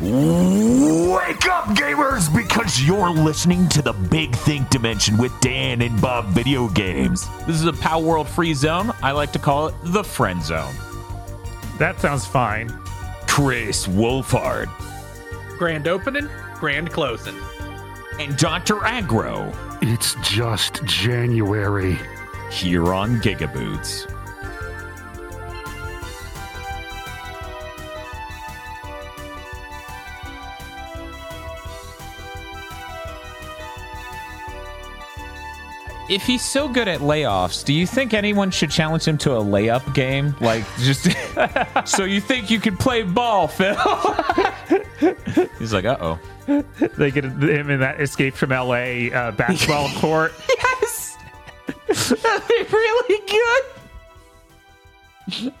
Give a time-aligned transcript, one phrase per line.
[0.00, 6.26] Wake up, gamers, because you're listening to the Big Think Dimension with Dan and Bob
[6.26, 7.26] Video Games.
[7.48, 8.92] This is a Palworld free zone.
[9.02, 10.72] I like to call it the Friend Zone.
[11.78, 12.68] That sounds fine.
[13.26, 14.68] Kris Wolfheart
[15.58, 17.34] Grand opening, grand closing.
[18.20, 18.84] and Dr.
[18.84, 21.98] Agro It's just January.
[22.52, 24.06] here on Gigaboots.
[36.08, 39.40] If he's so good at layoffs, do you think anyone should challenge him to a
[39.44, 40.34] layup game?
[40.40, 41.06] Like, just
[41.84, 43.76] so you think you can play ball, Phil?
[45.58, 46.18] he's like, uh oh.
[46.96, 49.12] They get him in that Escape from L.A.
[49.12, 50.32] Uh, basketball court.
[50.48, 51.18] Yes!
[51.88, 53.62] That'd be really
[55.36, 55.52] good.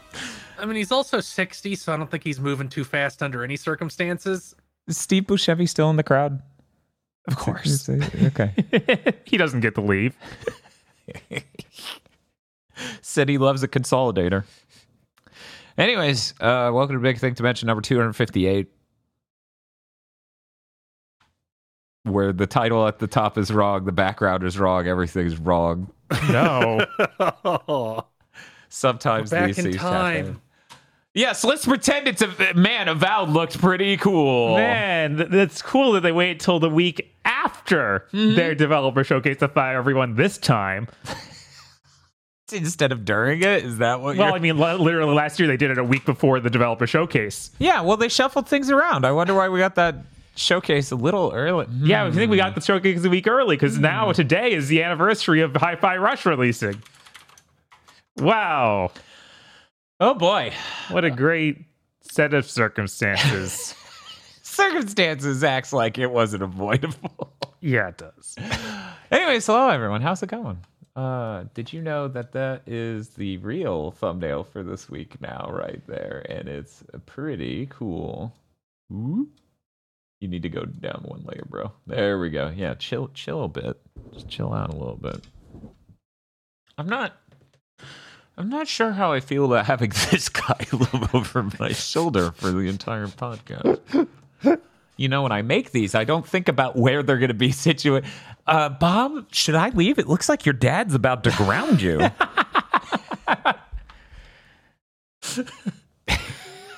[0.58, 3.56] I mean, he's also 60, so I don't think he's moving too fast under any
[3.56, 4.54] circumstances.
[4.86, 6.40] Is Steve Buscemi still in the crowd?
[7.28, 7.88] Of course.
[7.88, 8.52] okay.
[9.24, 10.16] he doesn't get to leave.
[13.02, 14.44] Said he loves a consolidator.
[15.76, 18.68] Anyways, uh, welcome to Big Think Dimension number 258.
[22.04, 25.92] Where the title at the top is wrong, the background is wrong, everything's wrong.
[26.30, 26.84] No.
[28.70, 30.16] Sometimes Back these in things time.
[30.26, 30.40] happen.
[31.18, 32.86] Yes, let's pretend it's a man.
[32.86, 34.54] Avowed looked pretty cool.
[34.54, 38.36] Man, th- that's cool that they wait till the week after mm-hmm.
[38.36, 40.86] their developer showcase to fire everyone this time.
[42.52, 44.16] Instead of during it, is that what?
[44.16, 44.36] Well, you're...
[44.36, 47.50] I mean, li- literally last year they did it a week before the developer showcase.
[47.58, 47.80] yeah.
[47.80, 49.04] Well, they shuffled things around.
[49.04, 49.96] I wonder why we got that
[50.36, 51.66] showcase a little early.
[51.80, 53.82] Yeah, I think we got the showcase a week early because hmm.
[53.82, 56.80] now today is the anniversary of Hi-Fi Rush releasing.
[58.18, 58.92] Wow,
[60.00, 60.52] Oh boy.
[60.90, 61.64] what a great
[62.02, 63.74] set of circumstances.
[64.42, 67.32] circumstances acts like it wasn't avoidable.
[67.60, 68.36] yeah, it does.
[69.10, 70.00] Anyways, hello everyone.
[70.00, 70.58] How's it going?
[70.94, 75.84] Uh, did you know that that is the real thumbnail for this week now, right
[75.86, 78.32] there, and it's pretty cool.
[78.92, 79.28] Ooh.
[80.20, 81.72] You need to go down one layer, bro.
[81.86, 82.52] There we go.
[82.54, 83.80] Yeah, chill, chill a bit.
[84.12, 85.24] Just chill out a little bit.
[86.76, 87.16] I'm not.
[88.38, 92.50] I'm not sure how I feel about having this guy loom over my shoulder for
[92.50, 94.08] the entire podcast
[94.98, 97.52] you know, when I make these, I don't think about where they're going to be
[97.66, 98.10] situated.
[98.46, 99.98] Uh, Bob, should I leave?
[99.98, 102.00] It looks like your dad's about to ground you.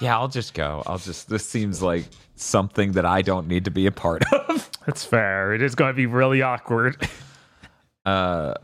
[0.00, 0.84] yeah, I'll just go.
[0.86, 2.04] I'll just, this seems like
[2.36, 4.70] something that I don't need to be a part of.
[4.86, 5.54] That's fair.
[5.54, 7.08] It is going to be really awkward.
[8.04, 8.54] Uh,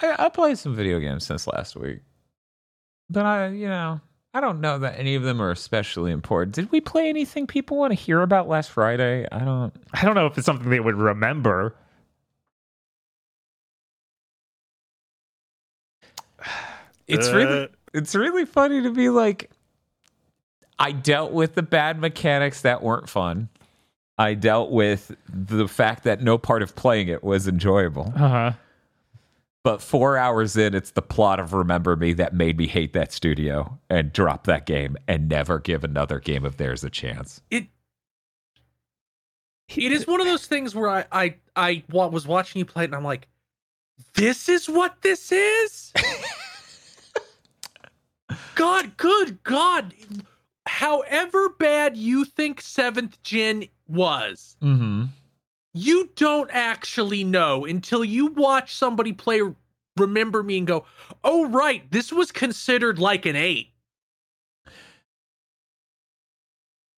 [0.00, 2.00] I, I played some video games since last week,
[3.08, 4.00] but I, you know,
[4.32, 6.54] I don't know that any of them are especially important.
[6.54, 9.26] Did we play anything people want to hear about last Friday?
[9.30, 9.72] I don't.
[9.92, 11.74] I don't know if it's something they would remember.
[17.08, 17.36] It's Uh.
[17.36, 19.50] really it's really funny to be like
[20.78, 23.48] I dealt with the bad mechanics that weren't fun.
[24.16, 28.12] I dealt with the fact that no part of playing it was enjoyable.
[28.14, 28.52] Uh huh.
[29.62, 33.12] But 4 hours in it's the plot of Remember Me that made me hate that
[33.12, 37.42] studio and drop that game and never give another game of theirs a chance.
[37.50, 37.66] It
[39.76, 42.86] it is one of those things where I I I was watching you play it
[42.86, 43.28] and I'm like,
[44.14, 45.92] this is what this is.
[48.54, 49.94] God, good God!
[50.66, 54.89] However bad you think Seventh Gen was, Mhm.
[55.72, 59.40] You don't actually know until you watch somebody play
[59.96, 60.84] Remember Me and go,
[61.24, 63.72] "Oh right, this was considered like an eight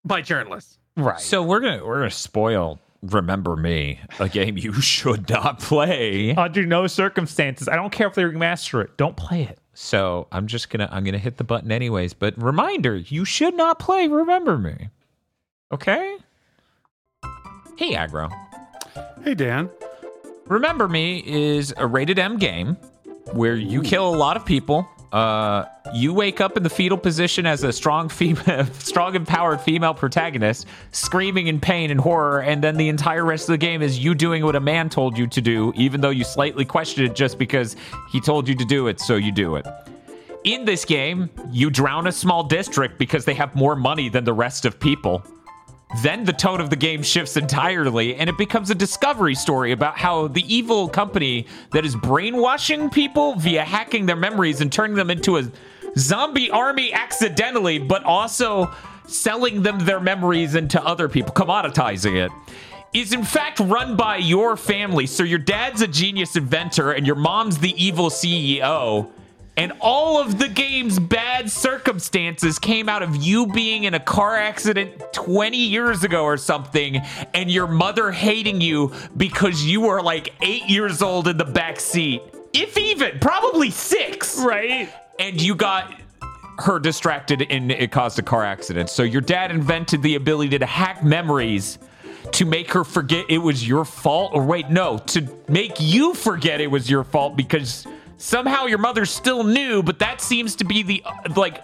[0.05, 1.21] by journalists." Right.
[1.21, 5.59] So we're going to we're going to spoil Remember Me, a game you should not
[5.59, 6.35] play.
[6.35, 8.97] Under no circumstances, I don't care if they remaster it.
[8.97, 9.59] Don't play it.
[9.75, 12.13] So I'm just gonna I'm gonna hit the button anyways.
[12.13, 14.91] But reminder, you should not play Remember Me.
[15.73, 16.19] Okay?
[17.77, 18.31] Hey Aggro.
[19.25, 19.71] Hey, Dan.
[20.47, 22.77] Remember Me is a rated M game
[23.33, 24.87] where you kill a lot of people.
[25.13, 29.93] Uh, you wake up in the fetal position as a strong female, strong empowered female
[29.93, 33.99] protagonist, screaming in pain and horror, and then the entire rest of the game is
[33.99, 37.15] you doing what a man told you to do, even though you slightly question it
[37.15, 37.77] just because
[38.11, 39.67] he told you to do it, so you do it.
[40.45, 44.33] In this game, you drown a small district because they have more money than the
[44.33, 45.23] rest of people.
[46.01, 49.99] Then the tone of the game shifts entirely, and it becomes a discovery story about
[49.99, 55.11] how the evil company that is brainwashing people via hacking their memories and turning them
[55.11, 55.51] into a
[55.99, 58.73] zombie army accidentally, but also
[59.07, 62.33] selling them their memories into other people, commoditizing it,
[62.95, 65.07] is in fact run by your family.
[65.07, 69.11] So your dad's a genius inventor and your mom's the evil CEO.
[69.57, 74.37] And all of the game's bad circumstances came out of you being in a car
[74.37, 77.03] accident 20 years ago or something,
[77.35, 81.81] and your mother hating you because you were like eight years old in the back
[81.81, 82.23] seat.
[82.55, 84.39] If even, probably six.
[84.39, 84.91] Right?
[85.19, 86.01] And you got
[86.59, 88.89] her distracted and it caused a car accident.
[88.89, 91.79] So your dad invented the ability to hack memories
[92.33, 94.33] to make her forget it was your fault.
[94.35, 97.87] Or wait, no, to make you forget it was your fault because
[98.23, 101.05] somehow your mother still knew, but that seems to be the
[101.37, 101.63] like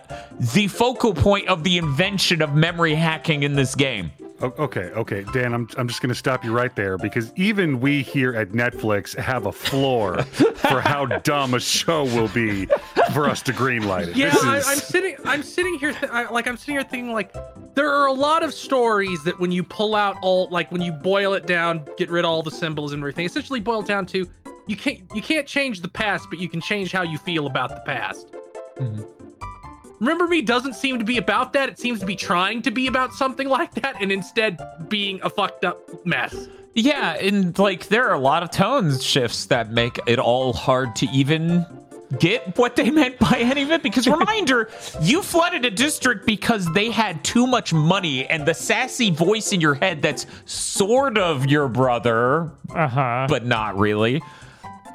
[0.54, 4.10] the focal point of the invention of memory hacking in this game.
[4.40, 8.02] Okay, okay, Dan, I'm, I'm just going to stop you right there because even we
[8.02, 12.66] here at Netflix have a floor for how dumb a show will be
[13.12, 14.16] for us to greenlight it.
[14.16, 15.16] Yeah, this I, is, I'm sitting.
[15.24, 17.34] I'm sitting here, th- I, like I'm sitting here thinking, like
[17.74, 20.92] there are a lot of stories that when you pull out all, like when you
[20.92, 24.28] boil it down, get rid of all the symbols and everything, essentially boil down to
[24.68, 27.70] you can't you can't change the past, but you can change how you feel about
[27.70, 28.28] the past.
[30.00, 31.68] Remember Me doesn't seem to be about that.
[31.68, 35.30] It seems to be trying to be about something like that, and instead being a
[35.30, 36.48] fucked up mess.
[36.74, 40.94] Yeah, and like there are a lot of tone shifts that make it all hard
[40.96, 41.66] to even
[42.20, 43.82] get what they meant by any of it.
[43.82, 44.70] Because reminder,
[45.02, 49.60] you flooded a district because they had too much money, and the sassy voice in
[49.60, 53.26] your head that's sort of your brother, Uh huh.
[53.28, 54.22] but not really.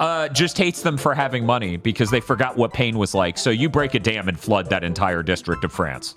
[0.00, 3.38] Uh, just hates them for having money because they forgot what pain was like.
[3.38, 6.14] So you break a dam and flood that entire district of France.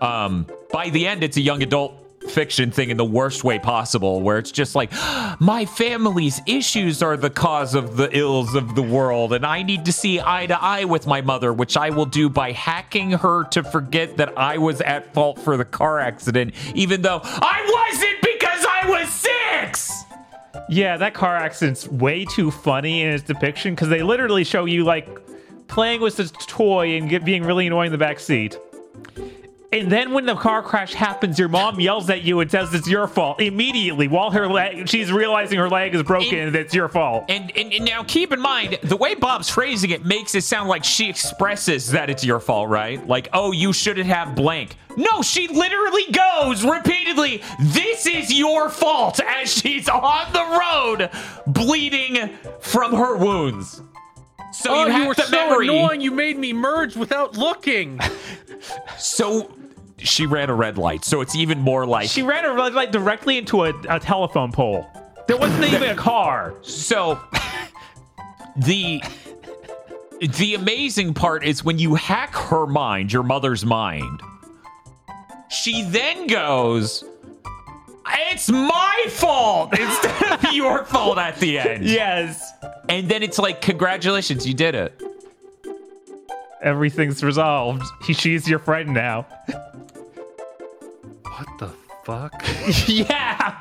[0.00, 4.20] Um, by the end, it's a young adult fiction thing in the worst way possible,
[4.20, 4.92] where it's just like,
[5.40, 9.84] my family's issues are the cause of the ills of the world, and I need
[9.86, 13.44] to see eye to eye with my mother, which I will do by hacking her
[13.44, 18.20] to forget that I was at fault for the car accident, even though I wasn't
[18.22, 20.03] because I was six.
[20.68, 24.84] Yeah, that car accident's way too funny in its depiction because they literally show you
[24.84, 25.08] like
[25.68, 28.58] playing with this toy and get, being really annoying in the back seat.
[29.74, 32.86] And then when the car crash happens, your mom yells at you and says it's
[32.86, 36.72] your fault immediately while her leg she's realizing her leg is broken In- and it's
[36.72, 37.24] your fault.
[37.28, 40.68] And, and, and now keep in mind, the way Bob's phrasing it makes it sound
[40.68, 43.04] like she expresses that it's your fault, right?
[43.04, 44.76] Like, oh, you shouldn't have blank.
[44.96, 51.10] No, she literally goes repeatedly, this is your fault, as she's on the road
[51.48, 52.30] bleeding
[52.60, 53.82] from her wounds.
[54.52, 55.66] So oh, you you were the so memory.
[55.66, 56.00] annoying.
[56.00, 57.98] You made me merge without looking.
[58.96, 59.52] So
[59.98, 61.04] she ran a red light.
[61.04, 62.08] So it's even more like.
[62.08, 64.86] She ran her red light directly into a, a telephone pole.
[65.26, 66.54] There wasn't even a car.
[66.62, 67.20] So
[68.56, 69.02] the
[70.20, 74.20] the amazing part is when you hack her mind, your mother's mind.
[75.48, 77.04] She then goes,
[78.30, 82.52] "It's my fault instead of your fault at the end." Yes.
[82.88, 85.00] And then it's like, "Congratulations, you did it."
[86.62, 87.84] Everything's resolved.
[88.02, 89.26] He, she's your friend now.
[91.36, 91.68] What the
[92.04, 92.44] fuck?
[92.88, 93.60] yeah.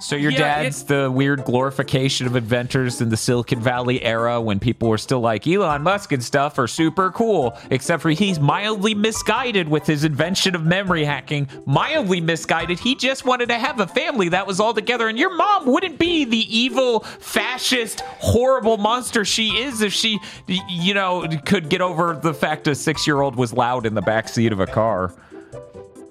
[0.00, 4.60] So your Yeah, dad's the weird glorification of inventors in the Silicon Valley era when
[4.60, 8.94] people were still like Elon Musk and stuff are super cool, except for he's mildly
[8.94, 11.48] misguided with his invention of memory hacking.
[11.64, 12.78] Mildly misguided.
[12.78, 15.98] He just wanted to have a family that was all together, and your mom wouldn't
[15.98, 22.14] be the evil, fascist, horrible monster she is if she, you know, could get over
[22.14, 25.14] the fact a six-year-old was loud in the backseat of a car.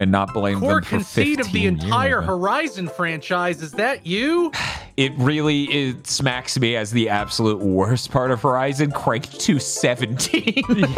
[0.03, 2.25] And not blame Core them for conceit of the entire years.
[2.25, 3.62] Horizon franchise.
[3.62, 4.51] Is that you?
[4.98, 10.63] it really it smacks me as the absolute worst part of Horizon cranked to 17.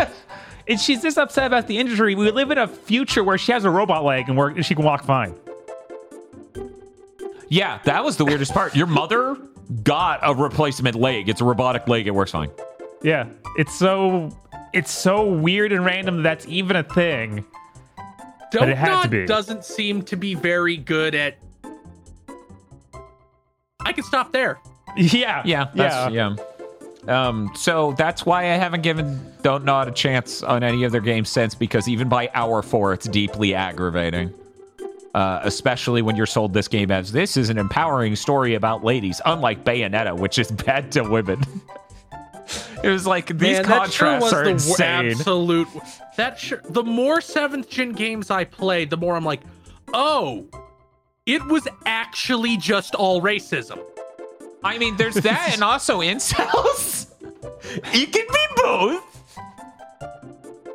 [0.67, 2.15] And she's just upset about the injury.
[2.15, 4.73] We live in a future where she has a robot leg and, work, and she
[4.73, 5.35] can walk fine.
[7.49, 8.75] yeah, that was the weirdest part.
[8.75, 9.37] Your mother
[9.83, 11.29] got a replacement leg.
[11.29, 12.07] It's a robotic leg.
[12.07, 12.49] It works fine.
[13.03, 14.35] Yeah, it's so
[14.73, 17.45] it's so weird and random that that's even a thing.
[18.59, 19.25] But it had to be.
[19.25, 21.37] Doesn't seem to be very good at.
[23.81, 24.59] I can stop there.
[24.97, 26.35] Yeah, Yeah, that's, yeah.
[27.07, 31.01] Um, so that's why I haven't given Don't Nod a chance on any of their
[31.01, 34.33] games since, because even by hour four, it's deeply aggravating.
[35.13, 39.21] Uh, especially when you're sold this game as this is an empowering story about ladies,
[39.25, 41.41] unlike Bayonetta, which is bad to women.
[42.83, 45.11] It was like these Man, that sure contrasts was are the insane.
[45.11, 45.67] absolute.
[46.17, 46.61] That sure.
[46.69, 49.41] The more seventh gen games I played, the more I'm like,
[49.93, 50.47] oh,
[51.25, 53.79] it was actually just all racism.
[54.63, 57.11] I mean, there's that, and also incels.
[57.93, 59.11] it can be both.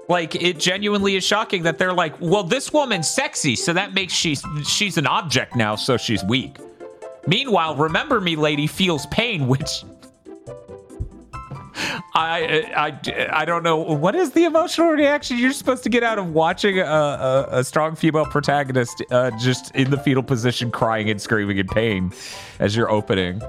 [0.09, 4.13] Like it genuinely is shocking that they're like, well, this woman's sexy, so that makes
[4.13, 6.57] she's she's an object now, so she's weak.
[7.29, 9.85] Meanwhile, remember me, lady feels pain, which
[12.15, 13.77] I, I, I don't know.
[13.77, 17.65] What is the emotional reaction you're supposed to get out of watching a, a, a
[17.65, 22.13] strong female protagonist uh, just in the fetal position, crying and screaming in pain
[22.59, 23.41] as you're opening?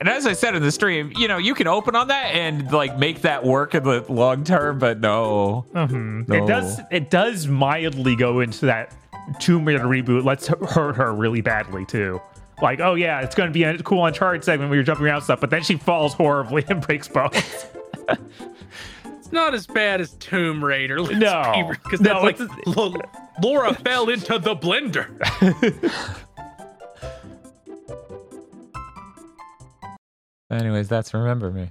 [0.00, 2.70] And as I said in the stream, you know, you can open on that and
[2.72, 5.64] like make that work in the long term, but no.
[5.74, 6.28] Mhm.
[6.28, 6.34] No.
[6.42, 6.80] It does.
[6.90, 8.92] It does mildly go into that
[9.38, 10.24] Tomb Raider reboot.
[10.24, 12.20] Let's hurt her really badly too.
[12.60, 15.22] Like, oh yeah, it's going to be a cool Uncharted segment where you're jumping around
[15.22, 17.66] stuff, but then she falls horribly and breaks bones.
[19.04, 21.00] It's not as bad as Tomb Raider.
[21.00, 21.70] let's No.
[21.70, 22.94] because No, that's like it's- Lo-
[23.42, 25.08] Laura fell into the blender.
[30.50, 31.70] Anyways, that's remember me.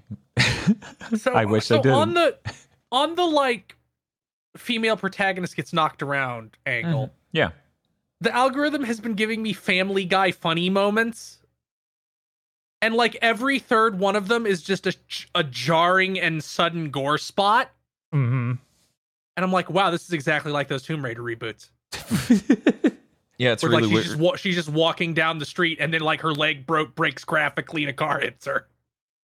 [1.18, 2.44] So, I wish I so on didn't.
[2.44, 2.54] the
[2.92, 3.76] on the like
[4.58, 7.08] female protagonist gets knocked around angle.
[7.08, 7.14] Mm-hmm.
[7.34, 7.50] Yeah.
[8.22, 11.40] The algorithm has been giving me Family Guy funny moments.
[12.82, 14.94] And like every third one of them is just a,
[15.36, 17.72] a jarring and sudden gore spot.
[18.12, 18.54] hmm
[19.38, 21.70] And I'm like, wow, this is exactly like those Tomb Raider reboots.
[23.38, 24.06] Yeah, it's Where really like she's weird.
[24.06, 27.24] just wa- she's just walking down the street and then like her leg broke breaks
[27.26, 28.68] graphically and a car hits her.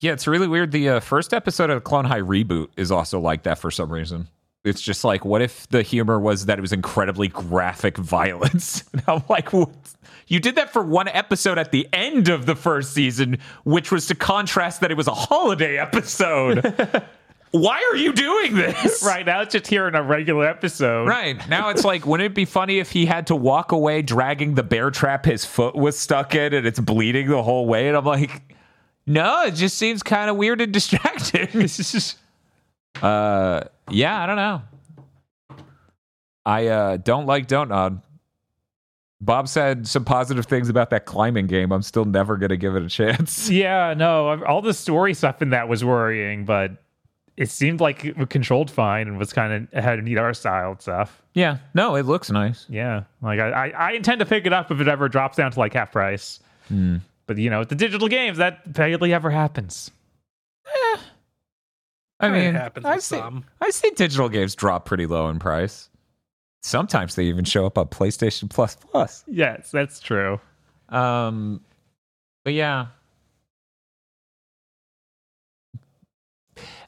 [0.01, 0.71] Yeah, it's really weird.
[0.71, 3.91] The uh, first episode of the Clone High reboot is also like that for some
[3.93, 4.27] reason.
[4.67, 8.83] It's just like, what if the humor was that it was incredibly graphic violence?
[8.93, 9.69] And I'm like, what?
[10.27, 14.07] you did that for one episode at the end of the first season, which was
[14.07, 17.05] to contrast that it was a holiday episode.
[17.51, 19.03] Why are you doing this?
[19.05, 21.07] Right now, it's just here in a regular episode.
[21.07, 21.47] Right.
[21.47, 24.63] Now it's like, wouldn't it be funny if he had to walk away dragging the
[24.63, 27.87] bear trap his foot was stuck in and it's bleeding the whole way?
[27.87, 28.41] And I'm like,
[29.05, 31.47] no, it just seems kind of weird and distracting.
[33.01, 34.61] Uh, yeah, I don't know.
[36.45, 38.01] I uh, don't like Don't Nod.
[39.19, 41.71] Bob said some positive things about that climbing game.
[41.71, 43.49] I'm still never going to give it a chance.
[43.57, 46.71] Yeah, no, all the story stuff in that was worrying, but
[47.35, 50.71] it seemed like it was controlled fine and was kind of had neat art style
[50.71, 51.21] and stuff.
[51.33, 52.65] Yeah, no, it looks nice.
[52.69, 55.51] Yeah, like I, I, I intend to pick it up if it ever drops down
[55.51, 56.39] to like half price.
[57.27, 59.91] But you know, with the digital games, that barely ever happens.
[62.19, 63.45] I It mean, happens I with see, some.
[63.61, 65.89] I see digital games drop pretty low in price.
[66.63, 69.23] Sometimes they even show up on PlayStation Plus Plus.
[69.27, 70.39] Yes, that's true.
[70.89, 71.61] Um,
[72.43, 72.87] but yeah,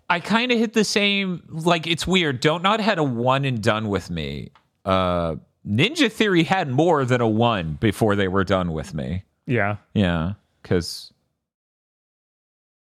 [0.09, 1.43] I kind of hit the same.
[1.49, 2.39] Like it's weird.
[2.39, 4.49] Don't Nod had a one and done with me.
[4.83, 5.35] Uh,
[5.67, 9.23] Ninja Theory had more than a one before they were done with me.
[9.45, 9.77] Yeah.
[9.93, 10.33] Yeah,
[10.63, 11.13] because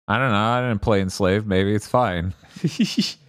[0.08, 0.38] I don't know.
[0.38, 1.46] I didn't play Enslaved.
[1.46, 2.34] Maybe it's fine.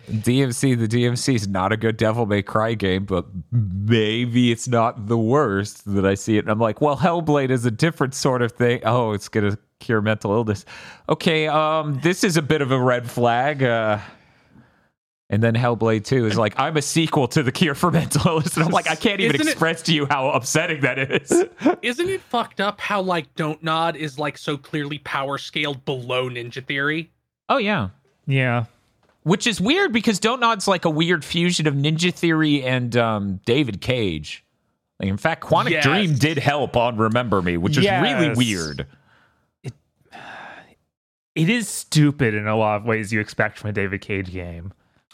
[0.10, 5.08] DMC, the DMC is not a good Devil May Cry game, but maybe it's not
[5.08, 6.40] the worst that I see it.
[6.40, 8.82] And I'm like, well, Hellblade is a different sort of thing.
[8.86, 10.66] Oh, it's gonna cure mental illness.
[11.10, 13.62] Okay, um, this is a bit of a red flag.
[13.62, 14.00] Uh,
[15.30, 18.56] and then Hellblade 2 is like, I'm a sequel to the cure for mental illness.
[18.56, 21.32] And I'm like, I can't even Isn't it- express to you how upsetting that is.
[21.82, 26.30] Isn't it fucked up how like Don't Nod is like so clearly power scaled below
[26.30, 27.12] Ninja Theory?
[27.50, 27.90] oh, yeah.
[28.26, 28.66] Yeah.
[29.24, 33.40] Which is weird because Don't Nod's like a weird fusion of Ninja Theory and um,
[33.46, 34.44] David Cage.
[35.00, 35.84] Like, in fact, Quantic Yes.
[35.84, 38.38] Dream did help on Remember Me, which is really Yes.
[38.38, 38.88] weird.
[39.64, 39.74] It
[41.50, 44.74] is stupid in a lot of ways you expect from a David Cage game.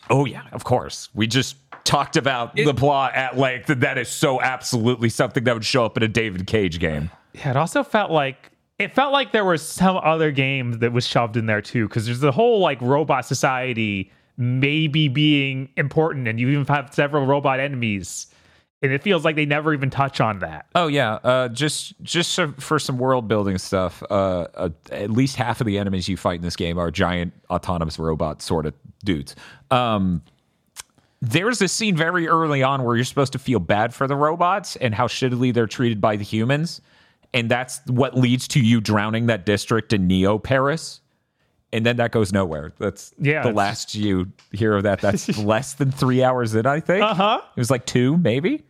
[0.09, 1.09] Oh, yeah, of course.
[1.13, 5.53] We just talked about It- the plot at length, that is so absolutely something that
[5.53, 7.11] would show up in a David Cage game.
[7.33, 11.07] Yeah, it also felt like it felt like there was some other game that was
[11.07, 16.39] shoved in there too, because there's the whole like robot society maybe being important, and
[16.39, 18.27] you even have several robot enemies,
[18.85, 20.67] and it feels like they never even touch on that.
[20.75, 24.01] Oh yeah, uh, just just so, for some world building stuff.
[24.09, 27.33] Uh, uh, at least half of the enemies you fight in this game are giant
[27.49, 28.73] autonomous robot sort of
[29.03, 29.35] dudes.
[29.71, 30.21] Um,
[31.21, 34.75] there's a scene very early on where you're supposed to feel bad for the robots
[34.75, 36.81] and how shittily they're treated by the humans,
[37.33, 41.01] and that's what leads to you drowning that district in Neo Paris.
[41.73, 42.71] And then that goes nowhere.
[42.79, 45.01] That's Yeah, the last you hear of that.
[45.01, 47.03] That's less than three hours in, I think.
[47.03, 47.41] Uh huh.
[47.55, 48.63] It was like two, maybe.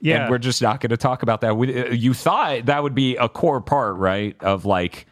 [0.00, 0.22] Yeah.
[0.22, 1.56] And we're just not going to talk about that.
[1.56, 4.36] We, uh, you thought that would be a core part, right?
[4.42, 5.06] Of like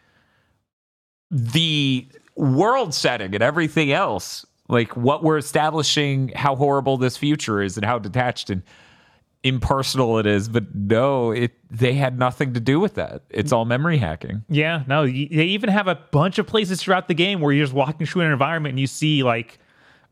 [1.31, 2.07] the
[2.37, 4.45] world setting and everything else.
[4.69, 8.63] Like what we're establishing, how horrible this future is, and how detached and
[9.43, 10.49] impersonal it is.
[10.49, 13.23] But no, it they had nothing to do with that.
[13.29, 14.43] It's all memory hacking.
[14.49, 17.75] Yeah, no, they even have a bunch of places throughout the game where you're just
[17.75, 19.59] walking through an environment and you see like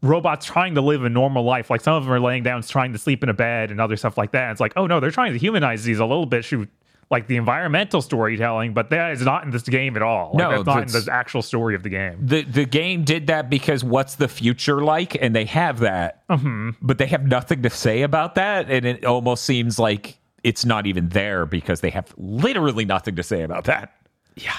[0.03, 1.71] robots trying to live a normal life.
[1.71, 3.97] Like some of them are laying down, trying to sleep in a bed, and other
[3.97, 4.51] stuff like that.
[4.51, 6.45] it's like, oh no, they're trying to humanize these a little bit.
[6.45, 6.69] Shoot,
[7.11, 10.31] like the environmental storytelling, but that is not in this game at all.
[10.31, 12.19] Like, No, that's not in the actual story of the game.
[12.21, 16.71] the the game did that because what's the future like and they have that mm-hmm.
[16.81, 20.87] but they have nothing to say about that and it almost seems like it's not
[20.87, 23.93] even there because they have literally nothing to say about that
[24.35, 24.57] Yeah.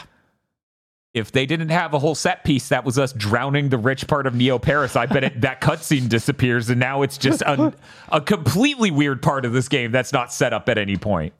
[1.14, 4.26] If they didn't have a whole set piece that was us drowning the rich part
[4.26, 7.72] of Neo Paris, I bet it, that cutscene disappears, and now it's just a,
[8.12, 11.34] a completely weird part of this game that's not set up at any point.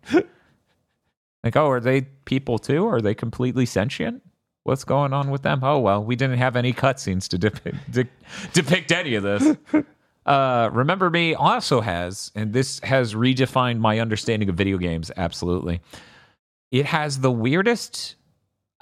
[1.44, 2.88] Like, oh, are they people too?
[2.88, 4.22] Are they completely sentient?
[4.64, 5.62] What's going on with them?
[5.64, 8.08] Oh well, we didn't have any cutscenes to depict, de-
[8.54, 9.58] depict any of this.
[10.26, 15.12] Uh, Remember Me also has, and this has redefined my understanding of video games.
[15.18, 15.82] Absolutely,
[16.72, 18.16] it has the weirdest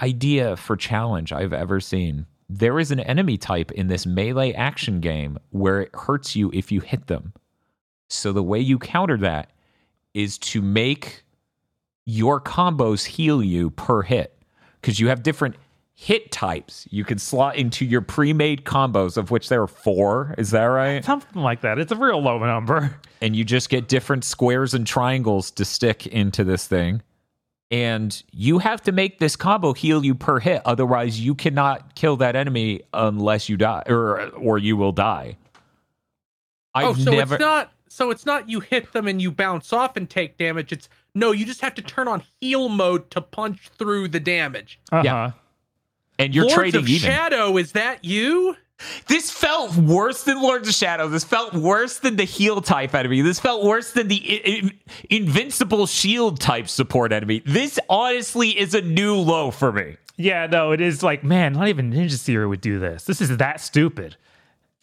[0.02, 2.26] idea for challenge I've ever seen.
[2.50, 6.72] There is an enemy type in this melee action game where it hurts you if
[6.72, 7.34] you hit them.
[8.10, 9.52] So the way you counter that
[10.14, 11.24] is to make
[12.06, 14.38] your combos heal you per hit
[14.82, 15.56] because you have different
[15.94, 20.50] hit types you can slot into your pre-made combos of which there are four is
[20.50, 21.78] that right Something like that.
[21.78, 23.00] It's a real low number.
[23.22, 27.04] and you just get different squares and triangles to stick into this thing.
[27.72, 32.18] And you have to make this combo heal you per hit, otherwise you cannot kill
[32.18, 35.38] that enemy unless you die, or or you will die.
[36.76, 37.36] I've oh, so never.
[37.36, 40.72] it's not so it's not you hit them and you bounce off and take damage.
[40.72, 44.80] It's no, you just have to turn on heal mode to punch through the damage.
[44.92, 45.04] Uh-huh.
[45.04, 45.32] Yeah.
[46.20, 47.10] and you're Lords trading of even.
[47.10, 48.56] Shadow, is that you?
[49.08, 51.08] This felt worse than Lords of Shadow.
[51.08, 53.22] This felt worse than the heal type enemy.
[53.22, 54.74] This felt worse than the
[55.10, 57.42] invincible shield type support enemy.
[57.46, 59.98] This honestly is a new low for me.
[60.18, 63.06] Yeah, no, it is like, man, not even Ninja Seer would do this.
[63.06, 64.18] This is that stupid.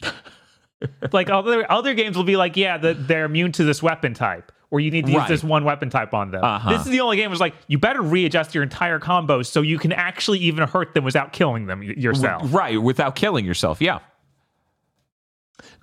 [1.11, 4.51] like other other games will be like, yeah, the, they're immune to this weapon type,
[4.71, 5.27] or you need to use Right.
[5.27, 6.43] this one weapon type on them.
[6.43, 6.69] Uh-huh.
[6.71, 9.79] This is the only game was like, you better readjust your entire combos so you
[9.79, 12.53] can actually even hurt them without killing them yourself.
[12.53, 13.81] Right, without killing yourself.
[13.81, 13.99] Yeah.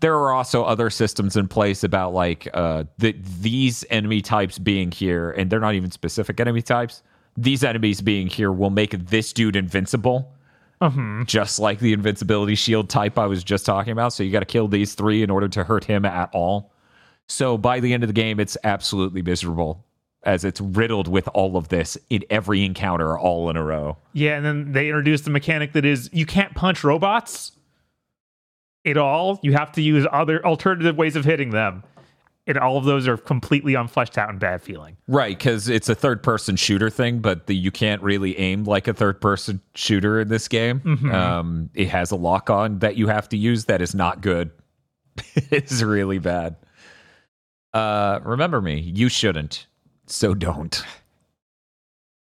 [0.01, 4.91] There are also other systems in place about like uh the, these enemy types being
[4.91, 7.03] here, and they're not even specific enemy types.
[7.37, 10.33] These enemies being here will make this dude invincible.
[11.27, 14.13] Just like the invincibility shield type I was just talking about.
[14.13, 16.71] So you got to kill these three in order to hurt him at all.
[17.29, 19.85] So by the end of the game, it's absolutely miserable
[20.27, 23.97] as it's riddled with all of this in every encounter all in a row.
[24.13, 27.53] Yeah, and then they introduced the mechanic that is you can't punch robots
[28.85, 29.39] at all.
[29.43, 31.85] You have to use other alternative ways of hitting them.
[32.49, 34.97] And all of those are completely unfleshed out and bad feeling.
[35.09, 38.87] Right, because it's a third person shooter thing, but the, you can't really aim like
[38.87, 40.81] a third person shooter in this game.
[41.13, 44.53] Um, it has a lock on that you have to use that is not good.
[45.35, 46.55] it's really bad.
[47.77, 49.67] Uh, remember me, you shouldn't,
[50.07, 50.83] so don't.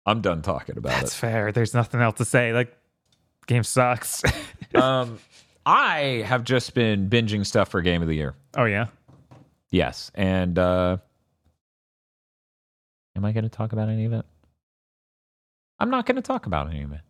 [0.05, 1.01] I'm done talking about it.
[1.01, 1.51] That's fair.
[1.51, 2.53] There's nothing else to say.
[2.53, 2.77] Like,
[3.47, 4.23] game sucks.
[4.73, 5.19] Um,
[5.67, 8.37] I have just been binging stuff for Game of the Year.
[8.57, 8.87] oh yeah.
[9.73, 10.99] Yes, and uh,
[13.17, 14.25] am I going to talk about any of it?
[15.81, 17.01] I'm not going to talk about any of it.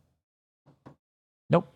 [1.50, 1.70] Nope.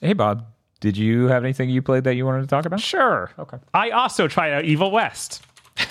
[0.00, 0.46] Hey, Bob,
[0.80, 2.80] did you have anything you played that you wanted to talk about?
[2.80, 3.30] Sure.
[3.38, 3.58] Okay.
[3.72, 5.42] I also tried out Evil West.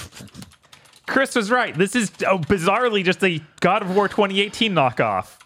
[1.07, 1.77] Chris was right.
[1.77, 5.37] This is oh, bizarrely just a God of War 2018 knockoff.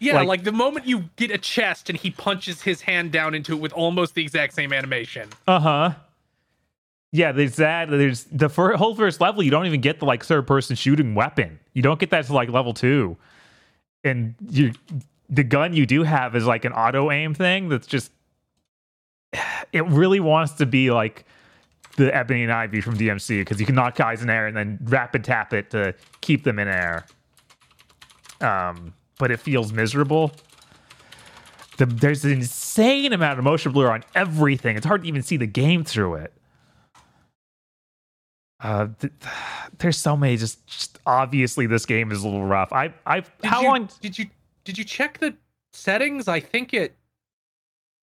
[0.00, 3.34] Yeah, Like- like, the moment you get a chest and he punches his hand down
[3.34, 5.28] into it with almost the exact same animation.
[5.46, 5.90] Uh huh.
[7.10, 7.88] Yeah, there's that.
[7.90, 9.42] There's the fir- whole first level.
[9.42, 11.58] You don't even get the like third person shooting weapon.
[11.72, 13.16] You don't get that to like level two,
[14.04, 14.72] and you
[15.30, 17.70] the gun you do have is like an auto aim thing.
[17.70, 18.12] That's just
[19.72, 21.24] it really wants to be like
[22.04, 24.78] the Ebony and Ivory from DMC because you can knock guys in air and then
[24.84, 27.04] rapid tap it to keep them in air.
[28.40, 30.32] Um, but it feels miserable.
[31.76, 34.76] The, there's an insane amount of motion blur on everything.
[34.76, 36.32] It's hard to even see the game through it.
[38.60, 39.12] Uh, th-
[39.78, 40.36] there's so many.
[40.36, 42.72] Just, just obviously, this game is a little rough.
[42.72, 43.88] I, I, Did how you, long?
[44.00, 44.26] did you
[44.64, 45.34] did you check the
[45.72, 46.26] settings?
[46.26, 46.96] I think it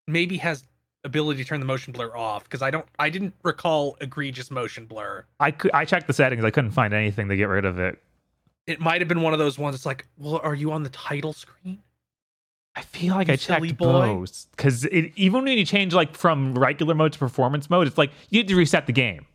[0.08, 0.64] maybe has
[1.06, 4.86] ability to turn the motion blur off because I don't I didn't recall egregious motion
[4.86, 5.24] blur.
[5.40, 6.44] I could, I checked the settings.
[6.44, 8.02] I couldn't find anything to get rid of it.
[8.68, 9.76] It might have been one of those ones.
[9.76, 11.80] It's like, well, are you on the title screen?
[12.76, 16.94] I feel like You I checked both because even when you change like from regular
[16.96, 19.26] mode to performance mode, it's like you need to reset the game,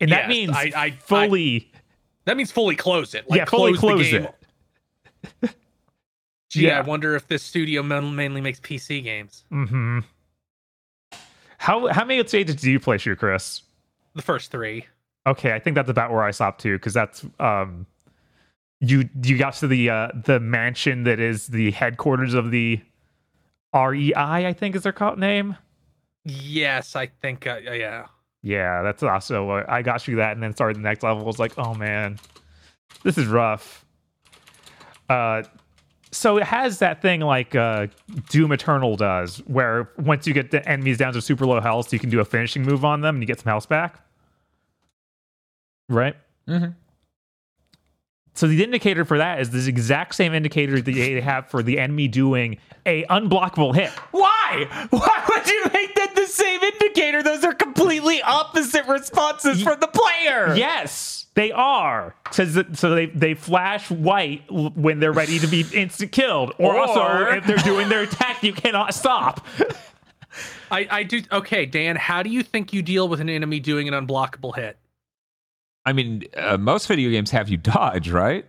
[0.00, 1.72] and that Yes, means I- I- fully.
[2.24, 3.28] That means fully close it.
[3.28, 4.28] Like yeah, fully close, close the game.
[5.42, 5.50] it.
[6.50, 6.78] Gee, Yeah.
[6.78, 9.44] I wonder if this studio mainly makes PC games.
[9.48, 10.00] hmm
[11.62, 13.62] How how many stages do you play through, Chris?
[14.16, 14.84] The first three.
[15.28, 17.86] Okay, I think that's about where I stopped too, because that's um,
[18.80, 22.80] you you got to the uh the mansion that is the headquarters of the
[23.72, 25.56] REI, I think is their called name.
[26.24, 27.46] Yes, I think.
[27.46, 28.06] Uh, yeah.
[28.42, 31.22] Yeah, that's also uh, I got through that and then started the next level.
[31.22, 32.18] I was like, oh man,
[33.04, 33.86] this is rough.
[35.08, 35.44] Uh,
[36.12, 37.86] so it has that thing like uh,
[38.28, 41.98] Doom Eternal does, where once you get the enemies down to super low health, you
[41.98, 43.98] can do a finishing move on them and you get some health back.
[45.88, 46.14] Right.
[46.48, 46.74] Mhm.
[48.34, 51.78] So the indicator for that is this exact same indicator that they have for the
[51.78, 53.90] enemy doing a unblockable hit.
[54.10, 54.86] Why?
[54.90, 57.22] Why would you make that the same indicator?
[57.22, 60.54] Those are completely opposite responses from the player.
[60.56, 62.14] Yes, they are.
[62.30, 66.78] Says that- so they they flash white when they're ready to be instant killed, or,
[66.78, 67.02] also
[67.36, 69.46] if they're doing their attack, you cannot stop.
[70.70, 71.20] I, I do.
[71.30, 74.78] Okay, Dan, how do you think you deal with an enemy doing an unblockable hit?
[75.84, 78.46] I mean, uh, most video games have you dodge, right?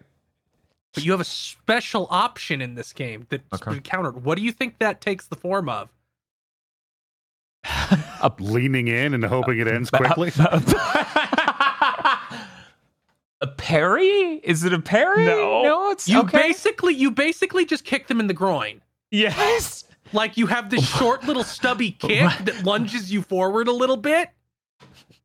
[0.94, 3.72] But you have a special option in this game that's Okay.
[3.72, 4.24] been countered.
[4.24, 5.90] What do you think that takes the form of?
[8.22, 10.32] Up Leaning in and hoping it ends quickly.
[13.42, 14.42] a parry?
[14.44, 15.26] Is it a parry?
[15.26, 15.64] No.
[15.64, 16.38] no, it's You okay.
[16.38, 18.82] basically you basically just kick them in the groin.
[19.12, 19.86] Yes.
[20.12, 24.30] Like you have this short little stubby kick that lunges you forward a little bit.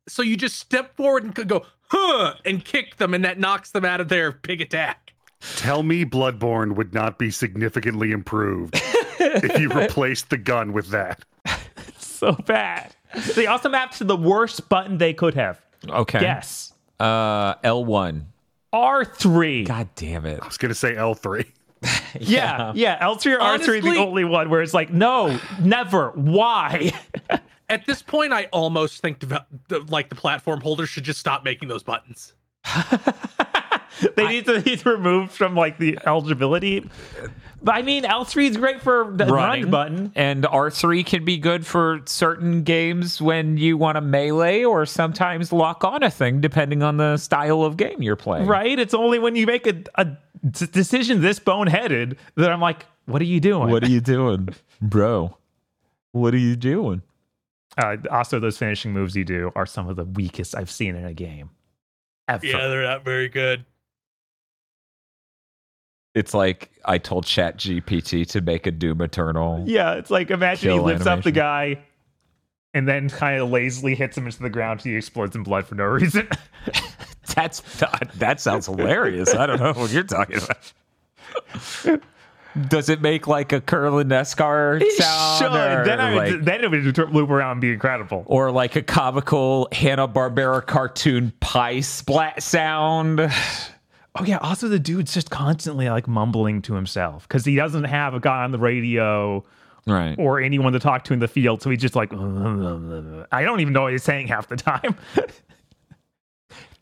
[0.08, 3.84] So you just step forward and go, huh, and kick them, and that knocks them
[3.84, 5.12] out of their big attack.
[5.56, 8.74] Tell me Bloodborne would not be significantly improved
[9.20, 11.24] if you replaced the gun with that.
[11.98, 12.94] So bad.
[13.36, 15.60] They also mapped to the worst button they could have.
[15.88, 16.20] okay.
[16.20, 16.72] Yes.
[16.98, 18.24] Uh, L1.
[18.72, 19.66] R3.
[19.66, 20.40] God damn it.
[20.42, 21.46] I was going to say L3.
[22.18, 22.98] Yeah, yeah.
[23.06, 26.10] L3 or R3 the only one where it's like, no, never.
[26.12, 26.90] Why?
[27.70, 31.44] At this point, I almost think devel- the, like the platform holders should just stop
[31.44, 32.32] making those buttons.
[34.16, 36.88] they need to he's removed from like the eligibility.
[37.62, 39.64] But I mean, L3 is great for the Running.
[39.64, 40.12] run button.
[40.14, 45.52] And R3 can be good for certain games when you want to melee or sometimes
[45.52, 48.46] lock on a thing, depending on the style of game you're playing.
[48.46, 48.78] Right?
[48.78, 53.20] It's only when you make a, a d- decision this boneheaded that I'm like, what
[53.20, 53.70] are you doing?
[53.70, 54.50] What are you doing,
[54.80, 55.36] bro?
[56.12, 57.02] What are you doing?
[57.78, 61.04] Uh, also, those finishing moves you do are some of the weakest I've seen in
[61.04, 61.50] a game
[62.26, 62.44] ever.
[62.44, 63.64] they're not very good.
[66.14, 69.62] It's like I told Chat GPT to make a Doom Eternal.
[69.66, 71.78] Yeah, it's like imagine he Kill lifts up the guy
[72.74, 75.76] and then kind of lazily hits him into the ground he explodes in blood for
[75.76, 76.28] no reason.
[77.36, 77.60] That's
[78.16, 79.32] that sounds hilarious.
[79.32, 82.00] I don't know what you're talking about.
[82.68, 85.38] Does it make like a Curlin Escar sound?
[85.38, 85.52] Should.
[85.52, 88.24] Or, Then, I would, like, then it would loop around and be incredible.
[88.26, 93.20] or like a comical Hanna Barbera cartoon pie splat sound.
[93.20, 94.38] Oh yeah.
[94.38, 98.42] Also, the dude's just constantly like mumbling to himself because he doesn't have a guy
[98.44, 99.44] on the radio
[99.86, 100.16] Right.
[100.18, 101.62] or anyone to talk to in the field.
[101.62, 102.16] So he's just like, I
[103.42, 104.96] don't even know what he's saying half the time.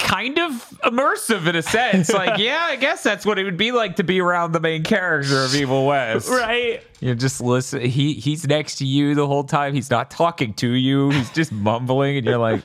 [0.06, 0.52] kind of
[0.84, 2.12] immersive in a sense.
[2.12, 4.82] Like, yeah, I guess that's what it would be like to be around the main
[4.84, 6.28] character of Evil West.
[6.28, 6.82] right.
[7.00, 7.80] You just listen.
[7.82, 9.74] He he's next to you the whole time.
[9.74, 11.10] He's not talking to you.
[11.10, 12.62] He's just mumbling, and you're like,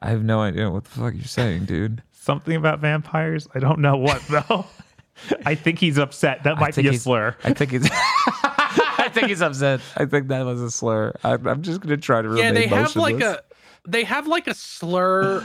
[0.00, 2.02] I have no idea what the fuck you're saying, dude.
[2.12, 3.48] Something about vampires.
[3.54, 4.66] I don't know what though.
[5.44, 6.44] I think he's upset.
[6.44, 7.34] That might be a slur.
[7.42, 7.88] I think he's.
[7.90, 9.80] I think he's upset.
[9.96, 11.14] I think that was a slur.
[11.24, 13.42] I'm, I'm just gonna try to remain Yeah, they have like a
[13.86, 15.44] they have like a slur,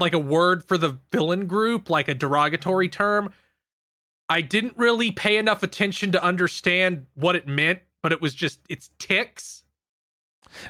[0.00, 3.32] like a word for the villain group, like a derogatory term.
[4.28, 8.60] I didn't really pay enough attention to understand what it meant, but it was just
[8.68, 9.64] it's ticks.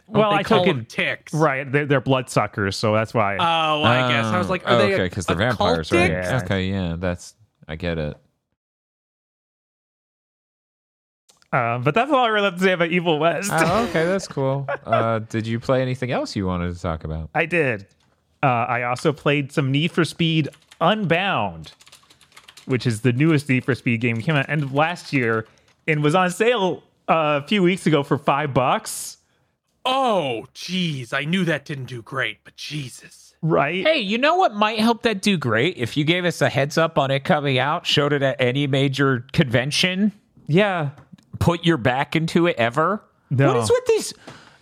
[0.07, 1.33] Well, they I call took them it ticks.
[1.33, 1.71] right.
[1.71, 3.37] They're, they're bloodsuckers, so that's why.
[3.37, 5.05] Oh, I guess I was like, are Oh, they okay?
[5.05, 6.11] Because they're vampires, right?
[6.11, 6.41] Yeah.
[6.45, 7.35] Okay, yeah, that's
[7.69, 8.17] I get it.
[11.53, 13.51] Uh, but that's all I really have to say about Evil West.
[13.53, 14.69] Oh, okay, that's cool.
[14.85, 17.31] Uh, did you play anything else you wanted to talk about?
[17.35, 17.87] I did.
[18.43, 20.49] Uh, I also played some Need for Speed
[20.81, 21.73] Unbound,
[22.67, 24.17] which is the newest Need for Speed game.
[24.19, 25.47] It came out end of last year
[25.87, 29.19] and was on sale uh, a few weeks ago for five bucks.
[29.85, 33.35] Oh, jeez, I knew that didn't do great, but Jesus.
[33.43, 33.85] Right?
[33.87, 35.79] Hey, you know what might help that do great?
[35.79, 38.67] If you gave us a heads up on it coming out, showed it at any
[38.67, 40.13] major convention,
[40.47, 40.91] Yeah.
[41.39, 43.03] put your back into it ever.
[43.31, 43.49] No.
[43.49, 44.15] What is with these?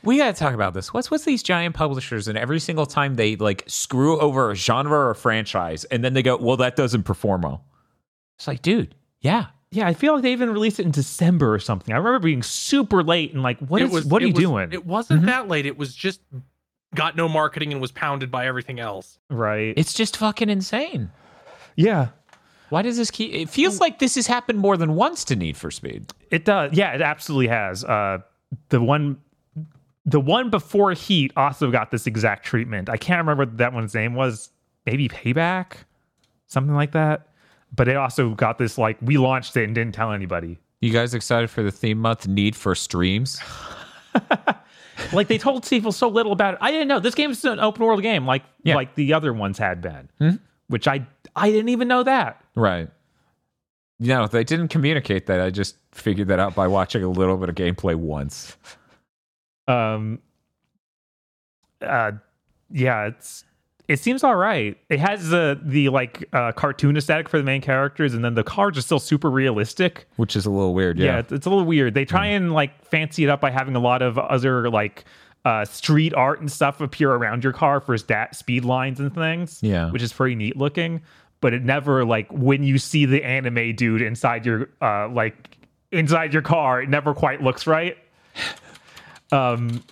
[0.09, 0.92] We gotta talk about this.
[0.94, 4.99] What's with these giant publishers and every single time they like screw over a genre
[4.99, 7.64] or a franchise and then they go, well, that doesn't perform well.
[8.38, 11.59] It's like, dude, yeah, Yeah, I feel like they even released it in December or
[11.59, 11.92] something.
[11.94, 14.73] I remember being super late and like, what It is what are you was- doing?
[14.73, 15.27] It wasn't Mhm.
[15.27, 15.66] that late.
[15.66, 16.21] It was just
[16.94, 19.18] got no marketing and was pounded by everything else.
[19.29, 19.75] right.
[19.77, 21.11] It's just fucking insane.
[21.77, 22.09] yeah.
[22.71, 23.35] Why does this keep?
[23.35, 26.12] It feels like this has happened more than once to Need for Speed.
[26.31, 26.73] It does.
[26.75, 27.85] Yeah, it absolutely has.
[27.85, 28.18] Uh,
[28.71, 29.18] the one,
[30.09, 32.88] the one before Heat also got this exact treatment.
[32.88, 34.51] I can't remember what that one's name was.
[34.87, 35.73] Maybe Payback,
[36.47, 37.29] something like that.
[37.75, 40.59] But it also got this like we launched it and didn't tell anybody.
[40.81, 42.27] You guys excited for the theme month?
[42.27, 43.40] Need for streams?
[45.12, 46.59] Like they told people so little about it.
[46.61, 48.75] I didn't know this game's an open world game, like Yeah.
[48.75, 50.31] like the other ones had been, hmm?
[50.66, 52.42] which I I didn't even know that.
[52.57, 52.88] Right.
[54.01, 55.40] No, they didn't communicate that.
[55.40, 58.57] I just figured that out by watching a little bit of gameplay once.
[59.68, 60.18] Um
[61.83, 62.12] uh
[62.70, 63.44] yeah it's
[63.87, 67.61] it seems all right it has the the like uh cartoon aesthetic for the main
[67.61, 70.98] characters and then the cars are still super realistic Which is a little weird.
[70.98, 71.18] yeah, Yeah.
[71.20, 73.81] it's, it's a little weird they try and like fancy it up by having a
[73.81, 75.04] lot of other like
[75.44, 79.61] uh street art and stuff appear around your car for stat speed lines and things
[79.62, 79.90] Yeah.
[79.92, 81.00] which is pretty neat looking
[81.40, 85.57] but it never like when you see the anime dude inside your uh like
[85.92, 87.96] inside your car it never quite looks right
[89.33, 89.83] um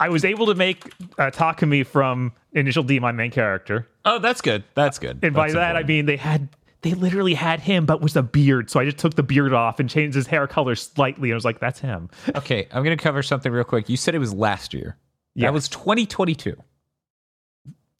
[0.00, 0.86] I was able to make
[1.18, 4.64] uh, Takumi from Initial D my main character, Oh, that's good.
[4.74, 5.20] That's good.
[5.22, 6.48] and by That's that I mean they had
[6.82, 8.68] they literally had him, but with a beard.
[8.68, 11.28] So I just took the beard off and changed his hair color slightly.
[11.30, 13.88] And I was like, "That's him." Okay, I'm going to cover something real quick.
[13.88, 14.96] You said it was last year.
[15.36, 15.46] Yeah.
[15.48, 16.56] it was 2022.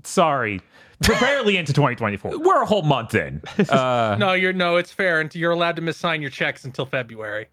[0.05, 0.61] Sorry,
[1.09, 2.39] we're barely into 2024.
[2.45, 3.41] We're a whole month in.
[3.71, 7.47] Uh, No, you're no, it's fair, and you're allowed to missign your checks until February.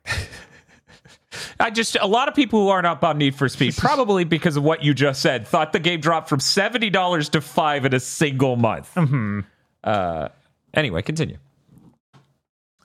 [1.60, 4.58] I just a lot of people who aren't up on Need for Speed, probably because
[4.58, 7.94] of what you just said, thought the game dropped from seventy dollars to five in
[7.94, 8.94] a single month.
[8.96, 9.46] Mhm.
[9.84, 10.30] Uh,
[10.74, 11.38] anyway, continue.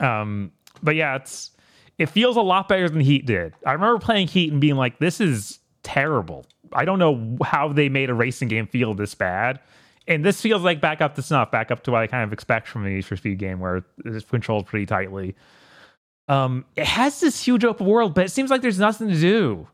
[0.01, 0.53] Um,
[0.83, 1.51] but yeah, it's
[1.99, 3.55] it feels a lot better than Heat did.
[3.65, 7.89] I remember playing Heat and being like, "This is terrible." I don't know how they
[7.89, 9.61] made a racing game feel this bad.
[10.07, 12.33] And this feels like back up to snuff, back up to what I kind of
[12.33, 15.35] expect from a Need for Speed game, where it's controlled pretty tightly.
[16.29, 19.69] Um, it has this huge open world, but it seems like there's nothing to do.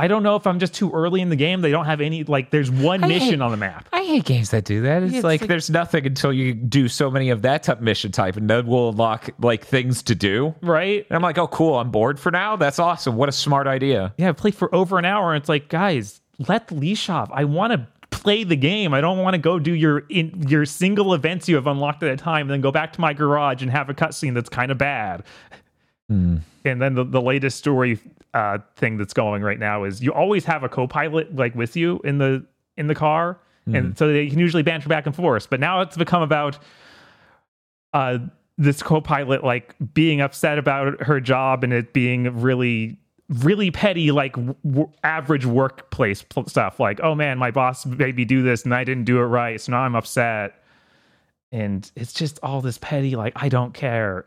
[0.00, 1.60] I don't know if I'm just too early in the game.
[1.60, 2.50] They don't have any like.
[2.52, 3.88] There's one I mission hate- on the map.
[3.92, 5.02] I hate games that do that.
[5.02, 7.80] It's, Yeah, it's like, like- there's nothing until you do so many of that type
[7.80, 10.54] mission type, and then we'll unlock like things to do.
[10.62, 11.04] Right?
[11.10, 12.54] And I'm like, oh, cool, I'm bored for now.
[12.54, 13.16] That's awesome.
[13.16, 14.14] What a smart idea.
[14.18, 17.28] yeah, I played for over an hour, and it's like, guys, let the leash off.
[17.34, 18.94] I want to play the game.
[18.94, 22.10] I don't want to go do your in your single events you have unlocked at
[22.10, 24.70] a time, and then go back to my garage and have a cutscene that's kind
[24.70, 25.24] of bad.
[26.64, 27.98] And then the, the latest story
[28.34, 32.00] uh, thing that's going right now is you always have a co-pilot like with you
[32.04, 32.44] in the
[32.76, 35.50] in the car, and so they can usually banter back and forth.
[35.50, 36.58] But now it's become about
[37.92, 38.18] uh,
[38.56, 42.96] this co-pilot like being upset about her job and it being really
[43.28, 48.24] really petty like w- average workplace pl- stuff like oh man my boss made me
[48.24, 50.54] do this and i didn't do it right so now i'm upset.
[51.50, 54.26] And it's just all this petty like i don't care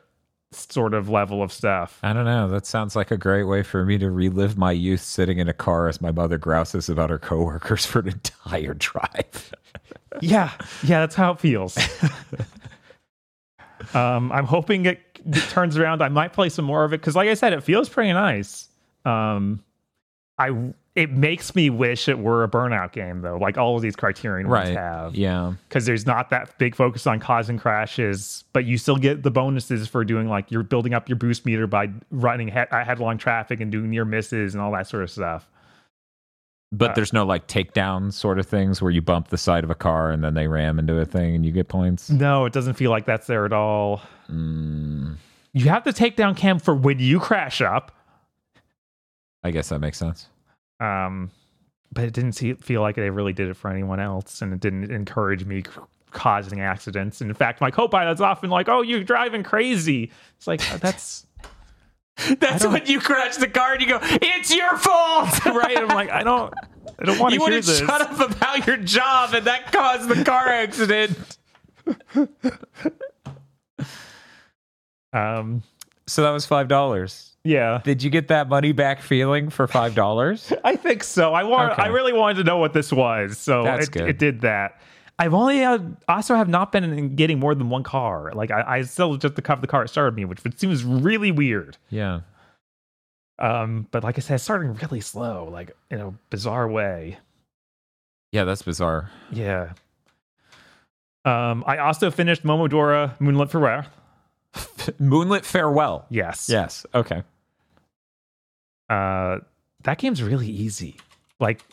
[0.53, 1.97] sort of level of stuff.
[2.03, 2.49] I don't know.
[2.49, 5.53] That sounds like a great way for me to relive my youth sitting in a
[5.53, 9.53] car as my mother grouses about her coworkers for an entire drive.
[10.19, 10.51] yeah.
[10.83, 11.77] Yeah that's how it feels.
[13.93, 16.01] Um i'm hoping it, it turns around.
[16.03, 18.69] I might play some more of it because like i said it feels pretty nice
[19.05, 19.63] um
[20.37, 20.49] i
[20.93, 24.49] it makes me wish it were a burnout game though like all of these criterion
[24.49, 25.53] ones have Yeah.
[25.69, 29.87] because there's not that big focus on causing crashes, but you still get the bonuses
[29.87, 33.71] for doing like you're building up your boost meter by running head, headlong traffic and
[33.71, 35.47] doing near misses and all that sort of stuff.
[36.73, 39.69] But Uh, there's no like takedown sort of things where you bump the side of
[39.69, 42.09] a car and then they ram into a thing and you get points.
[42.09, 44.01] No, it doesn't feel like that's there at all.
[44.29, 45.15] Mm,
[45.53, 47.91] You have the takedown cam for when you crash up,
[49.43, 50.27] I guess that makes sense.
[50.79, 51.31] um,
[51.93, 54.61] but it didn't see, feel like they really did it for anyone else, and it
[54.61, 57.19] didn't encourage me c- causing accidents.
[57.19, 61.25] And in fact, my co-pilot's often like, "Oh, you're driving crazy." It's like uh, that's.
[62.39, 65.77] That's when you crash the car and you go, "It's your fault." right?
[65.77, 66.53] I'm like, I don't,
[66.99, 70.23] I don't want to hear wouldn't shut up about your job and that caused the
[70.23, 71.37] car accident.
[75.13, 75.63] Um,
[76.11, 77.35] So that was five dollars.
[77.43, 80.51] yeah, Did you get that money back feeling for five dollars?
[80.63, 81.33] I think so.
[81.33, 81.83] I want, Okay.
[81.83, 84.09] I really wanted to know what this was, so That's it, good.
[84.09, 84.79] it did that.
[85.19, 88.31] I've only had, also have not been getting more than one car.
[88.33, 91.31] Like I, I still just the cover the car it started me, which seems really
[91.31, 91.77] weird.
[91.89, 92.21] yeah.
[93.39, 97.17] Um, but like I said, it's starting really slow, like in a bizarre way.
[98.31, 99.09] Yeah, that's bizarre.
[99.31, 99.73] Yeah.
[101.25, 103.89] Um, I also finished Momodora Moonlit for Wrath.
[104.99, 106.05] Moonlit Farewell.
[106.09, 106.47] Yes.
[106.49, 106.85] Yes.
[106.93, 107.23] Okay.
[108.89, 109.39] Uh,
[109.83, 110.97] that game's really easy,
[111.39, 111.63] like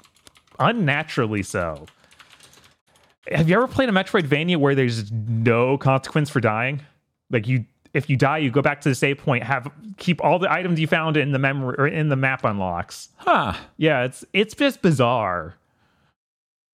[0.58, 1.86] unnaturally so.
[3.30, 6.80] Have you ever played a Metroidvania where there's no consequence for dying?
[7.30, 10.38] Like you, if you die, you go back to the save point, have keep all
[10.38, 13.10] the items you found in the memory or in the map unlocks.
[13.16, 13.54] Huh.
[13.76, 15.56] Yeah, it's it's just bizarre.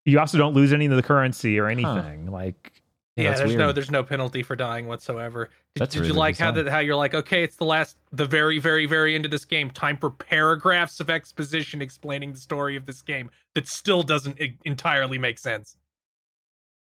[0.04, 2.30] You also don't lose any of the currency or anything.
[2.30, 2.70] Like
[3.16, 5.50] Yeah, that's there's no there's no penalty for dying whatsoever.
[5.74, 7.96] Did, That's did you really like how that how you're like, okay, it's the last
[8.12, 9.70] the very, very, very end of this game.
[9.70, 15.18] Time for paragraphs of exposition explaining the story of this game that still doesn't entirely
[15.18, 15.76] make sense.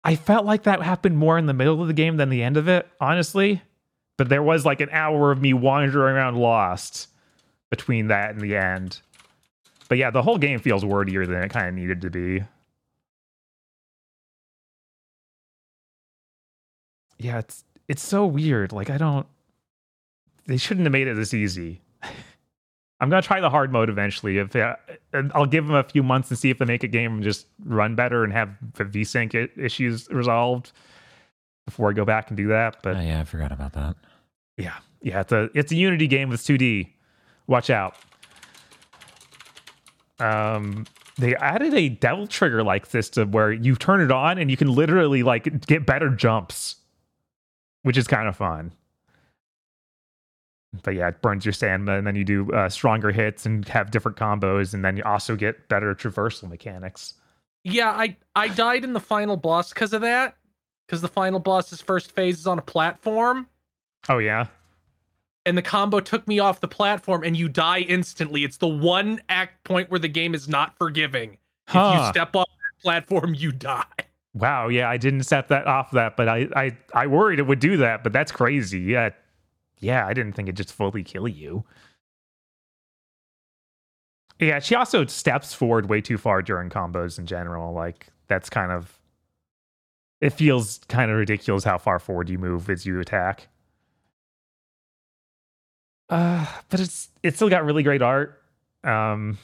[0.04, 2.58] I felt like that happened more in the middle of the game than the end
[2.58, 3.62] of it, honestly.
[4.18, 7.10] But there was like an hour of me wandering around lost
[7.70, 9.02] between that and the end.
[9.88, 12.44] But yeah, the whole game feels wordier than it kind of needed to be.
[17.20, 18.72] Yeah, it's it's so weird.
[18.72, 19.26] Like I don't
[20.46, 21.82] they shouldn't have made it this easy.
[23.00, 24.38] I'm gonna try the hard mode eventually.
[24.38, 24.76] If uh,
[25.34, 27.48] I'll give them a few months and see if they make a game and just
[27.64, 30.72] run better and have the VSync issues resolved
[31.66, 32.78] before I go back and do that.
[32.82, 33.96] But Oh, yeah, I forgot about that.
[34.58, 36.90] yeah, yeah, it's a it's a Unity game with 2D.
[37.46, 37.96] Watch out.
[40.20, 40.86] Um,
[41.18, 44.70] they added a Devil Trigger like system where you turn it on and you can
[44.74, 46.78] literally like get better jumps,
[47.88, 48.74] which is kind of fun.
[50.84, 53.92] But yeah, it burns your stamina, and then you do uh, stronger hits and have
[53.92, 57.14] different combos, and then you also get better traversal mechanics.
[57.64, 60.36] Yeah, I I died in the final boss because of that.
[60.86, 63.48] Because the final boss's first phase is on a platform,
[64.10, 64.48] Oh yeah,
[65.46, 68.44] and the combo took me off the platform, and you die instantly.
[68.44, 71.38] It's the one act point where the game is not forgiving.
[71.70, 73.84] If you step off that platform, you die.
[74.38, 77.60] Wow, yeah, I didn't set that off that, but I, I I worried it would
[77.60, 78.80] do that, but that's crazy.
[78.82, 79.10] Yeah.
[79.80, 81.64] Yeah, I didn't think it'd just fully kill you.
[84.40, 87.74] Yeah, she also steps forward way too far during combos in general.
[87.74, 89.00] Like that's kind of
[90.22, 93.48] it feels kind of ridiculous how far forward you move as you attack.
[96.10, 98.42] Uh, but it's it's still got really great art.
[98.84, 99.38] Um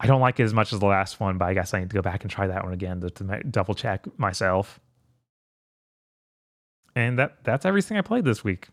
[0.00, 1.90] I don't like it as much as the last one, but I guess I need
[1.90, 4.80] to go back and try that one again to, to double check myself.
[6.96, 8.68] And that that's everything I played this week.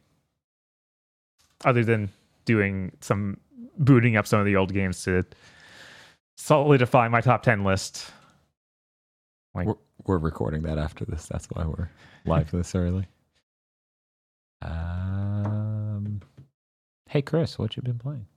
[1.63, 2.09] Other than
[2.45, 3.37] doing some
[3.77, 5.23] booting up some of the old games to
[6.37, 8.11] solidify my top 10 list.
[9.53, 11.27] Like- We're, we're recording that after this.
[11.27, 11.89] That's why we're
[12.25, 13.07] live this early.
[14.63, 16.21] Um,
[17.09, 18.27] hey, Chris, what you been playing?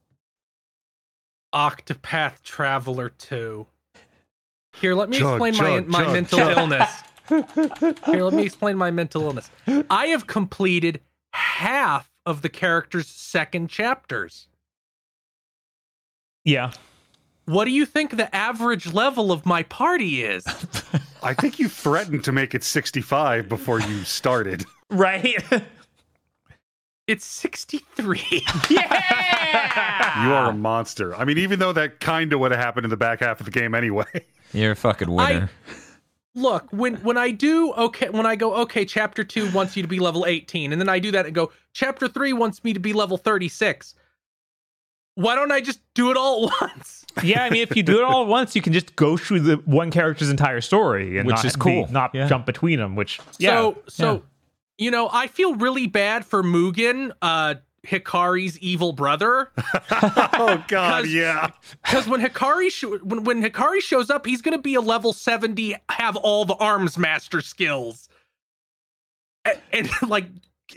[1.54, 3.66] Octopath Traveler 2.
[4.80, 6.58] Here, let me Chug, explain chug, my my chug, mental chug.
[6.58, 6.90] illness.
[8.06, 9.50] Here, let me explain my mental illness.
[9.88, 11.00] I have completed
[11.32, 14.48] half of the character's second chapters.
[16.44, 16.72] Yeah.
[17.46, 20.44] What do you think the average level of my party is?
[21.22, 24.64] I think you threatened to make it 65 before you started.
[24.90, 25.42] Right?
[27.06, 28.44] It's 63.
[28.70, 30.26] yeah.
[30.26, 31.14] You are a monster.
[31.14, 33.46] I mean, even though that kind of would have happened in the back half of
[33.46, 34.04] the game anyway.
[34.52, 35.50] You're a fucking winner.
[36.36, 39.88] Look, when when I do okay, when I go okay, chapter 2 wants you to
[39.88, 42.80] be level 18 and then I do that and go chapter 3 wants me to
[42.80, 43.94] be level 36.
[45.16, 47.04] Why don't I just do it all at once?
[47.22, 49.40] yeah, I mean, if you do it all at once, you can just go through
[49.40, 51.88] the one character's entire story, and Which not is be- cool.
[51.92, 52.26] not Yeah.
[52.26, 52.96] jump between them.
[52.96, 54.22] Which, yeah, So so
[54.78, 57.56] you know, I feel really bad for Mugen, uh
[57.86, 59.50] Hikari's evil brother.
[59.90, 61.50] oh God, 'Cause- yeah.
[61.84, 65.76] Because when Hikari sho- when when Hikari shows up, he's gonna be a level seventy,
[65.90, 68.08] have all the arms master skills,
[69.44, 70.26] and, and like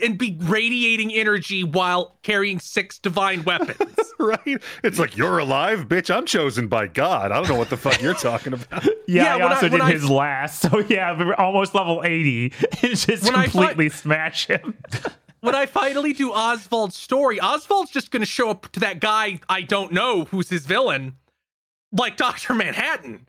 [0.02, 3.78] and be radiating energy while carrying six divine weapons.
[4.20, 4.60] Right?
[4.82, 6.12] It's like you're alive, bitch.
[6.12, 7.30] I'm chosen by God.
[7.30, 8.84] I don't know what the fuck you're talking about.
[9.06, 9.22] yeah.
[9.22, 12.02] yeah, I when I- also did I- his last, so yeah, we were almost level
[12.04, 14.74] eighty, and just When I fi- completely smash him.
[15.40, 19.62] when I finally do Oswald's story, Oswald's just gonna show up to that guy I
[19.62, 21.14] don't know who's his villain,
[21.92, 23.24] like Doctor Manhattan.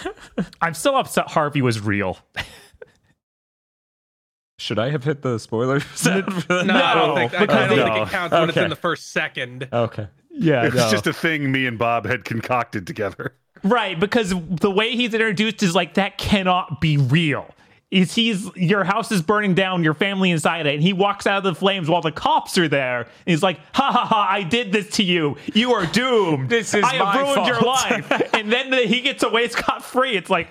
[0.60, 2.18] I'm still upset Harvey was real.
[4.58, 5.80] Should I have hit the spoiler?
[6.04, 8.76] No, I don't think, I because don't they- think it counts when it's in the
[8.76, 9.68] first second.
[9.72, 10.08] okay.
[10.34, 13.34] Yeah, It's just a thing me and Bob had concocted together.
[13.62, 17.54] Right, because the way he's introduced is like that cannot be real.
[17.92, 21.36] Is he's your house is burning down, your family inside it, and he walks out
[21.36, 23.02] of the flames while the cops are there.
[23.02, 24.26] And he's like, "Ha ha ha!
[24.30, 25.36] I did this to you.
[25.52, 26.48] You are doomed.
[26.48, 29.46] This is I have my ruined your fault." life." and then the, he gets away
[29.48, 30.16] scot free.
[30.16, 30.48] It's like,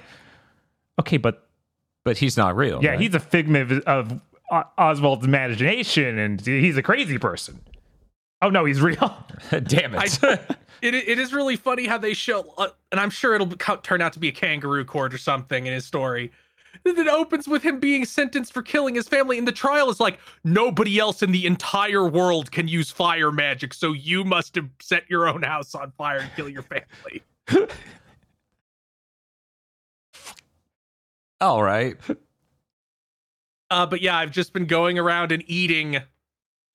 [1.00, 1.48] okay, but
[2.04, 2.80] but he's not real.
[2.84, 3.00] Yeah, right?
[3.00, 3.80] he's a figment of,
[4.12, 4.22] of
[4.52, 7.60] O- Oswald's imagination, and he's a crazy person.
[8.44, 9.16] Oh no, he's real.
[9.50, 10.24] damn it.
[10.24, 10.40] I,
[10.82, 14.02] it, it is really funny how they show, uh, and I'm sure it'll co- turn
[14.02, 16.32] out to be a kangaroo court or something in his story.
[16.84, 20.20] It opens with him being sentenced for killing his family, and the trial is like
[20.44, 25.04] nobody else in the entire world can use fire magic, so you must have set
[25.10, 27.22] your own house on fire and kill your family.
[31.42, 31.98] All right.
[33.70, 35.98] Uh, but yeah, I've just been going around and eating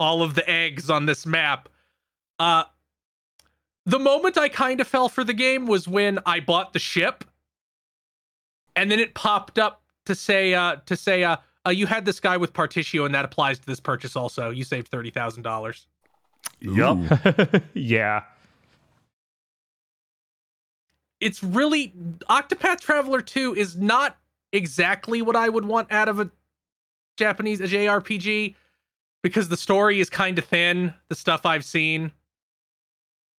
[0.00, 1.68] all of the eggs on this map.
[2.38, 2.64] Uh,
[3.84, 7.24] the moment I kind of fell for the game was when I bought the ship,
[8.74, 11.36] and then it popped up to say, uh, to say, uh,
[11.66, 14.50] uh, you had this guy with Partitio, and that applies to this purchase also.
[14.50, 15.86] You saved thirty thousand dollars.
[16.60, 16.98] Yup.
[17.74, 18.22] yeah.
[21.20, 21.92] It's really
[22.30, 24.16] Octopath Traveler Two is not
[24.52, 26.30] exactly what I would want out of a
[27.16, 28.54] Japanese a JRPG
[29.22, 30.94] because the story is kind of thin.
[31.08, 32.12] The stuff I've seen,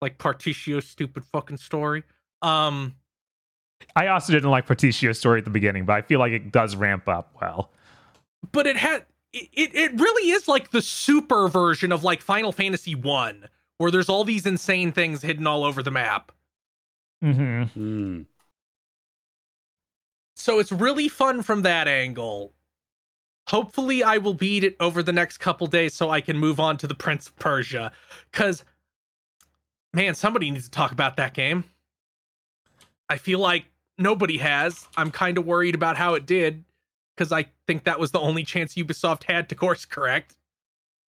[0.01, 2.03] like Partitio's stupid fucking story.
[2.41, 2.95] Um,
[3.95, 6.75] I also didn't like Partitio's story at the beginning, but I feel like it does
[6.75, 7.71] ramp up well.
[8.51, 12.51] but it had it, it it really is like the super version of like Final
[12.51, 13.47] Fantasy One,
[13.77, 16.31] where there's all these insane things hidden all over the map.
[17.21, 18.21] hmm Hmm.
[20.35, 22.53] So it's really fun from that angle.
[23.47, 26.77] Hopefully, I will beat it over the next couple days so I can move on
[26.77, 27.91] to the Prince of Persia.
[28.31, 28.63] Because,
[29.93, 31.63] man, somebody needs to talk about that game.
[33.09, 33.65] I feel like
[33.97, 34.87] nobody has.
[34.95, 36.63] I'm kind of worried about how it did
[37.15, 40.35] because I think that was the only chance Ubisoft had to course correct.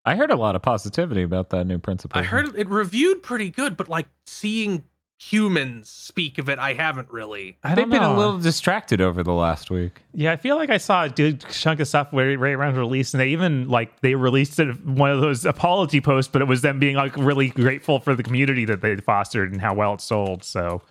[0.04, 2.18] I heard a lot of positivity about that new principle.
[2.18, 4.84] I heard it reviewed pretty good, but like seeing
[5.18, 7.58] humans speak of it, I haven't really.
[7.62, 10.00] I They've don't been a little distracted over the last week.
[10.14, 13.12] Yeah, I feel like I saw a good chunk of stuff right, right around release,
[13.12, 16.62] and they even like they released it one of those apology posts, but it was
[16.62, 20.00] them being like really grateful for the community that they fostered and how well it
[20.00, 20.44] sold.
[20.44, 20.82] So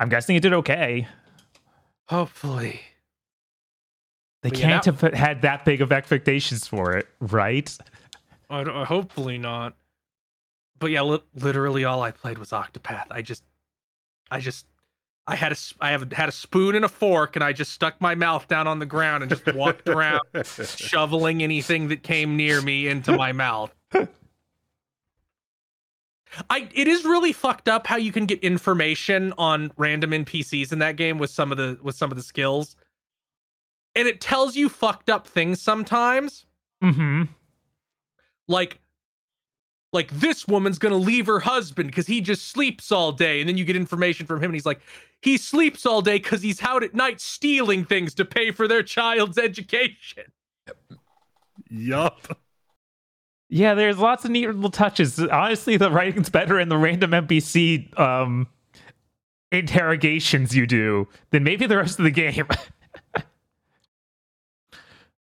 [0.00, 1.06] I'm guessing it did okay.
[2.08, 2.80] Hopefully.
[4.42, 7.74] They But can't that- have had that big of expectations for it, right?
[8.50, 9.74] I don't, uh, hopefully not.
[10.78, 13.06] But yeah, li- literally all I played was Octopath.
[13.10, 13.42] I just,
[14.30, 14.66] I just,
[15.26, 17.98] I had a, I have had a spoon and a fork, and I just stuck
[18.02, 20.20] my mouth down on the ground and just walked around,
[20.76, 23.72] shoveling anything that came near me into my mouth.
[26.50, 30.78] I, it is really fucked up how you can get information on random NPCs in
[30.80, 32.76] that game with some of the with some of the skills,
[33.94, 36.46] and it tells you fucked up things sometimes
[36.82, 37.22] Mm-hmm.
[38.48, 38.78] like
[39.92, 43.56] like this woman's gonna leave her husband because he just sleeps all day and then
[43.56, 44.80] you get information from him and he's like
[45.22, 48.82] he sleeps all day because he's out at night stealing things to pay for their
[48.82, 50.24] child's education
[51.70, 52.38] yup.
[53.48, 55.18] Yeah, there's lots of neat little touches.
[55.20, 58.48] Honestly, the writing's better in the random NPC um,
[59.52, 62.48] interrogations you do than maybe the rest of the game.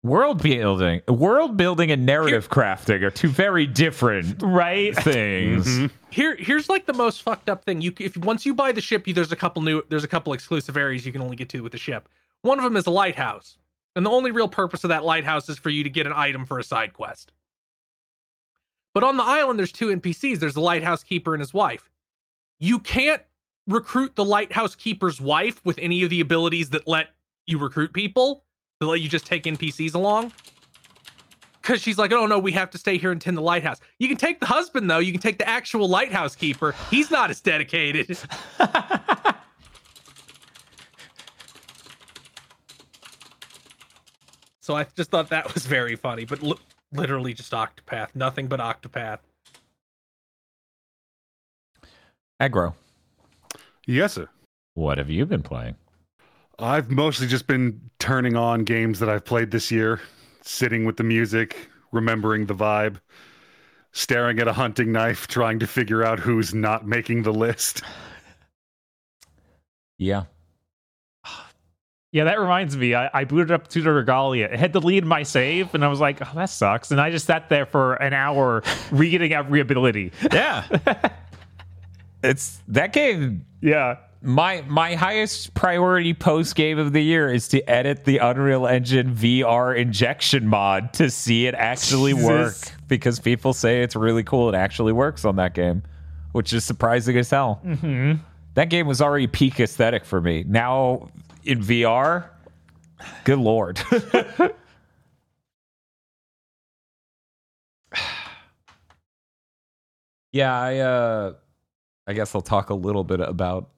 [0.04, 4.96] World building, world building, and narrative crafting are two very different right?
[4.96, 5.68] things.
[5.68, 5.92] Mhm.
[6.10, 9.06] here here's like the most fucked up thing you if once you buy the ship
[9.08, 11.62] you there's a couple new there's a couple exclusive areas you can only get to
[11.62, 12.10] with the ship
[12.42, 13.58] one of them is a lighthouse
[13.96, 16.48] and the only real purpose of that lighthouse is for you to get an item
[16.48, 17.32] for a side quest
[18.94, 21.90] but on the island there's two npcs there's the lighthouse keeper and his wife
[22.60, 23.22] you can't
[23.68, 27.10] recruit the lighthouse keeper's wife with any of the abilities that let
[27.48, 28.44] you recruit people
[28.80, 30.32] that let you just take npcs along
[31.62, 33.80] because she's like, oh no, we have to stay here and tend the lighthouse.
[34.00, 35.00] You can take the husband though.
[35.00, 36.74] You can take the actual lighthouse keeper.
[36.90, 38.18] He's not as dedicated.
[44.60, 46.58] so I just thought that was very funny, but li-
[46.92, 49.20] literally just Octopath, nothing but Octopath.
[52.42, 52.74] Aggro,
[53.86, 54.28] Yes, sir.
[54.74, 55.76] what have you been playing?
[56.58, 60.00] I've mostly just been turning on games that I've played this year,
[60.42, 63.00] sitting with the music, remembering the vibe,
[63.92, 67.82] staring at a hunting knife, trying to figure out who's not making the list.
[69.98, 70.24] Yeah,
[72.12, 72.94] Yeah, that reminds me.
[72.94, 74.46] I, I booted up the Regalia.
[74.46, 76.92] It had to lead my save, and I was like, oh, that sucks.
[76.92, 80.12] And I just sat there for an hour reading every ability.
[80.32, 80.66] yeah.
[82.24, 83.46] it's that game.
[83.62, 83.98] Yeah.
[84.24, 89.16] My my highest priority post game of the year is to edit the Unreal Engine
[89.16, 92.54] VR injection mod to see it actually work
[92.88, 94.50] because people say it's really cool.
[94.50, 95.82] It actually works on that game,
[96.34, 97.62] which is surprising as hell.
[97.64, 98.14] hmm
[98.54, 100.44] That game was already peak aesthetic for me.
[100.48, 101.10] Now
[101.44, 102.30] in VR,
[103.24, 103.80] Good lord.
[110.32, 111.34] yeah, I uh
[112.08, 113.70] I guess I'll talk a little bit about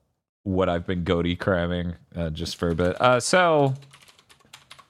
[0.44, 3.00] what I've been GOTY cramming uh, just for a bit.
[3.02, 3.74] Uh so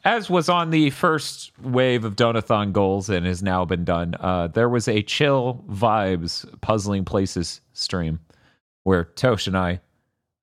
[0.06, 4.48] as was on the first wave of Donathon goals and has now been done, uh,
[4.48, 8.20] there was a chill vibes puzzling places stream
[8.84, 9.80] where Tosh and I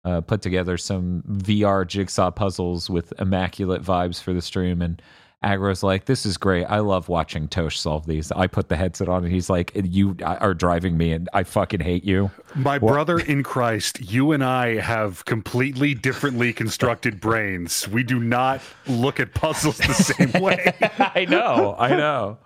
[0.04, 4.80] uh, put together some VR jigsaw puzzles with immaculate vibes for the stream.
[4.82, 5.00] And
[5.42, 6.64] Agro's like, "This is great.
[6.66, 10.16] I love watching Tosh solve these." I put the headset on, and he's like, "You
[10.22, 14.76] are driving me, and I fucking hate you." My brother in Christ, you and I
[14.76, 17.88] have completely differently constructed brains.
[17.88, 20.74] We do not look at puzzles the same way.
[20.98, 22.38] I know, I know.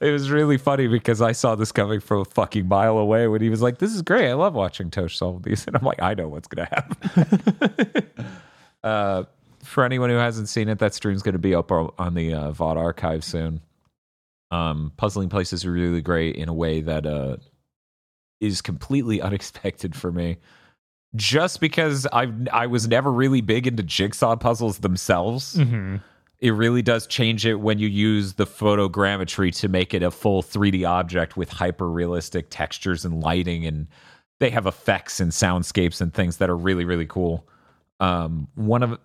[0.00, 3.40] It was really funny because I saw this coming from a fucking mile away when
[3.40, 4.28] he was like, "This is great.
[4.28, 8.06] I love watching Tosh solve these," and I'm like, "I know what's gonna happen."
[8.84, 9.24] uh,
[9.64, 12.52] for anyone who hasn't seen it, that stream's going to be up on the uh,
[12.52, 13.60] VOD archive soon.
[14.50, 17.36] Um, Puzzling Places are really great in a way that uh,
[18.40, 20.38] is completely unexpected for me.
[21.16, 25.96] Just because I I was never really big into jigsaw puzzles themselves, Mm-hmm.
[26.40, 30.42] It really does change it when you use the photogrammetry to make it a full
[30.42, 33.88] 3D object with hyper realistic textures and lighting, and
[34.38, 37.46] they have effects and soundscapes and things that are really really cool.
[38.00, 38.98] Um, one of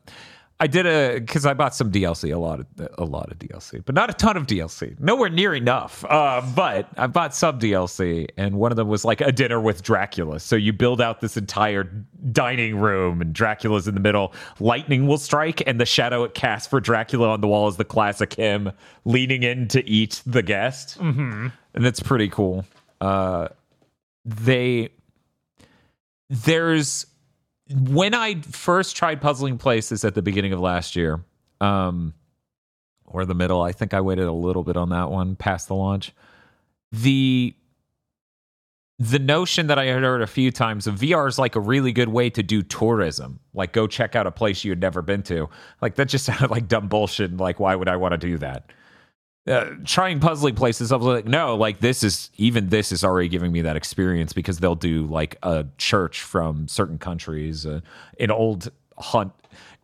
[0.63, 3.83] I did a because I bought some DLC, a lot of a lot of DLC,
[3.83, 6.05] but not a ton of DLC, nowhere near enough.
[6.07, 9.83] Uh, but I bought some DLC, and one of them was like a dinner with
[9.83, 10.39] Dracula.
[10.39, 11.83] So you build out this entire
[12.31, 14.33] dining room, and Dracula's in the middle.
[14.61, 17.83] Lightning will strike, and the shadow it casts for Dracula on the wall is the
[17.83, 18.71] classic him
[19.03, 21.47] leaning in to eat the guest, Mm-hmm.
[21.73, 22.63] and it's pretty cool.
[23.01, 23.49] Uh,
[24.23, 24.91] they
[26.29, 27.05] there's
[27.69, 31.23] when I first tried puzzling places at the beginning of last year,
[31.61, 32.13] um,
[33.05, 35.75] or the middle, I think I waited a little bit on that one past the
[35.75, 36.13] launch.
[36.91, 37.55] The
[38.99, 41.91] the notion that I had heard a few times of VR is like a really
[41.91, 45.23] good way to do tourism, like go check out a place you had never been
[45.23, 45.49] to.
[45.81, 47.35] Like that just sounded like dumb bullshit.
[47.37, 48.71] Like why would I want to do that?
[49.47, 53.27] Uh, trying puzzling places, I was like, no, like this is even this is already
[53.27, 57.81] giving me that experience because they'll do like a church from certain countries, uh,
[58.19, 59.33] an old hunt,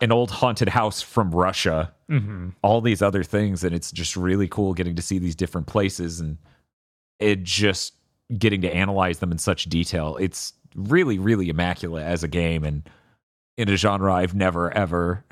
[0.02, 2.50] an old haunted house from Russia, Mm-hmm.
[2.64, 6.20] all these other things, and it's just really cool getting to see these different places
[6.20, 6.40] and
[7.20, 7.94] it just
[8.36, 10.18] getting to analyze them in such detail.
[10.20, 12.82] It's really, really immaculate as a game and
[13.58, 15.24] in a genre I've never ever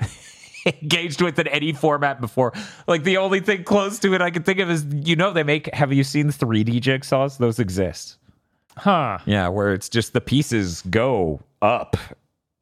[0.68, 2.52] engaged with in any format before.
[2.86, 5.42] Like the only thing close to it I can think of is you know they
[5.42, 7.38] make have you seen 3D jigsaws?
[7.38, 8.16] Those exist.
[8.76, 9.18] Huh.
[9.26, 11.96] Yeah, where it's just the pieces go up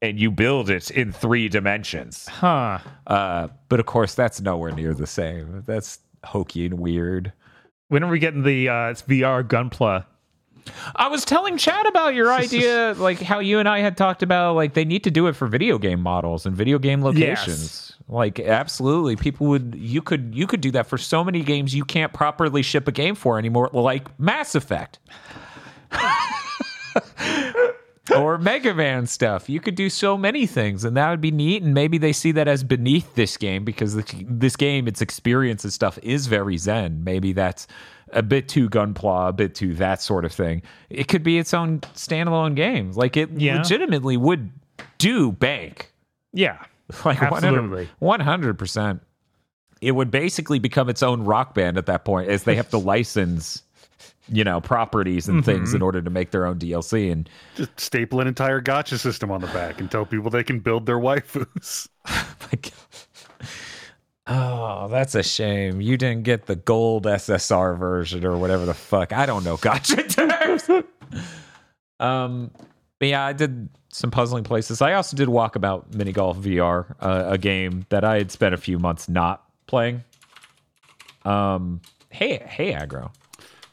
[0.02, 2.26] and you build it in three dimensions.
[2.28, 2.78] Huh.
[3.06, 5.62] Uh, but of course that's nowhere near the same.
[5.66, 7.32] That's hokey and weird.
[7.88, 10.04] When are we getting the uh, VR Gunpla?
[10.96, 14.56] I was telling Chad about your idea, like how you and I had talked about,
[14.56, 17.95] like they need to do it for video game models and video game locations.
[18.08, 19.74] Like, absolutely, people would.
[19.76, 22.92] You could you could do that for so many games you can't properly ship a
[22.92, 25.00] game for anymore, like Mass Effect.
[28.16, 29.48] or Mega Man stuff.
[29.48, 31.62] You could do so many things, and that would be neat.
[31.62, 35.72] And maybe they see that as beneath this game because this game, its experience and
[35.72, 37.02] stuff, is very zen.
[37.02, 37.66] Maybe that's
[38.12, 40.62] a bit too gunpla, a bit too that sort of thing.
[40.90, 42.92] It could be its own standalone game.
[42.92, 43.58] Like it Yeah.
[43.58, 44.52] legitimately would
[44.98, 45.92] do bank.
[46.32, 46.58] Yeah.
[47.04, 47.88] Like Absolutely.
[47.98, 49.02] one hundred percent.
[49.80, 52.78] It would basically become its own rock band at that point, as they have to
[52.94, 53.62] license,
[54.28, 55.76] you know, properties and things Mm-hmm.
[55.76, 57.12] in order to make their own DLC.
[57.12, 60.60] And Just staple an entire gacha system on the back and tell people they can
[60.60, 61.88] build their waifus.
[62.52, 62.72] Like,
[64.28, 65.80] oh, that's a shame.
[65.80, 69.12] You didn't get the gold SSR version or whatever the fuck.
[69.12, 69.56] I don't know.
[69.56, 70.84] Gacha terms.
[72.00, 72.50] um,
[72.98, 74.82] but yeah, I did some puzzling places.
[74.82, 78.58] I also did Walkabout Mini Golf VR, uh, a game that I had spent a
[78.58, 80.04] few months not playing.
[81.24, 81.80] Um,
[82.10, 83.10] hey, hey, aggro.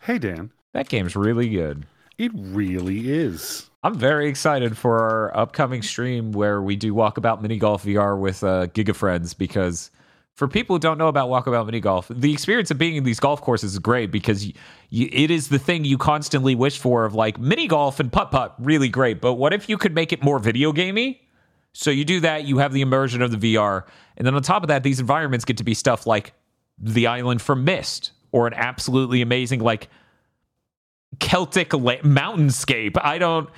[0.01, 1.85] Hey, Dan, That game's really good.
[2.17, 3.69] it really is.
[3.83, 8.43] I'm very excited for our upcoming stream where we do Walkabout Mini Golf VR with
[8.43, 9.91] uh, Giga Friends because
[10.35, 13.19] for people who don't know about Walkabout Mini Golf, the experience of being in these
[13.19, 14.45] golf courses is great because
[14.91, 18.55] it is the thing you constantly wish for of like mini golf and putt putt,
[18.57, 19.21] really great.
[19.21, 21.21] But what if you could make it more video gamey?
[21.73, 23.83] So you do that, you have the immersion of the VR,
[24.17, 26.33] and then on top of that, these environments get to be stuff like
[26.77, 29.89] the island from Myst or an absolutely amazing like
[31.19, 32.97] Celtic la- mountainscape.
[33.01, 33.49] I don't.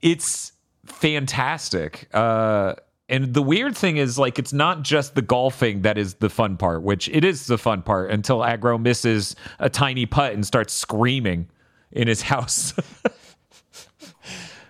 [0.00, 0.52] It's
[0.86, 2.08] fantastic.
[2.12, 2.74] Uh,
[3.12, 6.56] And the weird thing is, like, it's not just the golfing that is the fun
[6.56, 10.72] part, which it is the fun part until Aggro misses a tiny putt and starts
[10.72, 11.48] screaming
[11.92, 12.72] in his house.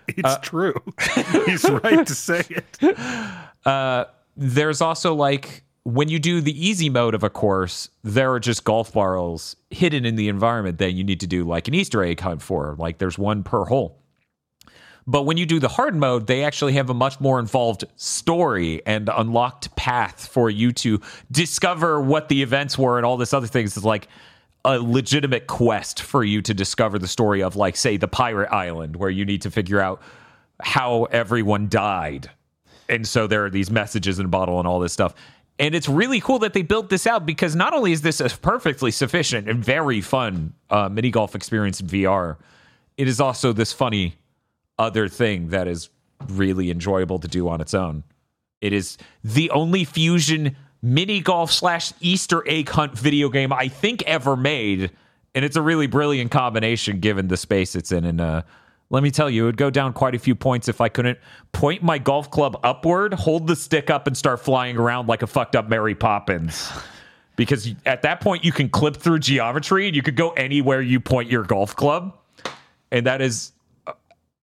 [0.09, 0.73] It's uh, true.
[1.45, 2.97] He's right to say it.
[3.65, 8.39] Uh, there's also like when you do the easy mode of a course, there are
[8.41, 12.03] just golf balls hidden in the environment that you need to do like an Easter
[12.03, 12.75] egg hunt for.
[12.77, 14.02] Like there's one per hole.
[15.05, 18.81] But when you do the hard mode, they actually have a much more involved story
[18.85, 21.01] and unlocked path for you to
[21.31, 23.75] discover what the events were and all this other things.
[23.75, 24.07] It's like
[24.65, 28.95] a legitimate quest for you to discover the story of, like, say, the pirate island,
[28.95, 30.01] where you need to figure out
[30.61, 32.29] how everyone died.
[32.87, 35.15] And so there are these messages in a bottle and all this stuff.
[35.59, 38.29] And it's really cool that they built this out because not only is this a
[38.29, 42.37] perfectly sufficient and very fun uh, mini golf experience in VR,
[42.97, 44.15] it is also this funny
[44.77, 45.89] other thing that is
[46.27, 48.03] really enjoyable to do on its own.
[48.61, 54.03] It is the only fusion mini golf slash Easter egg hunt video game I think
[54.03, 54.91] ever made,
[55.35, 58.05] and it's a really brilliant combination given the space it's in.
[58.05, 58.43] And uh,
[58.89, 61.17] let me tell you, it would go down quite a few points if I couldn't
[61.51, 65.27] point my golf club upward, hold the stick up, and start flying around like a
[65.27, 66.71] fucked up Mary Poppins.
[67.35, 70.99] Because at that point, you can clip through geometry and you could go anywhere you
[70.99, 72.15] point your golf club.
[72.91, 73.52] And that is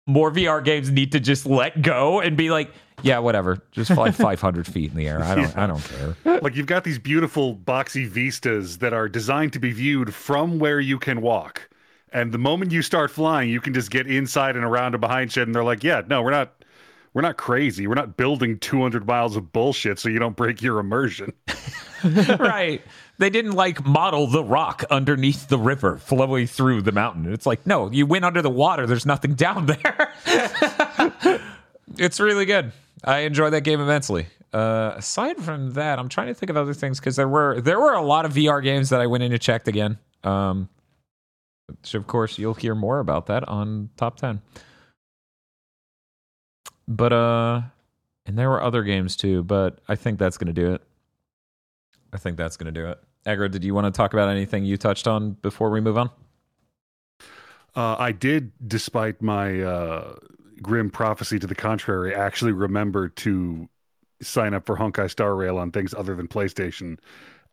[0.05, 4.11] more VR games need to just let go and be like, yeah, whatever, just fly
[4.11, 5.21] 500 feet in the air.
[5.23, 6.39] I don't, I don't care.
[6.41, 10.79] Like you've got these beautiful boxy vistas that are designed to be viewed from where
[10.79, 11.69] you can walk.
[12.11, 15.31] And the moment you start flying, you can just get inside and around and behind
[15.31, 15.47] shit.
[15.47, 16.63] And they're like, yeah, no, we're not,
[17.13, 17.87] we're not crazy.
[17.87, 21.33] We're not building 200 miles of bullshit so you don't break your immersion.
[22.39, 22.81] right.
[23.19, 27.31] They didn't like model the rock underneath the river flowing through the mountain.
[27.31, 28.87] It's like, no, you went under the water.
[28.87, 30.13] There's nothing down there.
[31.97, 32.71] it's really good.
[33.03, 34.27] I enjoy that game immensely.
[34.53, 37.79] Uh, aside from that, I'm trying to think of other things because there were there
[37.79, 39.97] were a lot of VR games that I went in and checked again.
[40.23, 40.69] Um,
[41.67, 44.41] which of course you'll hear more about that on top ten.
[46.87, 47.61] But uh,
[48.25, 49.43] and there were other games too.
[49.43, 50.81] But I think that's gonna do it.
[52.13, 52.99] I think that's gonna do it.
[53.25, 56.09] Aggro, did you want to talk about anything you touched on before we move on?
[57.75, 60.15] Uh, I did, despite my uh,
[60.61, 63.67] grim prophecy to the contrary, actually remember to
[64.21, 66.99] sign up for Honkai Star Rail on things other than PlayStation.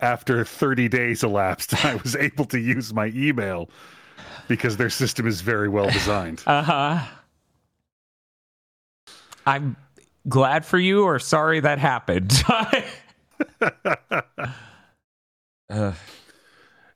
[0.01, 3.71] After 30 days elapsed, I was able to use my email
[4.49, 6.43] because their system is very well designed.
[6.47, 7.07] Uh huh.
[9.47, 9.77] I'm
[10.29, 12.43] glad for you, or sorry that happened.
[15.71, 15.93] uh,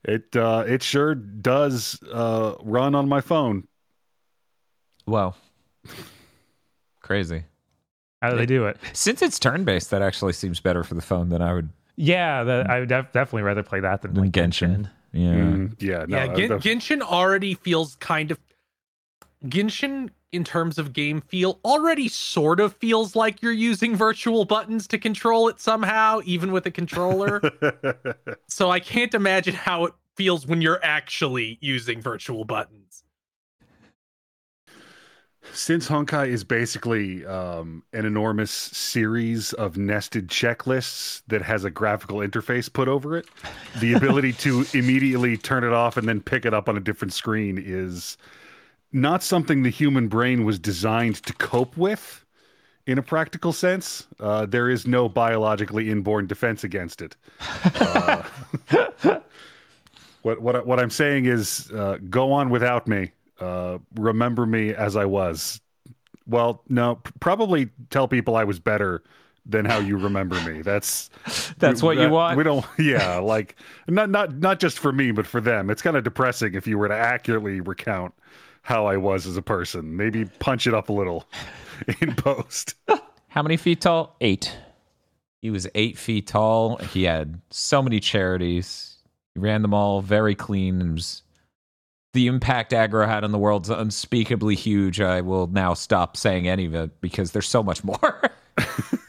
[0.07, 3.67] It uh, it sure does uh, run on my phone.
[5.07, 5.35] well,
[7.01, 7.45] crazy.
[8.21, 8.77] How do they do it?
[8.93, 11.71] Since it's turn based, that actually seems better for the phone than I would.
[11.97, 14.91] Yeah, the, I would def- definitely rather play that than Than like Genshin.
[15.13, 15.31] Yeah.
[15.35, 18.39] Mm, yeah, no, yeah, Gen- Genshin already feels kind of
[19.47, 24.87] Genshin in terms of game feel already sort of feels like you're using virtual buttons
[24.89, 27.41] to control it somehow, even with a controller.
[28.49, 32.85] so I can't imagine how it feels when you're actually using virtual buttons.
[35.53, 42.19] Since Honkai is basically um, an enormous series of nested checklists that has a graphical
[42.19, 43.27] interface put over it,
[43.79, 47.13] the ability to immediately turn it off and then pick it up on a different
[47.13, 48.17] screen is
[48.95, 52.25] not something the human brain was designed to cope with
[52.87, 54.07] in a practical sense.
[54.21, 57.17] Uh, there is no biologically inborn defense against it.
[57.81, 58.23] Uh,
[60.23, 63.11] what what what I'm saying is, uh, go on without me.
[63.41, 65.61] Uh, remember me as I was.
[66.27, 69.03] Well, no, probably tell people I was better
[69.45, 70.63] than how you remember me.
[70.63, 71.11] That's
[71.59, 72.39] That's what you want?
[72.39, 72.65] We don't.
[72.79, 73.57] Yeah, like
[73.89, 75.69] not not not just for me, but for them.
[75.69, 78.15] It's kind of depressing if you were to accurately recount
[78.65, 79.97] how I was as a person.
[79.97, 81.29] Maybe punch it up a little
[82.01, 82.75] in post.
[83.29, 84.17] How many feet tall?
[84.21, 84.57] Eight.
[85.41, 86.79] He was eight feet tall.
[86.79, 88.97] He had so many charities.
[89.35, 90.99] He ran them all very clean.
[92.15, 94.99] The impact aggro had on the world's unspeakably huge.
[94.99, 98.23] I will now stop saying any of it because there's so much more.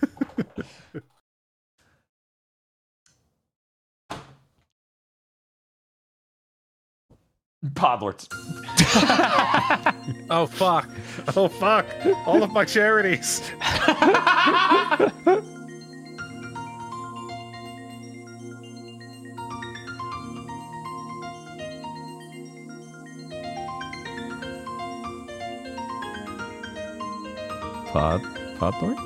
[7.74, 8.28] Podlords.
[10.30, 10.90] Oh fuck.
[11.36, 11.86] oh fuck!
[12.26, 13.42] All of my charities.
[27.92, 28.22] Pod
[28.60, 28.98] Podlord?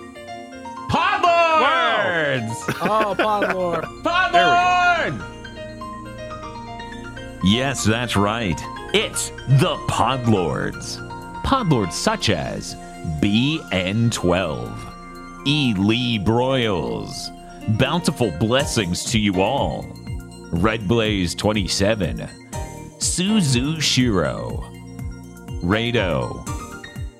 [0.89, 2.49] Podlord!
[2.81, 3.83] Oh, Podlord.
[4.03, 5.38] Podlord!
[7.43, 8.59] Yes, that's right.
[8.93, 10.97] It's the Podlords.
[11.43, 12.75] Podlords such as
[13.21, 15.73] BN12, E.
[15.75, 17.35] Lee Broyles.
[17.77, 19.85] Bountiful blessings to you all.
[20.51, 22.17] Red Blaze 27,
[22.97, 24.63] Suzu Shiro,
[25.61, 26.45] Rado.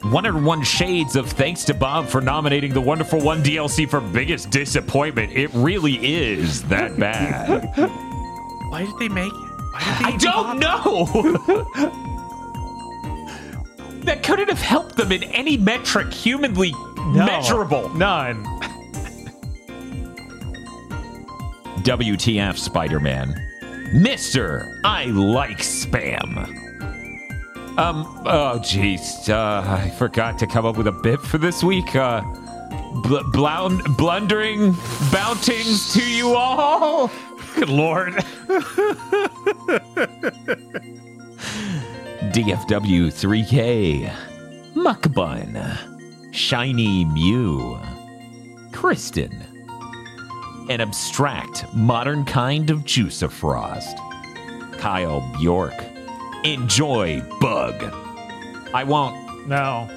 [0.02, 5.34] 101 Shades of thanks to Bob for nominating the Wonderful One DLC for biggest disappointment.
[5.34, 7.70] It really is that bad.
[8.70, 9.49] Why did they make it?
[9.80, 11.06] Why did they I don't know.
[14.04, 17.90] that couldn't have helped them in any metric humanly No, measurable.
[17.90, 18.44] None.
[21.84, 23.34] WTF Spider Man.
[23.94, 26.38] Mister, I like spam.
[27.78, 31.96] Um, oh jeez, uh, I forgot to come up with a bit for this week.
[31.96, 32.22] Uh,
[33.04, 34.74] bl- blound- blundering
[35.12, 37.10] bountings to you all.
[37.60, 38.14] Good lord.
[42.32, 44.10] DFW 3K,
[44.76, 47.78] Muckbun, Shiny Mew,
[48.72, 49.44] Kristen,
[50.70, 53.98] an abstract modern kind of Juicer Frost,
[54.78, 55.74] Kyle Bjork,
[56.46, 57.76] Enjoy Bug.
[58.74, 59.48] I won't.
[59.50, 59.90] No.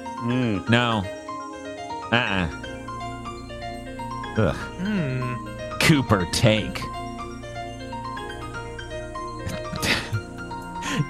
[0.67, 1.01] No.
[2.11, 2.49] Uh uh
[4.37, 5.79] Ugh.
[5.79, 6.81] Cooper Tank.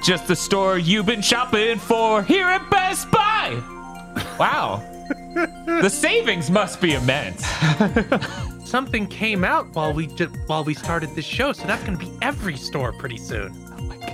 [0.04, 3.62] Just the store you've been shopping for here at Best Buy.
[4.40, 4.82] Wow.
[5.66, 7.46] the savings must be immense.
[8.66, 12.12] Something came out while we ju- while we started this show, so that's gonna be
[12.22, 13.54] every store pretty soon.
[13.78, 14.10] Oh my god.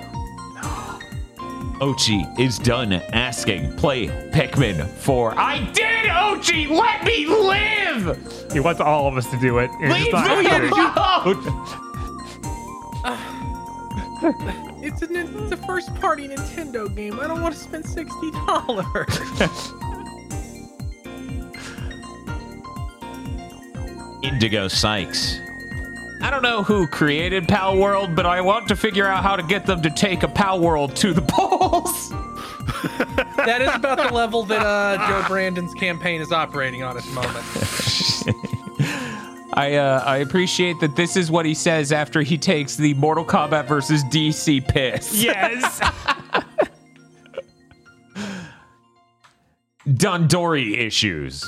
[1.82, 3.76] Ochi is done asking.
[3.78, 5.34] Play Pikmin 4.
[5.40, 6.68] I did, Ochi!
[6.70, 8.52] Let me live!
[8.52, 9.70] He wants all of us to do it.
[9.82, 10.74] and it's Leave not me happening.
[14.44, 14.66] alone!
[14.82, 17.20] It's a it's a first party Nintendo game.
[17.20, 19.18] I don't want to spend sixty dollars.
[24.24, 25.40] Indigo Sykes.
[26.22, 29.66] I don't know who created Palworld, but I want to figure out how to get
[29.66, 32.10] them to take a Palworld to the polls.
[33.46, 37.12] that is about the level that uh, Joe Brandon's campaign is operating on at the
[37.12, 38.56] moment.
[39.54, 43.26] I uh, I appreciate that this is what he says after he takes the Mortal
[43.26, 45.14] Kombat versus DC piss.
[45.24, 45.82] Yes.
[49.88, 51.44] Dundori issues.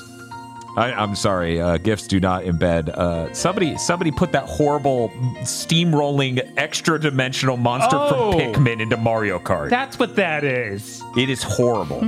[0.77, 2.89] I, I'm sorry, uh, gifts do not embed.
[2.89, 5.09] Uh, somebody, somebody put that horrible
[5.41, 8.31] steamrolling extra dimensional monster Oh.
[8.31, 9.69] from Pikmin into Mario Kart.
[9.69, 11.01] That's what that is.
[11.17, 11.99] it is horrible.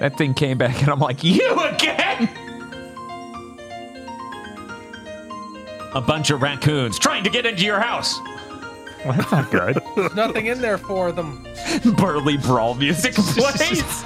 [0.00, 2.28] That thing came back, and I'm like, you again?
[5.98, 8.20] A bunch of raccoons trying to get into your house.
[9.04, 9.82] Well, that's not good.
[9.96, 11.44] There's nothing in there for them.
[11.96, 14.04] Burly brawl music plays.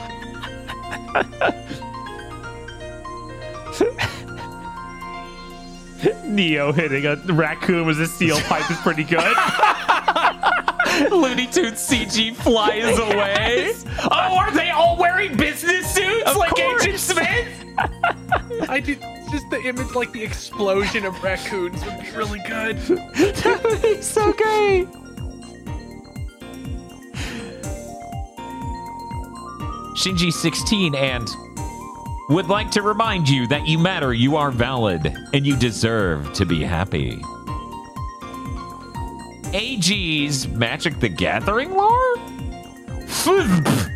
[6.24, 9.18] Neo hitting a raccoon with a steel pipe is pretty good.
[11.10, 13.74] Looney Tunes CG flies away.
[14.10, 16.84] Oh, are they all wearing business suits like course.
[16.84, 17.61] Agent Smith?
[18.68, 18.96] I do
[19.30, 22.76] just the image, like the explosion of raccoons, would be really good.
[23.14, 24.88] It's so great.
[29.96, 31.28] Shinji 16 and
[32.28, 36.46] would like to remind you that you matter, you are valid, and you deserve to
[36.46, 37.20] be happy.
[39.52, 42.16] AG's Magic the Gathering lore?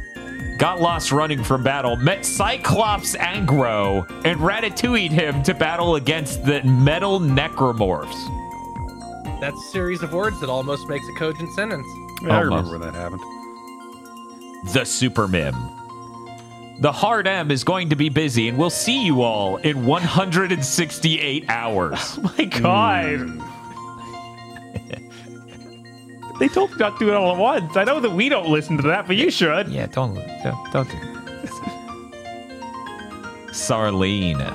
[0.59, 6.63] Got lost running from battle, met Cyclops aggro, and ratatouille'd him to battle against the
[6.63, 8.15] metal necromorphs.
[9.41, 11.87] That's a series of words that almost makes a cogent sentence.
[12.23, 13.21] I remember when that happened.
[14.73, 15.55] the Super Mim.
[16.81, 21.45] The Hard M is going to be busy, and we'll see you all in 168
[21.49, 22.19] hours.
[22.25, 23.19] Oh my God.
[23.19, 23.56] Hmm.
[26.39, 27.77] They told me not to do it all at once.
[27.77, 29.69] I know that we don't listen to that, but you should.
[29.69, 30.97] yeah, don't don't, don't do
[33.53, 34.55] Sarlene.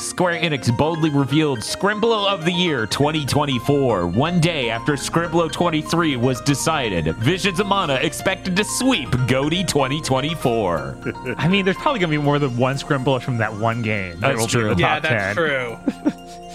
[0.00, 6.40] Square Enix boldly revealed Scrimblow of the Year 2024, one day after Scrimblow 23 was
[6.40, 7.14] decided.
[7.18, 11.34] Visions of Mana expected to sweep GOTY 2024.
[11.36, 14.18] I mean, there's probably going to be more than one Scrimbler from that one game.
[14.20, 14.82] That's will be in true.
[14.82, 15.36] Yeah, that's 10.
[15.36, 15.76] true.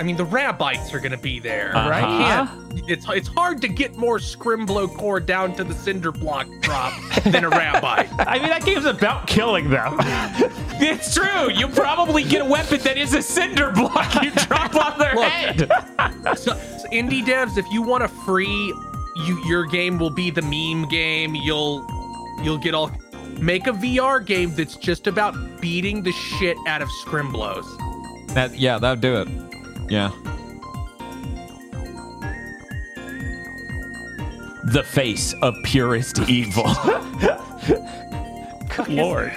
[0.00, 1.90] I mean, the Rabbites are going to be there, Uh-huh.
[1.90, 2.20] right?
[2.20, 2.56] Yeah.
[2.88, 6.94] It's it's hard to get more Scrimblow core down to the cinder block drop
[7.24, 8.06] than a rabbi.
[8.18, 9.98] I mean, that game's about killing them.
[10.82, 11.50] It's true.
[11.50, 15.24] You probably get a weapon that is a cinder block you drop on their Look.
[15.30, 15.68] head.
[16.38, 18.46] so, so indie devs, if you want a free,
[19.26, 21.34] you your game will be the meme game.
[21.34, 21.86] You'll
[22.42, 22.90] you'll get all.
[23.38, 27.66] Make a VR game that's just about beating the shit out of Scrimblows.
[28.32, 29.28] That yeah, that would do it.
[29.90, 30.10] Yeah.
[34.72, 36.62] The face of purest evil.
[38.76, 39.32] Good lord.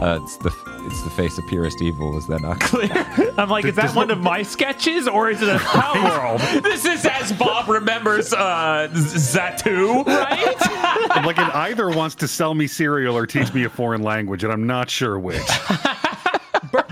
[0.00, 0.50] Uh, it's the
[0.86, 2.12] it's the face of purest evil.
[2.12, 2.90] Was that not clear?
[3.38, 6.62] I'm like, is that one of my sketches or is it a Palworld?
[6.62, 11.24] this is as Bob remembers uh, Z- Zatu, right?
[11.26, 14.52] like it either wants to sell me cereal or teach me a foreign language, and
[14.52, 15.42] I'm not sure which.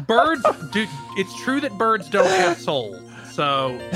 [0.07, 0.89] Bir- birds, dude.
[1.17, 3.01] It's true that birds don't have souls.
[3.33, 3.79] So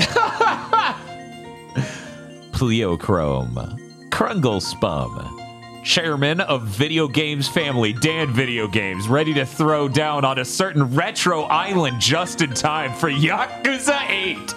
[2.51, 10.25] Pleochrome, Krungle Spum, chairman of video games family, Dan Video Games, ready to throw down
[10.25, 14.55] on a certain retro island just in time for Yakuza 8.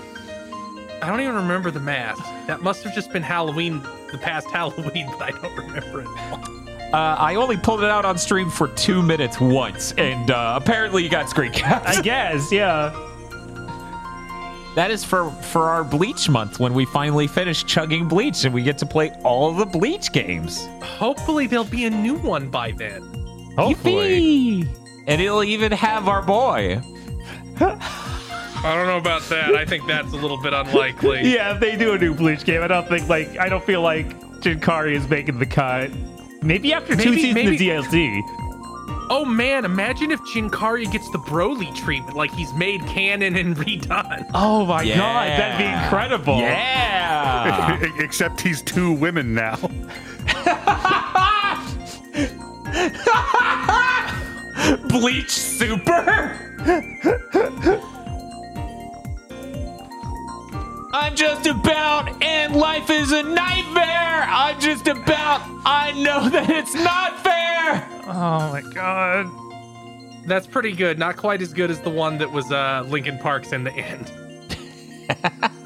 [1.02, 2.22] I don't even remember the mask.
[2.46, 3.80] That must have just been Halloween,
[4.10, 6.61] the past Halloween, but I don't remember it.
[6.92, 7.00] At all.
[7.00, 11.02] Uh, I only pulled it out on stream for two minutes once, and uh, apparently
[11.02, 11.98] you got screen caps.
[11.98, 12.90] I guess, yeah.
[14.74, 18.62] That is for for our Bleach month when we finally finish chugging Bleach and we
[18.62, 20.66] get to play all the Bleach games.
[20.82, 23.02] Hopefully, there'll be a new one by then.
[23.56, 24.62] Hopefully.
[24.64, 24.68] Yippee!
[25.06, 26.80] And it'll even have our boy.
[27.60, 29.54] I don't know about that.
[29.54, 31.20] I think that's a little bit unlikely.
[31.32, 33.82] Yeah, if they do a new Bleach game, I don't think like I don't feel
[33.82, 35.90] like Jin Kariya is making the cut.
[36.42, 38.22] Maybe after two seasons maybe- of DLC.
[39.10, 43.54] Oh man, imagine if Jin Kariya gets the Broly treatment, like he's made canon and
[43.64, 44.24] redone.
[44.32, 44.96] Oh my Yeah.
[44.96, 46.38] god, that'd be incredible.
[46.38, 47.78] Yeah.
[47.98, 49.56] Except he's two women now.
[54.88, 56.38] Bleach Super?
[60.94, 64.26] I'm just about, and life is a nightmare.
[64.28, 67.88] I'm just about, I know that it's not fair.
[68.06, 69.26] Oh my god.
[70.26, 70.98] That's pretty good.
[70.98, 74.12] Not quite as good as the one that was uh, Linkin Park's in the end.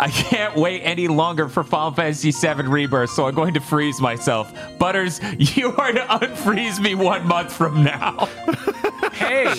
[0.00, 4.00] I can't wait any longer for Final Fantasy VII Rebirth, so I'm going to freeze
[4.00, 4.50] myself.
[4.78, 8.28] Butters, you are to unfreeze me one month from now.
[9.12, 9.52] Hey,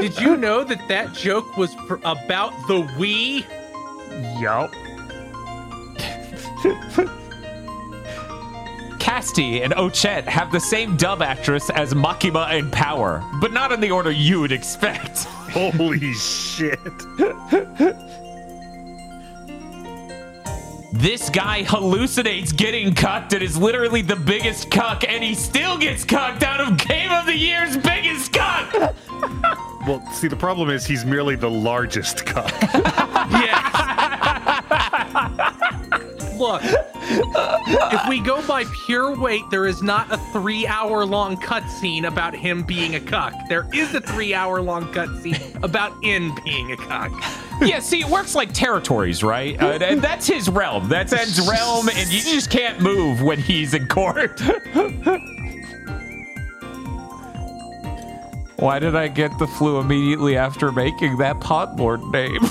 [0.00, 3.44] did you know that that joke was for, about the Wii?
[4.40, 4.72] Yup.
[8.98, 13.80] Castti and Ochette have the same dub actress as Makima and Power, but not in
[13.80, 15.24] the order you would expect.
[15.52, 16.78] Holy shit.
[20.96, 26.04] This guy hallucinates getting cucked and is literally the biggest cuck, and he still gets
[26.04, 28.94] cucked out of Game of the Year's biggest cuck!
[29.86, 32.50] Well, see, the problem is he's merely the largest cup.
[33.30, 33.74] Yes.
[36.44, 42.06] Look, if we go by pure weight, there is not a three hour long cutscene
[42.06, 43.32] about him being a cuck.
[43.48, 47.12] There is a three hour long cutscene about In being a cuck.
[47.62, 49.58] yeah, see, it works like territories, right?
[49.58, 50.86] Uh, and that's his realm.
[50.86, 54.38] That's Ed's realm, and you just can't move when he's in court.
[58.56, 62.40] Why did I get the flu immediately after making that Podlord name?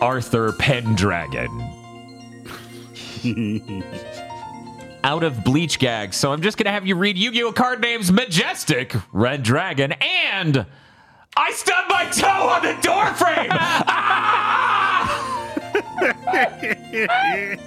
[0.00, 1.48] Arthur Pendragon.
[5.04, 8.94] Out of bleach gags, so I'm just gonna have you read Yu-Gi-Oh card names: Majestic,
[9.12, 10.66] Red Dragon, and
[11.36, 13.48] I stubbed my toe on the doorframe.
[13.50, 14.20] ah!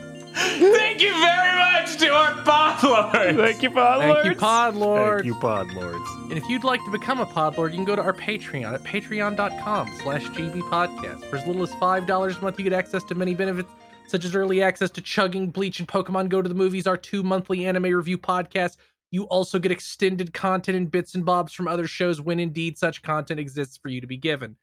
[0.38, 3.36] Thank you very much to our Podlord.
[3.38, 4.24] Thank you, podlords.
[4.24, 4.42] Thank you, Lords.
[4.42, 5.16] Podlord.
[5.16, 6.30] Thank you, Podlords.
[6.30, 8.84] And if you'd like to become a Podlord, you can go to our Patreon at
[8.84, 11.26] patreon.com slash gbpodcast.
[11.26, 13.70] For as little as $5 a month, you get access to many benefits,
[14.08, 17.24] such as early access to Chugging, Bleach, and Pokemon Go to the Movies, our two
[17.24, 18.78] monthly anime review podcasts.
[19.10, 23.02] You also get extended content and bits and bobs from other shows when indeed such
[23.02, 24.58] content exists for you to be given.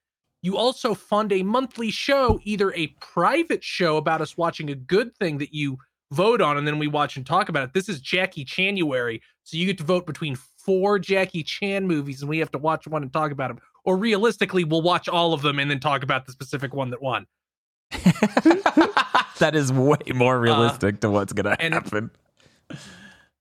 [0.44, 5.16] You also fund a monthly show, either a private show about us watching a good
[5.16, 5.78] thing that you
[6.12, 7.72] vote on and then we watch and talk about it.
[7.72, 12.28] This is Jackie January, so you get to vote between four Jackie Chan movies and
[12.28, 13.58] we have to watch one and talk about them.
[13.86, 17.00] Or realistically, we'll watch all of them and then talk about the specific one that
[17.00, 17.26] won.
[19.38, 22.10] that is way more realistic to what's gonna happen.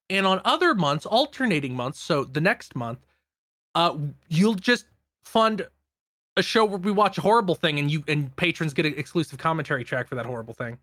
[0.09, 2.99] And on other months, alternating months, so the next month,
[3.75, 3.97] uh,
[4.29, 4.85] you'll just
[5.25, 5.67] fund
[6.37, 9.37] a show where we watch a horrible thing, and you and patrons get an exclusive
[9.37, 10.77] commentary track for that horrible thing.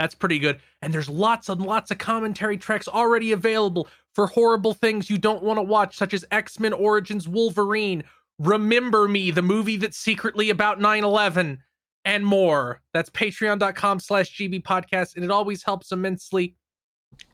[0.00, 0.58] That's pretty good.
[0.80, 5.44] And there's lots and lots of commentary tracks already available for horrible things you don't
[5.44, 8.02] want to watch, such as X Men Origins Wolverine,
[8.38, 11.58] Remember Me, the movie that's secretly about 9 11,
[12.04, 12.80] and more.
[12.92, 15.14] That's patreon.com slash GB podcast.
[15.14, 16.56] And it always helps immensely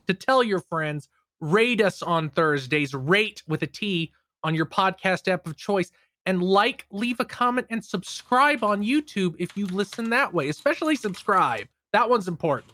[0.07, 1.09] to tell your friends,
[1.41, 4.11] rate us on Thursdays, rate with a T
[4.43, 5.91] on your podcast app of choice,
[6.29, 10.95] and like, leave a comment, and subscribe on YouTube if you listen that way, especially
[10.95, 11.67] subscribe.
[11.91, 12.71] That one's important.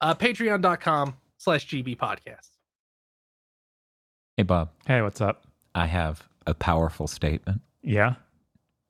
[0.00, 2.48] Uh, Patreon.com slash GB podcast.
[4.36, 5.44] Hey, Bob, Hey, what's up?
[5.76, 7.60] I have a powerful statement.
[7.82, 8.14] Yeah.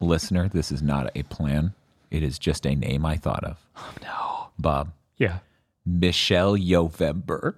[0.00, 1.74] Listener, this is not a plan.
[2.10, 3.58] It is just a name I thought of.
[3.76, 4.46] Oh, no.
[4.58, 5.40] Bob, Yeah.
[5.84, 7.52] Michelle Yovember.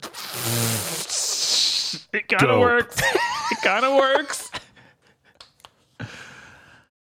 [2.12, 2.96] It kind of works.
[3.00, 4.50] it kind of works.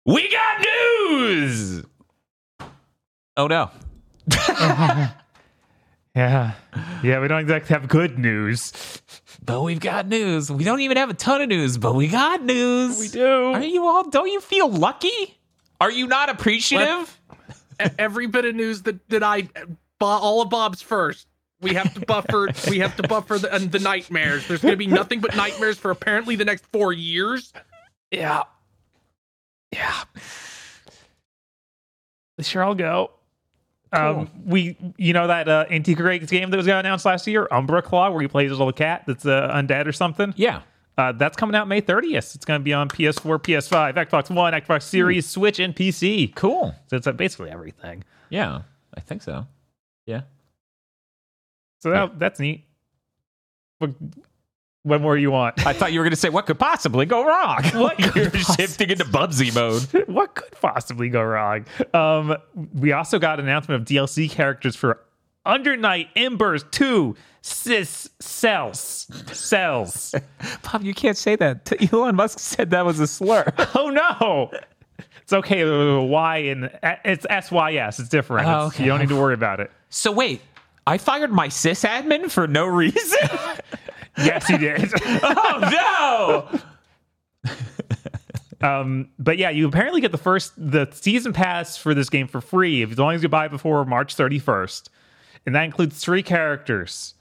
[0.06, 1.84] We got news!
[3.38, 3.70] Oh, no.
[6.14, 6.52] Yeah.
[7.04, 8.74] Yeah, we don't exactly have good news.
[9.45, 10.52] But we've got news.
[10.52, 12.99] We don't even have a ton of news, but we got news.
[12.99, 13.54] We do.
[13.54, 15.39] Are you all, don't you feel lucky?
[15.80, 17.18] Are you not appreciative?
[17.82, 19.47] E- Every bit of news that, that I,
[20.02, 21.28] all of Bob's first.
[21.62, 22.49] We have to buffer.
[22.70, 24.45] we have to buffer the, and the nightmares.
[24.49, 27.54] There's going to be nothing but nightmares for apparently the next four years.
[28.12, 28.43] Yeah.
[29.72, 30.04] Yeah.
[32.40, 33.12] Sure, I'll go.
[33.94, 37.48] Um, we, you know, that uh, Inti Creates game that was got announced last year,
[37.52, 40.34] Umbraclaw, where he plays a little cat that's uh, undead or something.
[40.38, 40.62] yeah.
[40.98, 42.36] Uh, that's coming out May 30th.
[42.36, 46.36] It's going to be on PS4, PS5, Xbox One, Xbox Series, Switch, and PC.
[46.36, 46.76] Cool.
[46.88, 48.04] So it's uh, basically everything.
[48.30, 48.64] Yeah,
[48.96, 49.48] I think so.
[50.06, 50.24] Yeah.
[51.80, 52.66] So that, that's neat.
[53.80, 53.92] What,
[54.84, 55.66] what more you want?
[55.66, 57.64] I thought you were going to say, what could possibly go wrong?
[57.74, 60.08] What You're shifting into Bubsy mode.
[60.10, 61.66] what could possibly go wrong?
[61.94, 62.36] Um,
[62.74, 65.00] we also got an announcement of DLC characters for
[65.46, 69.08] Under Night In-Birth 2 Sis Cells.
[69.32, 70.14] Cells.
[70.72, 71.72] Bob, you can't say that.
[71.94, 73.46] Elon Musk said that was a slur.
[73.76, 74.52] oh no!
[75.24, 75.64] It's okay.
[76.08, 76.70] Y and
[77.06, 78.00] it's SYS.
[78.00, 78.48] It's different.
[78.48, 79.72] Oh, It's- You don't need to worry about it.
[79.90, 80.42] so wait,
[80.86, 83.30] I fired my sysadmin for no reason?
[84.18, 84.91] Yes, you did.
[85.24, 86.49] oh
[87.45, 87.51] no!
[88.68, 92.41] um, but yeah, you apparently get the first the season pass for this game for
[92.41, 94.89] free if as long as you buy it before March 31st,
[95.45, 97.14] and that includes three characters.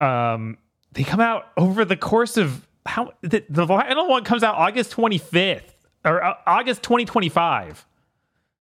[0.00, 0.58] Um,
[0.92, 4.92] they come out over the course of how the, the final one comes out August
[4.92, 5.62] 25th
[6.04, 7.86] or uh, August 2025.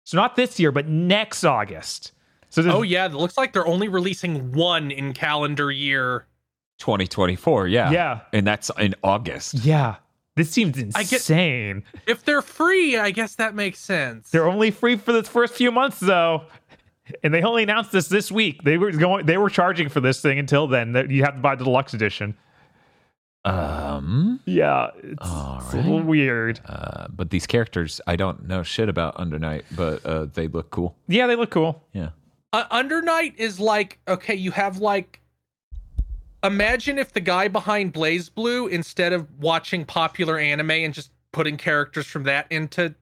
[0.04, 2.12] So not this year, but next August.
[2.48, 6.26] So Oh yeah, it looks like they're only releasing one in calendar year.
[6.78, 7.90] 2024, yeah.
[7.90, 8.20] Yeah.
[8.32, 9.54] And that's in August.
[9.54, 9.96] yeah,
[10.36, 11.82] this seems I get- insane.
[12.06, 14.30] If they're free, I guess that makes sense.
[14.30, 16.44] They're only free for the first few months though.
[17.24, 18.62] And they only announced this this week.
[18.64, 21.40] They were going they were charging for this thing until then that you have to
[21.40, 22.36] buy the deluxe edition.
[23.44, 26.60] Um, Yeah, it's, All it's a little weird.
[26.66, 30.96] uh, but these characters, I don't know shit about Undernight, but uh, they look cool.
[31.06, 31.82] Yeah, they look cool.
[31.92, 32.10] Yeah.
[32.52, 35.17] uh, Under Night is like okay, you have like
[36.42, 42.06] imagine if the guy behind BlazBlue instead of watching popular anime and just putting characters
[42.06, 42.94] from that into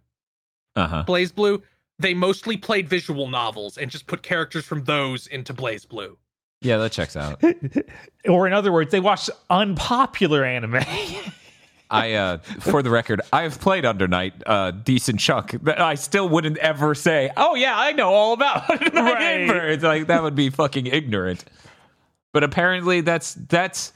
[0.74, 1.04] Uh huh.
[1.06, 1.62] BlazBlue,
[1.98, 6.16] they mostly played visual novels and just put characters from those into BlazBlue.
[6.62, 7.42] Yeah, that checks out.
[8.28, 10.80] Or in other words, they watched unpopular anime.
[11.90, 15.62] I, uh, for the record, I've played Undernight, uh, decent chunk.
[15.62, 19.40] But I still wouldn't ever say, "Oh yeah, I know all about Undernight Right.
[19.42, 21.44] Ember." Like that would be fucking ignorant.
[22.36, 23.94] But apparently, that's that's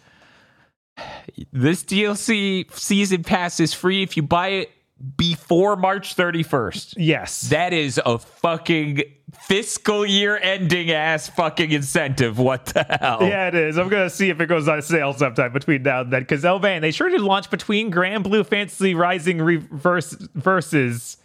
[1.52, 4.70] this DLC season pass is free if you buy it
[5.18, 6.94] before March thirty first.
[6.96, 7.42] yes.
[7.50, 9.02] That is a fucking
[9.42, 12.38] fiscal year ending ass fucking incentive.
[12.38, 13.18] What the hell?
[13.20, 13.76] yeah, it is.
[13.76, 16.22] I'm gonna see if it goes on sale sometime between now and then.
[16.22, 21.18] Because man, they sure did launch between Granblue Fantasy Rising Reverse versus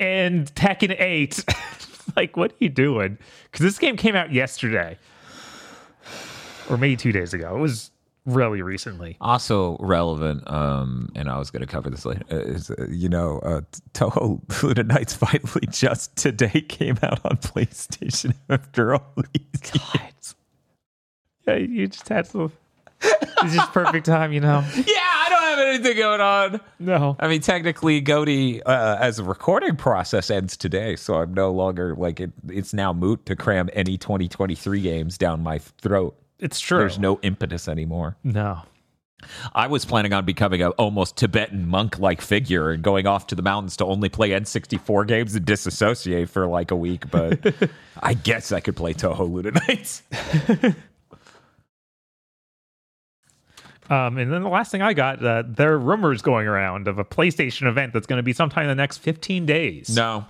[0.00, 1.44] and Tekken 8.
[2.16, 3.18] like, what are you doing?
[3.52, 4.98] Because this game came out yesterday,
[6.70, 7.56] or maybe two days ago.
[7.56, 7.90] It was
[8.26, 9.16] really recently.
[9.20, 12.24] Also relevant, um, and I was going to cover this later.
[12.30, 13.60] Is uh, you know, uh,
[13.92, 20.34] Touhou Luna Nights finally just today came out on PlayStation after all these years.
[21.46, 22.50] Yeah, you just had to.
[23.02, 24.64] It's just perfect time, you know.
[24.74, 26.60] Yeah, I don't have anything going on.
[26.78, 27.16] No.
[27.18, 31.94] I mean, technically, GOTY uh, as a recording process ends today, so I'm no longer
[31.96, 32.32] like it.
[32.48, 36.16] It's now moot to cram any 2023 games down my throat.
[36.38, 36.78] It's true.
[36.78, 38.16] There's no impetus anymore.
[38.22, 38.62] no.
[39.54, 43.34] I was planning on becoming a almost Tibetan monk like figure and going off to
[43.34, 47.40] the mountains to only play N64 games and disassociate for like a week, but
[48.02, 50.02] I guess I could play Touhou Luna Nights.
[53.90, 56.98] Um, and then the last thing I got, uh, there are rumors going around of
[56.98, 59.94] a PlayStation event that's going to be sometime in the next 15 days.
[59.94, 60.24] No.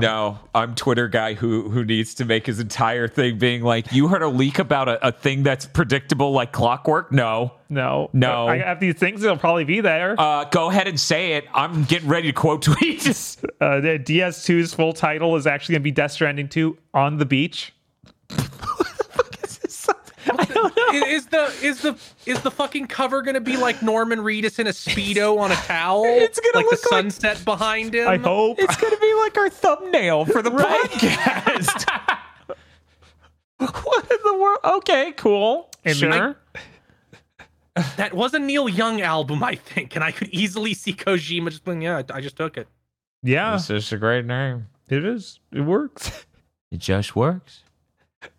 [0.00, 4.08] No, I'm Twitter guy who who needs to make his entire thing being like, you
[4.08, 7.12] heard a leak about a, a thing that's predictable like clockwork?
[7.12, 7.52] No.
[7.68, 8.08] No.
[8.12, 8.48] No.
[8.48, 10.18] I have these things that'll probably be there.
[10.18, 11.44] Uh, go ahead and say it.
[11.52, 13.02] I'm getting ready to quote tweet.
[13.60, 17.24] Uh, the DS2's full title is actually going to be Death Stranding 2 on the
[17.24, 17.72] beach.
[20.92, 24.66] is, is the is the is the fucking cover gonna be like Norman Reedus in
[24.66, 26.04] a speedo on a towel?
[26.06, 28.08] It's gonna like the look like- sunset behind him.
[28.08, 28.58] I hope.
[28.60, 31.88] It's gonna be like our thumbnail for the podcast.
[33.58, 34.58] what in the world?
[34.78, 35.70] Okay, cool.
[35.84, 36.36] And sure.
[37.96, 41.64] That was a Neil Young album, I think, and I could easily see Kojima just
[41.64, 42.68] being, yeah, I, I just took it.
[43.22, 44.66] Yeah, This is a great name.
[44.90, 45.40] it is.
[45.52, 46.26] It works.
[46.70, 47.62] It just works.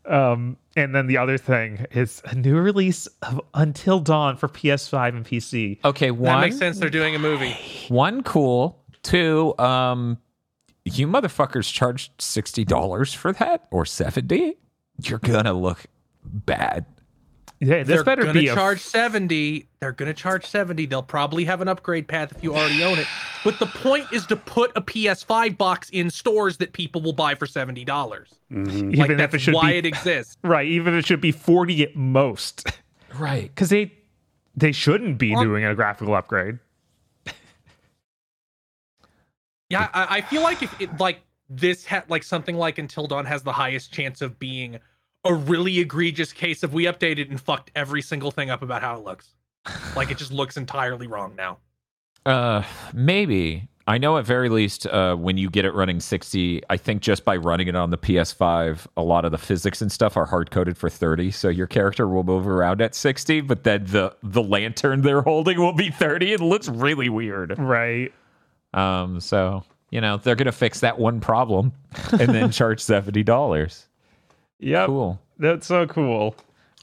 [0.06, 5.10] Um, and then the other thing is a new release of Until Dawn for PS5
[5.10, 5.80] and PC.
[5.86, 6.80] Okay, That one, makes sense.
[6.80, 7.56] They're doing a movie.
[7.90, 8.80] one cool.
[9.04, 10.18] Two, um,
[10.86, 14.58] you motherfuckers charged sixty dollars for that or seventy.
[15.02, 15.86] You're gonna look
[16.24, 16.86] bad.
[17.66, 19.68] Yeah, this They're better gonna be a charge seventy.
[19.80, 20.86] They're gonna charge seventy.
[20.86, 23.08] They'll probably have an upgrade path if you already own it.
[23.44, 27.36] But the point is to put a PS5 box in stores that people will buy
[27.36, 28.30] for seventy dollars.
[28.52, 28.70] Mm-hmm.
[28.78, 30.38] even Like if that's it should why be it exists.
[30.44, 30.68] right.
[30.68, 32.68] Even if it should be forty at most,
[33.18, 33.44] Right.
[33.44, 33.94] because they
[34.56, 36.60] they shouldn't be Well- doing a graphical upgrade.
[39.70, 43.26] Yeah, I, I feel like if it like this had like something like Until Dawn
[43.26, 44.80] has the highest chance of being
[45.26, 48.98] a really egregious case of we updated and fucked every single thing up about how
[48.98, 49.30] it looks.
[49.96, 51.58] like it just looks entirely wrong now.
[52.26, 52.64] Uh,
[52.94, 53.68] maybe.
[53.86, 57.26] I know at very least uh, when you get it running 60, I think just
[57.26, 60.52] by running it on the PS5, a lot of the physics and stuff are hard
[60.52, 61.32] coded for 30.
[61.32, 65.60] So your character will move around at 60, but then the the lantern they're holding
[65.60, 66.32] will be 30.
[66.32, 67.60] It looks really weird.
[67.60, 68.14] Right.
[68.74, 71.74] Um, so, you know, they're going to fix that one problem
[72.12, 73.86] and then charge $70.
[74.64, 74.86] Yeah.
[74.86, 75.20] Cool.
[75.38, 76.36] That's so cool.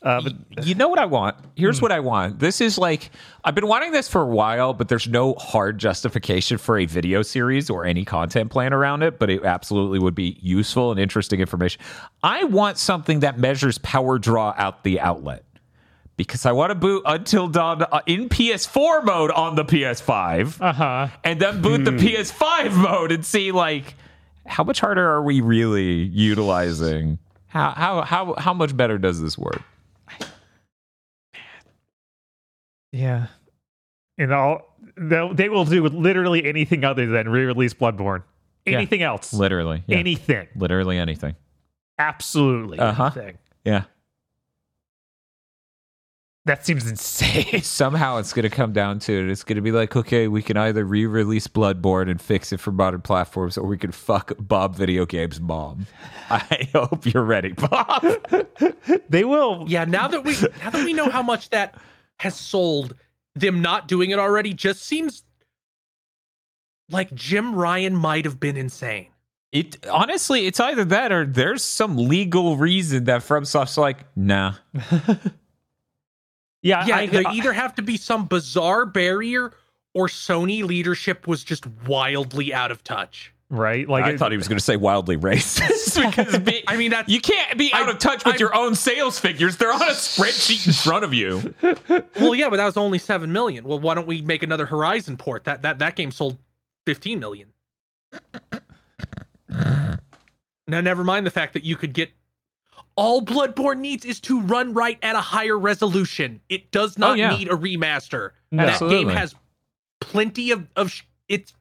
[0.03, 1.37] Uh, but you know what I want?
[1.57, 1.83] Here's hmm.
[1.83, 2.39] what I want.
[2.39, 3.11] This is like
[3.45, 7.21] I've been wanting this for a while, but there's no hard justification for a video
[7.23, 9.19] series or any content plan around it.
[9.19, 11.83] But it absolutely would be useful and interesting information.
[12.23, 15.45] I want something that measures power draw out the outlet
[16.17, 21.09] because I want to boot Until Dawn uh, in PS4 mode on the PS5, uh-huh.
[21.25, 21.99] and then boot the hmm.
[21.99, 23.95] PS5 mode and see like
[24.47, 27.19] how much harder are we really utilizing
[27.51, 29.61] how how how how much better does this work?
[32.93, 33.27] Yeah.
[34.19, 38.23] And all they'll, they will do literally anything other than re-release Bloodborne.
[38.67, 38.77] Yeah.
[38.79, 39.33] Anything else?
[39.33, 39.99] Literally, yeah.
[39.99, 40.49] Anything.
[40.55, 41.35] literally anything.
[41.99, 43.05] Absolutely Uh-huh.
[43.17, 43.39] anything.
[43.65, 43.85] Yeah.
[46.47, 47.63] That seems insane.
[47.63, 49.31] Somehow it's going to come down to it.
[49.31, 52.73] It's going to be like, okay, we can either re-release Bloodborne and fix it for
[52.73, 55.87] modern platforms, or we can fuck Bob Video Games mom.
[56.31, 58.03] I hope you're ready, Bob.
[59.11, 59.67] they will.
[59.69, 60.33] Yeah, now that we
[60.63, 61.75] now that we know how much that
[62.19, 62.95] has sold,
[63.35, 65.25] them not doing it already just seems
[66.91, 69.09] like Jim Ryan might have been insane.
[69.53, 74.55] It honestly, it's either that or there's some legal reason that FromSoft's like, nah.
[76.63, 76.87] Yeah.
[76.87, 79.53] Yeah, I, there I- either have to be some bizarre barrier
[79.95, 83.33] or Sony leadership was just wildly out of touch.
[83.49, 83.89] right.
[83.89, 86.91] Like I it- thought he was going to say wildly racist because be, I mean,
[86.93, 89.57] that's you can't be out I- of touch with I'm- your own sales figures.
[89.57, 91.55] They're on a spreadsheet in front of you.
[92.21, 93.65] well, yeah, but that was only seven million.
[93.65, 95.45] Well, why don't we make another Horizon port?
[95.45, 96.39] That that that game sold
[96.87, 97.49] fifteen million.
[99.49, 102.11] now, never mind the fact that you could get
[102.97, 106.41] all Bloodborne needs is to run right at a higher resolution.
[106.49, 107.37] It does not Oh, yeah.
[107.37, 108.31] need a remaster.
[108.51, 108.65] No.
[108.65, 108.99] That Absolutely.
[108.99, 109.35] game has
[110.01, 111.53] plenty of of sh- it's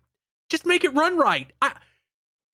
[0.49, 1.51] just make it run right.
[1.61, 1.73] I,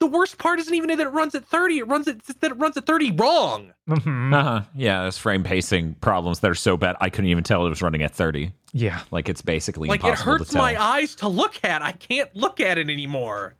[0.01, 1.77] the worst part isn't even that it runs at 30.
[1.79, 3.71] It runs at that it runs at 30 wrong.
[3.89, 4.33] Mhm.
[4.37, 4.61] Uh-huh.
[4.75, 7.81] Yeah, there's frame pacing problems that are so bad I couldn't even tell it was
[7.81, 8.51] running at 30.
[8.73, 8.99] Yeah.
[9.11, 10.61] Like it's basically Like it impossible hurts to tell.
[10.61, 11.81] my eyes to look at.
[11.81, 13.55] I can't look at it anymore.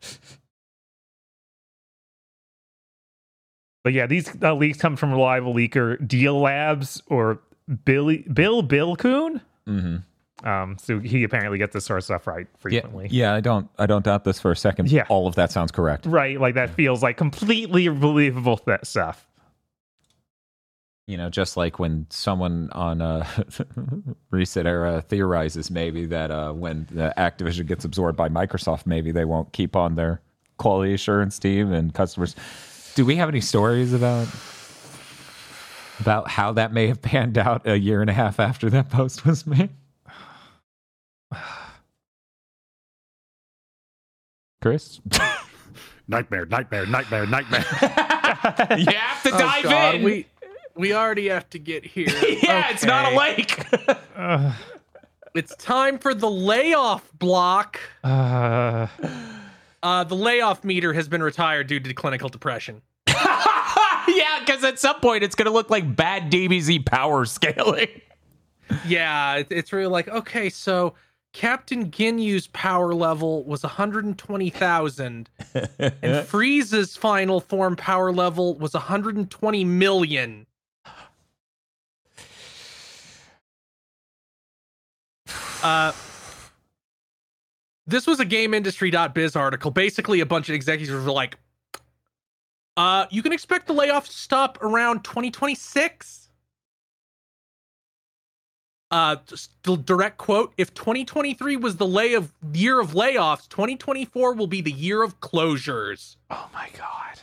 [3.85, 7.39] But yeah, these uh, leaks come from reliable leaker Dealabs or
[7.85, 9.41] Billy billbil-kun.
[9.67, 9.97] hmm
[10.43, 13.09] Um, so he apparently gets this sort of stuff right frequently.
[13.11, 14.89] yeah, I don't, I don't doubt this for a second.
[14.91, 15.05] Yeah.
[15.07, 16.07] all of that sounds correct.
[16.07, 19.27] Right, like that feels like completely believable that stuff.
[21.05, 23.27] You know, just like when someone on a
[24.33, 29.51] ResetEra theorizes maybe that uh, when the Activision gets absorbed by Microsoft, maybe they won't
[29.53, 30.21] keep on their
[30.57, 32.35] quality assurance team and customers.
[32.95, 34.27] Do we have any stories about
[35.99, 39.25] about how that may have panned out a year and a half after that post
[39.25, 39.69] was made?
[44.61, 44.99] Chris,
[46.07, 47.65] Nightmare, nightmare, nightmare, nightmare.
[48.77, 50.03] you have to Oh, dive God, in.
[50.03, 50.25] we
[50.75, 52.07] we already have to get here.
[52.43, 53.59] yeah, it's not a lake.
[54.15, 54.53] Uh,
[55.35, 57.77] It's time for the layoff block.
[58.05, 58.87] uh,
[59.83, 62.81] Uh, the layoff meter has been retired due to clinical depression.
[64.07, 67.87] yeah, because at some point it's going to look like bad DBZ power scaling.
[68.87, 70.95] Yeah, it's really like okay, so
[71.33, 75.73] Captain Ginyu's power level was 120,000, and
[76.27, 80.47] Frieza's final form power level was 120 million.
[85.61, 85.91] Uh,
[87.87, 89.71] this was a GameIndustry.biz article.
[89.71, 91.37] Basically, a bunch of executives were like,
[92.77, 96.21] "Uh, you can expect the layoffs to stop around 2026."
[98.91, 99.15] uh
[99.83, 104.71] direct quote if 2023 was the lay of year of layoffs 2024 will be the
[104.71, 107.19] year of closures Oh my god.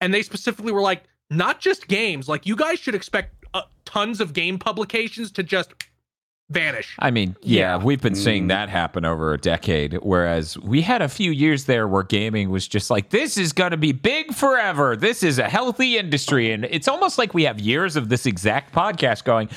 [0.00, 4.20] and they specifically were like not just games like you guys should expect uh, tons
[4.20, 5.72] of game publications to just
[6.52, 7.84] vanish I mean, yeah, Yeah.
[7.84, 9.94] we've been seeing that happen over a decade.
[10.02, 13.70] Whereas we had a few years there where gaming was just like, this is going
[13.72, 14.96] to be big forever.
[14.96, 16.52] This is a healthy industry.
[16.52, 19.48] And it's almost like we have years of this exact podcast going,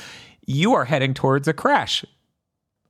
[0.45, 2.03] you are heading towards a crash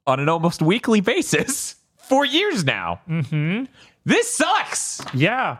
[0.07, 2.99] on an almost weekly basis for years now.
[3.07, 3.63] hmm
[4.05, 5.01] This sucks.
[5.13, 5.57] Yeah.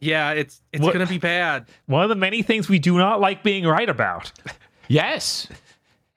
[0.00, 3.20] yeah it's it's What- gonna be bad One of the many things we do not
[3.20, 4.30] like being right about.
[4.88, 5.48] Yes.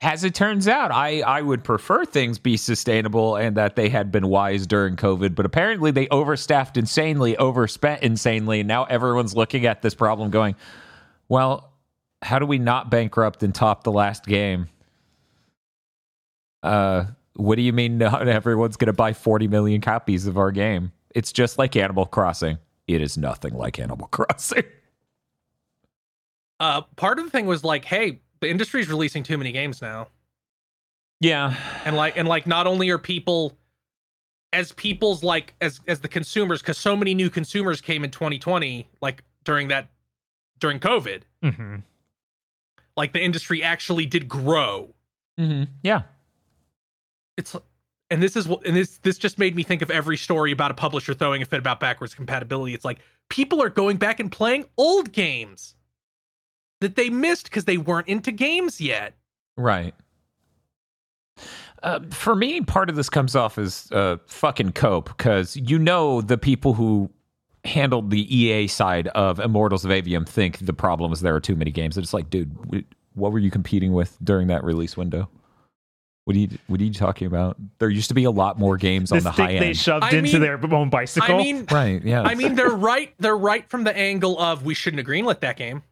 [0.06, 4.11] As it turns out, I, I would prefer things be sustainable and that they had
[4.11, 9.65] been wise during COVID, but apparently they overstaffed insanely, overspent insanely, and now everyone's looking
[9.65, 10.56] at this problem going,
[11.27, 11.73] well,
[12.22, 14.69] how do we not bankrupt and top the last game?
[16.61, 17.06] Uh,
[17.36, 20.91] what do you mean not everyone's going to buy 40 million copies of our game?
[21.15, 22.60] It's just like Animal Crossing.
[22.88, 24.65] It is nothing like Animal Crossing.
[26.60, 30.07] uh part of the thing was like hey the industry's releasing too many games now
[31.22, 31.56] Yeah.
[31.86, 33.57] and like and like not only are people
[34.53, 38.88] as people's like as as the consumers because so many new consumers came in 2020
[39.02, 39.88] like during that
[40.60, 41.78] during covid hmm
[42.98, 44.90] like the industry actually did grow
[45.38, 45.64] Mm-hmm.
[45.84, 46.03] Yeah.
[47.38, 47.53] it's
[48.10, 50.72] and this is what and this this just made me think of every story about
[50.72, 52.99] a publisher throwing a fit about backwards compatibility it's like
[53.30, 55.76] people are going back and playing old games
[56.86, 59.14] that they missed because they weren't into games yet
[59.57, 59.94] Right.
[61.84, 66.22] Uh, for me, part of this comes off as uh, fucking cope because you know
[66.22, 67.10] the people who
[67.64, 71.56] handled the EA side of Immortals of Aveum think the problem is there are too
[71.56, 71.98] many games.
[71.98, 75.30] It's like, dude, what were you competing with during that release window?
[76.24, 77.56] What are you What are you talking about?
[77.78, 79.78] There used to be a lot more games on the thing high they end.
[79.78, 81.36] shoved I into mean- their own bicycle.
[81.36, 82.03] i mean right?
[82.03, 82.24] Yeah.
[82.24, 85.56] i mean they're right they're right from the angle of we shouldn't have greenlit that
[85.56, 85.84] game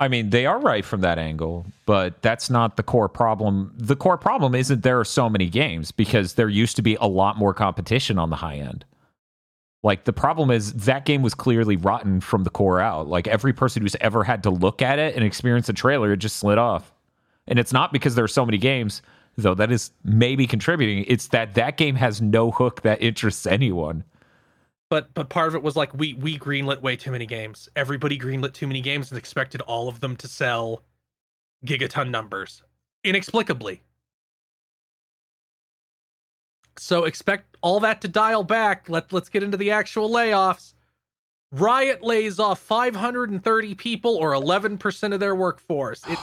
[0.00, 3.72] I mean, they are right from that angle, but that's not the core problem.
[3.76, 7.06] The core problem isn't there are so many games because there used to be a
[7.06, 8.84] lot more competition on the high end.
[9.84, 13.06] Like the problem is that game was clearly rotten from the core out.
[13.06, 16.16] Like every person who's ever had to look at it and experience a trailer, it
[16.16, 16.92] just slid off.
[17.46, 19.02] And it's not because there are so many games,
[19.36, 21.04] though that is maybe contributing.
[21.06, 24.04] It's that that game has no hook that interests anyone.
[24.94, 27.68] But but part of it was like we we greenlit way too many games.
[27.74, 30.84] Everybody greenlit too many games and expected all of them to sell
[31.66, 32.62] gigaton numbers
[33.02, 33.82] inexplicably.
[36.78, 38.88] So expect all that to dial back.
[38.88, 40.74] Let let's get into the actual layoffs.
[41.50, 46.02] Riot lays off 530 people or 11% of their workforce.
[46.06, 46.20] It,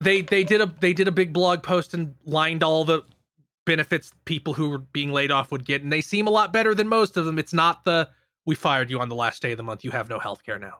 [0.00, 3.02] they they did a they did a big blog post and lined all the
[3.66, 6.74] benefits people who were being laid off would get and they seem a lot better
[6.74, 7.38] than most of them.
[7.38, 8.08] It's not the
[8.46, 9.84] we fired you on the last day of the month.
[9.84, 10.78] You have no health care now.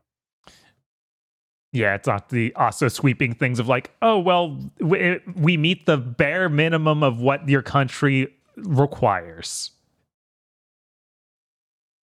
[1.73, 5.97] Yeah, it's not the also sweeping things of like, oh well, we, we meet the
[5.98, 9.70] bare minimum of what your country requires.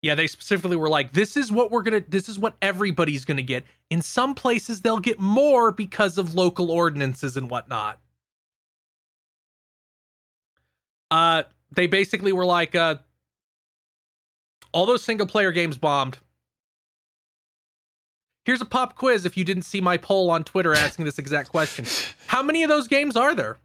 [0.02, 3.42] yeah they specifically were like this is what we're gonna this is what everybody's gonna
[3.42, 3.64] get.
[3.90, 8.00] In some places they'll get more because of local ordinances and whatnot
[11.10, 12.96] uh they basically were like uh
[14.72, 16.18] all those single player games bombed
[18.48, 21.50] here's a pop quiz if you didn't see my poll on Twitter asking this exact
[21.50, 21.84] question.
[22.28, 23.58] How many of those games are there?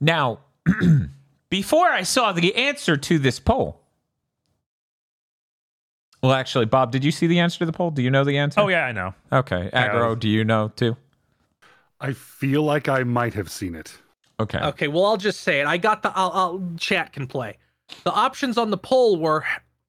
[0.00, 0.38] Now,
[1.50, 3.80] before I saw the answer to this poll,
[6.22, 7.90] well, actually, Bob, did you see the answer to the poll?
[7.90, 8.60] Do you know the answer?
[8.60, 9.12] Oh yeah, I know.
[9.32, 9.70] Okay.
[9.72, 10.96] Yeah, Agro, do you know too?
[12.00, 13.92] I feel like I might have seen it.
[14.38, 14.58] Okay.
[14.58, 15.66] Okay, well I'll just say it.
[15.66, 17.56] I got the I'll, I'll chat can play.
[18.04, 19.44] The options on the poll were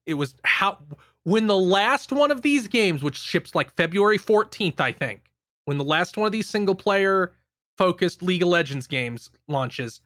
[0.05, 0.77] it was how
[1.23, 5.29] when the last one of these games, which ships like February 14th, I think,
[5.65, 7.33] when the last one of these single player
[7.77, 9.99] focused League of Legends games launches,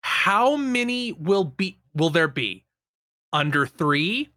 [0.00, 2.64] how many will be will there be?
[3.32, 4.30] Under three,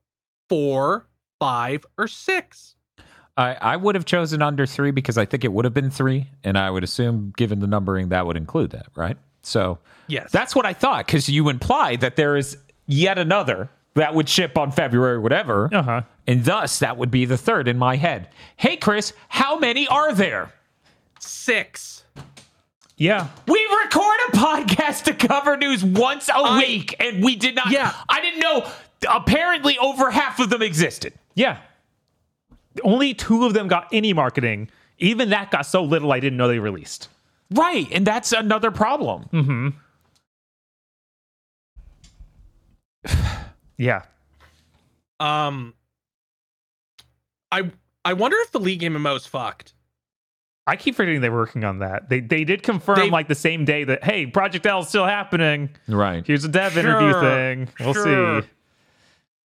[0.49, 1.07] four,
[1.39, 2.76] five, or six?
[3.38, 6.27] I, I would have chosen under three because I think it would have been three,
[6.43, 9.18] and I would assume, given the numbering, that would include that, right?
[9.41, 10.31] So Yes.
[10.31, 12.57] that's what I thought because you imply that there is
[12.88, 16.01] yet another that would ship on February, whatever, Uh huh.
[16.27, 18.30] and thus that would be the third in my head.
[18.57, 20.53] Hey, Chris, how many are there?
[21.19, 22.03] six.
[22.97, 23.27] Yeah.
[23.47, 27.69] We record a podcast to cover news once a I- week, and we did not.
[27.72, 27.93] Yeah.
[28.09, 28.68] I didn't know.
[29.09, 31.13] Apparently, over half of them existed.
[31.35, 31.57] Yeah.
[32.84, 34.69] Only two of them got any marketing.
[34.99, 37.07] Even that got so little I didn't know they released.
[37.52, 39.30] Right, and that's another problem.
[39.34, 39.69] Mm-hmm.
[43.78, 44.03] Yeah.
[45.19, 45.73] Um
[47.52, 47.72] I
[48.06, 49.73] I wonder if the League MMO's fucked.
[50.68, 52.07] I keep forgetting they were working on that.
[52.10, 55.06] They they did confirm They- like the same day that hey, Project L is still
[55.06, 55.69] happening.
[55.88, 56.26] Right.
[56.26, 57.69] Here's a dev interview thing.
[57.80, 58.41] We'll sure.
[58.44, 58.48] see.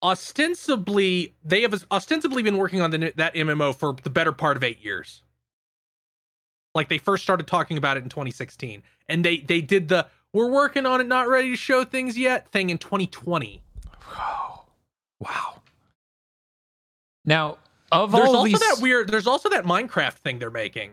[0.02, 4.64] ostensibly they have ostensibly been working on the, that MMO for the better part of
[4.64, 5.22] eight years.
[6.76, 10.50] Like they first started talking about it in 2016, and they they did the "we're
[10.50, 13.62] working on it, not ready to show things yet" thing in 2020.
[15.18, 15.62] Wow.
[17.24, 17.58] Now,
[17.90, 19.08] of There's all also these, that weird.
[19.08, 20.92] There's also that Minecraft thing they're making,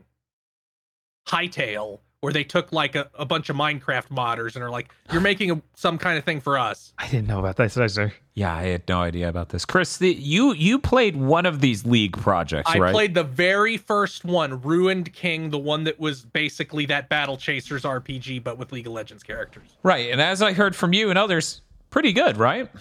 [1.27, 5.19] Hytale, where they took like a, a bunch of Minecraft modders and are like, "You're
[5.31, 8.13] making a, some kind of thing for us." I didn't know about this either.
[8.33, 9.65] yeah, I had no idea about this.
[9.65, 12.93] Chris, the, you you played one of these league projects, I right?
[12.93, 17.83] played the very first one, Ruined King, the one that was basically that Battle Chasers
[17.83, 19.67] RPG, but with League of Legends characters.
[19.83, 22.71] right, and as I heard from you and others, pretty good, right?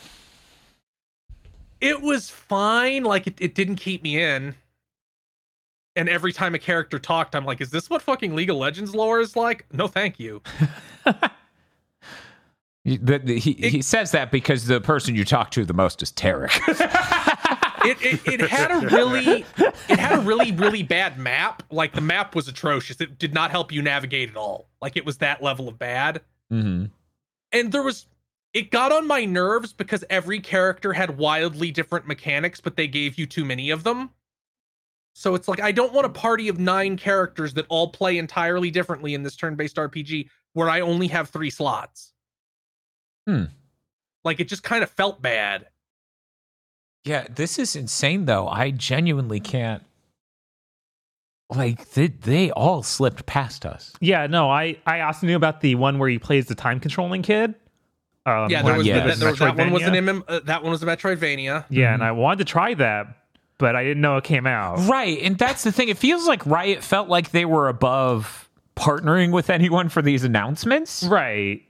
[1.81, 3.03] It was fine.
[3.03, 4.55] Like, it, it didn't keep me in.
[5.95, 8.95] And every time a character talked, I'm like, is this what fucking League of Legends
[8.95, 9.67] lore is like?
[9.73, 10.43] No, thank you.
[12.85, 16.11] The- the- he, he says that because the person you talk to the most is
[16.13, 16.51] Tarek.
[17.85, 19.45] It, it, it had a really
[19.89, 23.51] it had a really really bad map like the map was atrocious it did not
[23.51, 26.85] help you navigate at all like it was that level of bad hmm
[27.51, 28.07] and there was
[28.55, 33.19] it got on my nerves because every character had wildly different mechanics but they gave
[33.19, 34.11] you too many of them
[35.15, 38.71] so it's like i don't want a party of nine characters that all play entirely
[38.71, 42.13] differently in this turn-based rpg where i only have three slots
[43.27, 43.45] Hmm.
[44.25, 45.67] like it just kind of felt bad
[47.05, 48.49] Yeah, this is insane though.
[48.49, 49.83] I genuinely can't.
[51.51, 53.93] Like they they all slipped past us.
[54.01, 57.23] Yeah, no, I I also knew about the one where he plays the time controlling
[57.23, 57.55] kid.
[58.25, 60.63] Um, yeah there was, yeah, the, there was that one was an MM, uh, that
[60.63, 63.07] one was a metroidvania Yeah, and I wanted to try that,
[63.63, 64.81] but I didn't know it came out.
[64.89, 65.89] Right, and that's the thing.
[65.89, 71.05] It feels like Riot felt like they were above partnering with anyone for these announcements.
[71.05, 71.63] Right.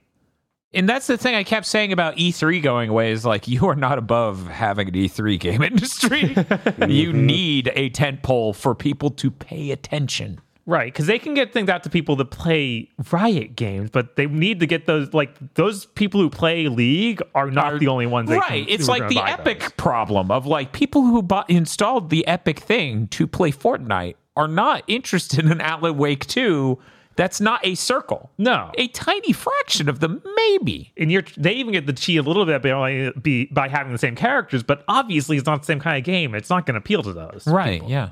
[0.73, 3.75] And that's the thing I kept saying about E3 going away is like you are
[3.75, 6.21] not above having an E3 game industry.
[6.21, 7.25] you mm-hmm.
[7.25, 10.41] need a tent pole for people to pay attention.
[10.65, 14.27] Right, because they can get things out to people that play Riot games, but they
[14.27, 18.05] need to get those like those people who play League are not Are- the only
[18.05, 18.29] ones.
[18.29, 18.65] They right.
[18.65, 19.71] can, it's like the Epic those.
[19.73, 24.83] problem of like people who bought, installed the Epic thing to play Fortnite are not
[24.87, 26.79] interested in Alan Wake 2.
[27.15, 28.31] That's not a circle.
[28.39, 30.91] No, A tiny fraction of them, maybe.
[30.97, 33.11] and you're they even get the cheat a little bit by,
[33.51, 36.33] by having the same characters, but obviously it's not the same kind of game.
[36.33, 37.43] It's not going to appeal to those.
[37.45, 37.73] Right.
[37.81, 37.89] people.
[37.91, 38.09] Yeah.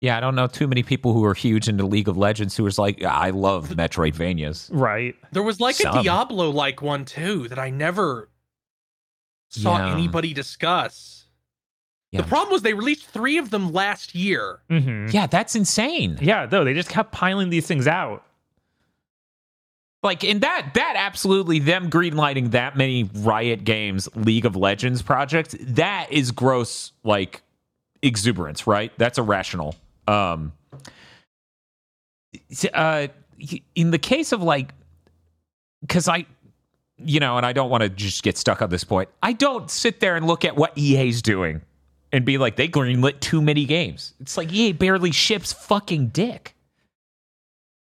[0.00, 2.64] Yeah, I don't know too many people who are huge into League of Legends who
[2.64, 4.68] was like, I love Metroidvanias.
[4.70, 5.14] Right.
[5.32, 8.28] There was like a Diablo like one too that I never
[9.48, 9.92] saw Yeah.
[9.92, 11.24] anybody discuss.
[12.12, 12.20] Yeah.
[12.22, 14.60] The problem was they released three of them last year.
[14.68, 16.18] hmm Yeah, that's insane.
[16.20, 18.22] Yeah, though they just kept piling these things out.
[20.02, 25.56] Like in that that absolutely them greenlighting that many Riot Games League of Legends projects,
[25.60, 27.42] that is gross like
[28.02, 28.92] exuberance, right?
[28.98, 29.74] That's irrational.
[30.08, 30.52] Um
[32.72, 33.08] uh
[33.74, 34.72] in the case of like
[35.88, 36.26] cuz I
[36.98, 39.10] you know, and I don't want to just get stuck on this point.
[39.22, 41.60] I don't sit there and look at what EA's doing
[42.12, 44.14] and be like, they greenlit too many games.
[44.20, 46.55] It's like EA barely ships fucking dick.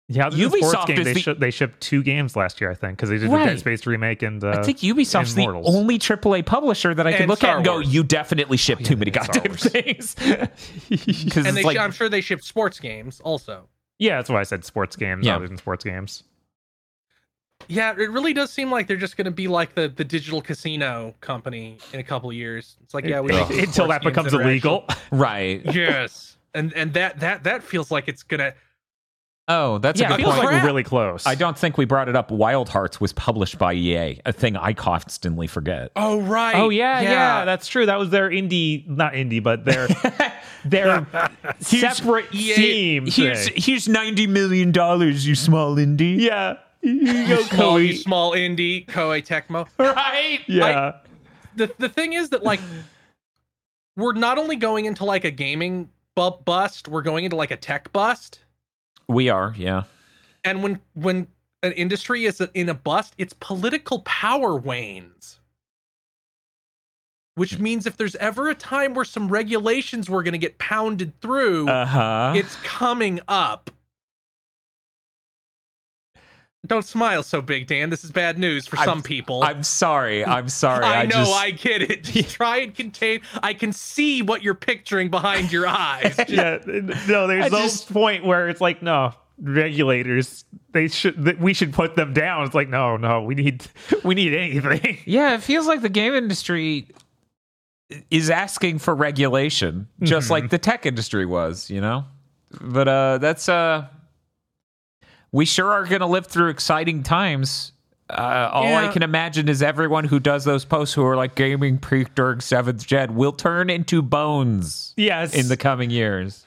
[0.08, 2.74] Yeah, the Ubisoft game, is they, the- shi- they shipped two games last year, I
[2.76, 3.46] think, because they did Right.
[3.46, 5.74] the Dead Space remake and uh, I think Ubisoft's the Immortals.
[5.74, 7.94] only AAA publisher that I can And look Star at and go, Wars.
[7.94, 9.64] you definitely ship too many and Star goddamn Wars.
[11.24, 11.38] things.
[11.48, 13.70] And they, like, I'm sure they ship sports games also.
[14.00, 15.38] yeah, that's why I said sports games Yeah.
[15.38, 16.24] other than sports games.
[17.68, 20.42] Yeah, it really does seem like they're just going to be like the, the digital
[20.42, 22.76] casino company in a couple of years.
[22.84, 24.86] It's like, yeah, we make until that becomes are illegal.
[25.12, 25.62] right.
[25.74, 28.54] yes, and and that that that feels like it's gonna.
[29.54, 30.46] Oh, that's yeah, a it good feels point.
[30.48, 31.26] like we're really close.
[31.26, 32.32] I don't think we brought it up.
[32.32, 35.92] Wild Hearts was published by EA, a thing I constantly forget.
[35.96, 36.56] Oh right.
[36.56, 37.86] Oh yeah, yeah, that's true.
[37.86, 39.88] That was their indie, not indie, but their
[40.66, 41.06] their
[41.60, 43.06] separate EA team.
[43.08, 46.20] Here's here's ninety million dollars, you small indie.
[46.20, 47.98] yeah, you go, small, you Koei.
[47.98, 49.68] small indie Koei Tecmo.
[49.78, 50.40] Right?
[50.48, 50.98] Yeah,
[51.56, 52.62] the the thing is that like
[53.98, 57.58] we're not only going into like a gaming bu- bust, we're going into like a
[57.58, 58.40] tech bust.
[59.12, 59.84] We are, yeah.
[60.44, 61.28] And when when
[61.64, 65.40] an industry is in a bust, its political power wanes.
[67.36, 71.20] Which means if there's ever a time where some regulations were going to get pounded
[71.22, 72.34] through, Uh huh.
[72.36, 73.72] it's coming up.
[76.68, 77.90] Don't smile so big, Dan.
[77.90, 79.44] This is bad news for I'm- some people.
[79.44, 80.24] I'm sorry.
[80.24, 80.86] I'm sorry.
[80.86, 82.04] I, I, know, just- I get it.
[82.04, 83.22] Just try and contain.
[83.42, 86.16] I can see what you're picturing behind your eyes.
[86.16, 86.60] Just- yeah.
[87.08, 91.54] No, there's I no just- point where it's like, no, regulators, they should, that we
[91.56, 92.46] should put them down.
[92.46, 93.66] It's like, no, no, we need,
[94.04, 95.00] we need anything.
[95.06, 96.88] Yeah, it feels like the game industry
[98.12, 100.32] is asking for regulation, just Mm-hmm.
[100.32, 102.06] like the tech industry was, you know?
[102.62, 103.88] But uh that's uh
[105.32, 107.74] we sure are gonna live through exciting times.
[108.10, 111.78] Uh, all I can imagine is everyone who does those posts who are like gaming
[111.78, 116.44] peak during seventh gen will turn into bones Yes, in the coming years.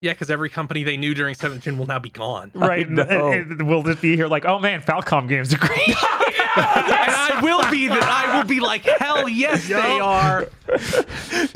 [0.00, 2.52] yeah, because every company they knew during seventh gen will now be gone.
[2.54, 2.88] right.
[2.88, 3.02] know.
[3.32, 5.80] and- and we'll just be here like, oh man, Falcom games are great.
[6.56, 6.64] and
[7.14, 8.02] I will be that.
[8.02, 10.48] I will be like, hell yes, they are.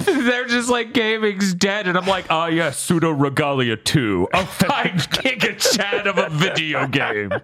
[0.04, 5.58] They're just like gaming's dead, and I'm like, oh yeah, Pseudoregalia two, a five giga
[5.76, 7.30] chat of a video game.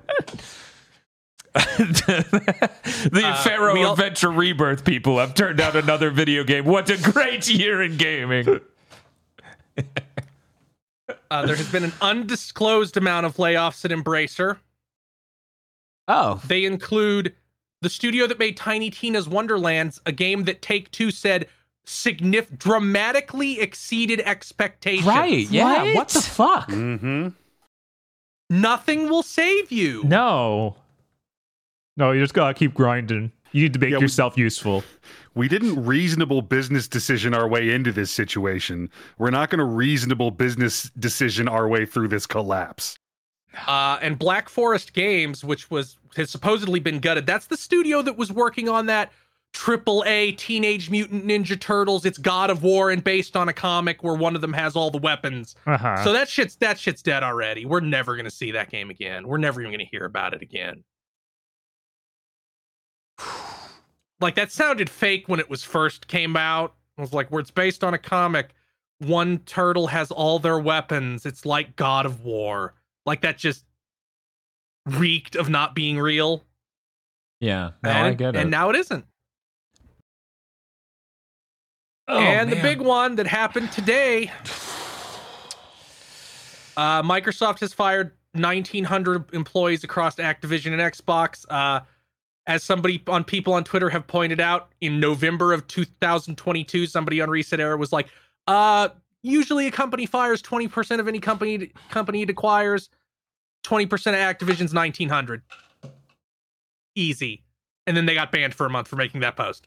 [1.57, 6.67] the Pharaoh all- Adventure Rebirth people have turned out another video game.
[6.67, 8.61] What a great year in gaming!
[11.31, 14.59] Uh, there has been an undisclosed amount of layoffs at Embracer.
[16.09, 17.35] Oh, They include
[17.83, 21.47] the studio that made Tiny Tina's Wonderlands, a game that Take Two said
[21.87, 25.07] signif- dramatically exceeded expectations.
[25.07, 25.83] right, yeah.
[25.85, 26.09] What, What?
[26.09, 26.69] the fuck?
[26.71, 27.29] Mm-hmm.
[28.51, 30.03] Nothing will save you.
[30.05, 30.77] no,
[31.97, 33.33] no, you just gotta keep grinding.
[33.53, 34.85] You need to make Yeah, we- yourself useful.
[35.35, 38.91] We didn't reasonable business decision our way into this situation.
[39.19, 42.99] We're not going to reasonable business decision our way through this collapse.
[43.67, 48.17] Uh, and Black Forest Games, which was has supposedly been gutted, that's the studio that
[48.17, 49.13] was working on that
[49.53, 52.05] triple A Teenage Mutant Ninja Turtles.
[52.05, 54.91] It's God of War and based on a comic where one of them has all
[54.91, 55.55] the weapons.
[55.67, 56.05] Uh-huh.
[56.05, 57.65] So that shit's that shit's dead already.
[57.65, 59.27] We're never gonna see that game again.
[59.27, 60.85] We're never even gonna hear about it again.
[64.19, 66.73] Like that sounded fake when it was first came out.
[66.97, 68.55] It was like where it's based on a comic.
[68.99, 71.27] One turtle has all their weapons.
[71.27, 72.73] It's like God of War.
[73.07, 73.65] Like that just
[74.85, 76.45] reeked of not being real.
[77.41, 78.41] Yeah, no, and, I get it.
[78.41, 79.05] and now it isn't.
[82.09, 84.31] Oh, and the big one that happened today
[86.77, 91.45] uh, Microsoft has fired 1,900 employees across Activision and Xbox.
[91.49, 91.81] Uh,
[92.47, 97.29] as somebody on people on Twitter have pointed out, in November of 2022, somebody on
[97.29, 98.09] ResetEra was like,
[98.47, 98.89] uh,
[99.23, 102.89] usually a company fires 20% of any company company it acquires.
[103.67, 105.43] 20% of Activision's 1,900.
[106.95, 107.43] Easy.
[107.87, 109.67] And then they got banned for a month for making that post.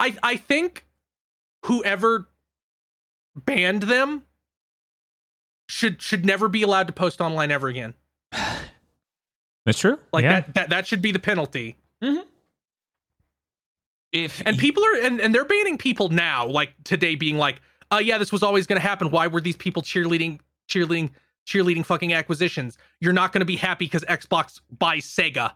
[0.00, 0.84] I I think
[1.64, 2.28] whoever
[3.36, 4.22] banned them
[5.68, 7.94] should should never be allowed to post online ever again.
[9.66, 9.98] That's true.
[10.12, 10.40] Like Yeah.
[10.40, 11.76] that that that should be the penalty.
[14.10, 17.60] If And people are and, and they're banning people now, like today being like,
[17.90, 19.10] uh yeah, this was always gonna happen.
[19.10, 20.40] Why were these people cheerleading
[20.70, 21.10] cheerleading
[21.48, 22.76] cheerleading fucking acquisitions?
[23.00, 25.52] You're not gonna be happy because Xbox buys Sega.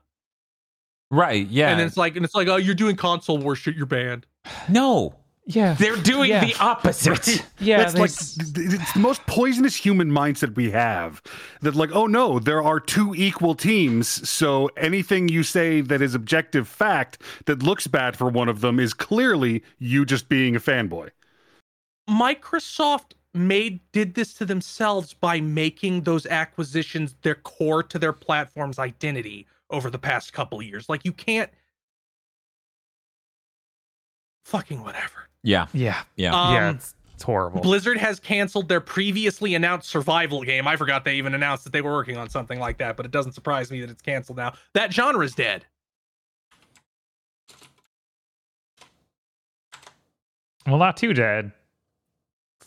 [1.10, 3.86] right, yeah, And it's like and it's like, oh, you're doing console war shit, you're
[3.86, 4.26] banned.
[4.68, 5.14] no,
[5.46, 5.74] Yeah.
[5.74, 6.44] They're doing Yeah.
[6.44, 7.44] the opposite.
[7.60, 7.78] Yeah.
[7.78, 11.20] That's like it's the most poisonous human mindset we have.
[11.60, 16.14] That like, oh no, there are two equal teams, so anything you say that is
[16.14, 20.60] objective fact that looks bad for one of them is clearly you just being a
[20.60, 21.10] fanboy.
[22.10, 28.78] Microsoft made did this to themselves by making those acquisitions their core to their platform's
[28.78, 30.88] identity over the past couple years.
[30.88, 31.50] Like you can't
[34.44, 35.28] fucking whatever.
[35.42, 35.66] Yeah.
[35.72, 36.02] yeah.
[36.16, 36.38] Yeah.
[36.38, 36.70] Um, yeah.
[36.70, 37.60] It's, it's horrible.
[37.62, 40.68] Blizzard has canceled their previously announced survival game.
[40.68, 43.12] I forgot they even announced that they were working on something like that, but it
[43.12, 44.52] doesn't surprise me that it's canceled now.
[44.74, 45.64] That genre's dead.
[50.66, 51.52] well, not too dead.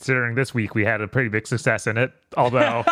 [0.06, 2.14] Considering this week we had a pretty big success in it.
[2.38, 2.86] Although,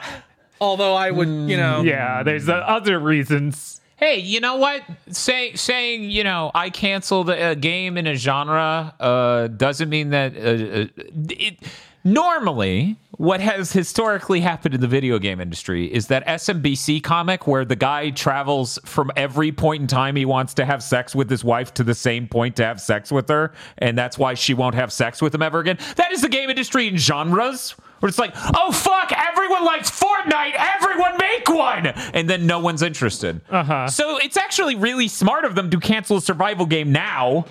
[0.60, 3.80] Although I would, you know, yeah, there's the other reasons.
[3.94, 4.82] Hey, you know what?
[5.08, 10.36] Say, saying you know I canceled a game in a genre uh, doesn't mean that
[10.36, 11.58] uh, uh, it.
[12.06, 17.64] Normally, what has historically happened in the video game industry is that SMBC comic where
[17.64, 21.42] the guy travels from every point in time he wants to have sex with his
[21.42, 24.76] wife to the same point to have sex with her, and that's why she won't
[24.76, 25.78] have sex with him ever again.
[25.96, 27.72] That is the game industry in genres.
[27.98, 32.82] Where it's like, oh fuck, everyone likes Fortnite, everyone make one, and then no one's
[32.82, 33.40] interested.
[33.50, 33.88] Uh-huh.
[33.88, 37.46] So it's actually really smart of them to cancel a survival game now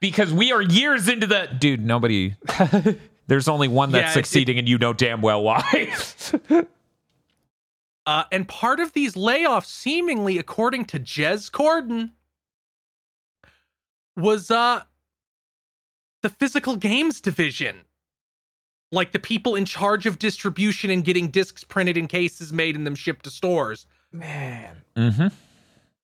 [0.00, 1.84] because we are years into the dude.
[1.84, 2.36] Nobody,
[3.28, 5.94] there's only one that's Yeah, it- succeeding, and you know damn well why.
[8.06, 12.12] Uh, and part of these layoffs, seemingly according to Jez Corden,
[14.16, 14.80] was uh
[16.22, 17.82] the physical games division.
[18.90, 22.86] Like the people in charge of distribution and getting discs printed and cases made and
[22.86, 23.84] them shipped to stores.
[24.10, 24.74] Man.
[24.96, 25.26] mm-hmm.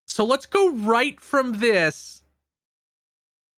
[0.07, 2.23] So let's go right from this.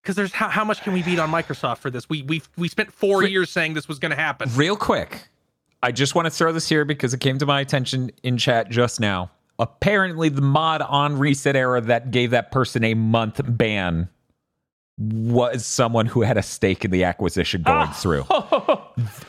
[0.07, 2.09] Because there's how, how much can we beat on Microsoft for this?
[2.09, 4.49] We we we spent four Re- years saying this was going to happen.
[4.55, 5.27] Real quick,
[5.83, 8.71] I just want to throw this here because it came to my attention in chat
[8.71, 9.33] just now.
[9.59, 14.09] Apparently, the mod on ResetEra that gave that person a month ban
[14.97, 17.93] was someone who had a stake in the acquisition going ah.
[17.93, 18.25] through.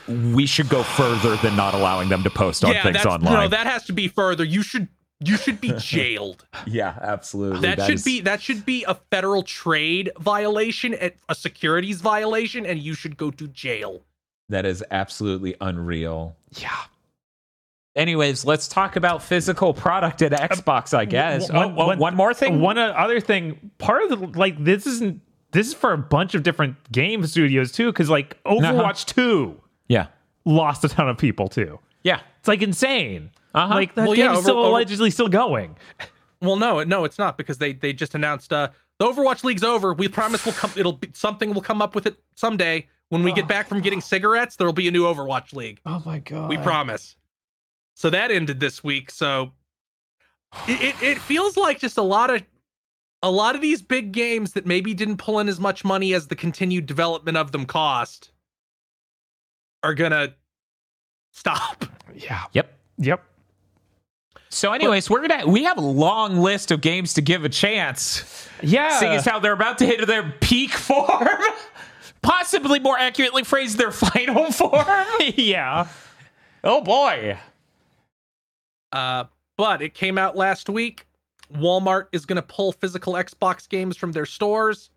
[0.33, 3.33] We should go further than not allowing them to post on things online.
[3.33, 4.45] no, that has to be further.
[4.45, 4.87] You should
[5.19, 6.45] you should be jailed.
[6.68, 7.61] yeah, absolutely.
[7.61, 12.65] that, should is- be that should be a federal trade violation, and a securities violation,
[12.65, 14.02] and you should go to jail.
[14.49, 16.35] that is absolutely unreal.
[16.57, 16.69] Yeah.
[17.95, 21.52] Anyways, let's talk about physical product at Xbox, I guess.
[21.52, 22.61] one- oh, oh, one- one more thing.
[22.61, 25.22] One uh, other thing, part of the like this isn't
[25.52, 30.07] this is for a bunch of different game studios too, because like Overwatch Two yeah.
[30.45, 31.80] lost a ton of people too.
[32.03, 32.19] Yeah.
[32.39, 33.31] It's like insane.
[33.53, 33.74] Uh-huh.
[33.74, 35.76] Like that Well, game yeah, over- still over- allegedly still going.
[36.40, 38.68] Well, no, no, it's not because they they just announced uh
[38.99, 39.91] the Overwatch League's over.
[39.95, 40.72] We promise we'll come.
[40.78, 41.49] It'll be something.
[41.52, 42.88] We'll come up with it someday.
[43.10, 45.80] When we get back from getting cigarettes, there'll be a new Overwatch League.
[45.88, 46.48] Oh my god.
[46.49, 47.15] We promise.
[47.95, 49.10] So that ended this week.
[49.10, 49.53] So
[50.68, 52.44] it, it, it feels like just a lot of
[53.24, 56.28] a lot of these big games that maybe didn't pull in as much money as
[56.28, 58.30] the continued development of them cost
[59.82, 60.36] are gonna
[61.32, 61.84] stop.
[62.14, 62.44] Yeah.
[62.53, 62.72] Yep.
[62.99, 63.24] Yep.
[64.57, 68.49] So, anyways, we're gonna we have a long list of games to give a chance.
[68.63, 68.99] Yeah.
[68.99, 71.27] Seeing as how they're about to hit their peak form,
[72.23, 74.84] possibly more accurately phrased, their final form.
[75.35, 75.88] yeah.
[76.63, 77.38] oh boy.
[78.91, 79.25] Uh,
[79.57, 81.05] but it came out last week.
[81.53, 84.89] Walmart is going to pull physical Xbox games from their stores.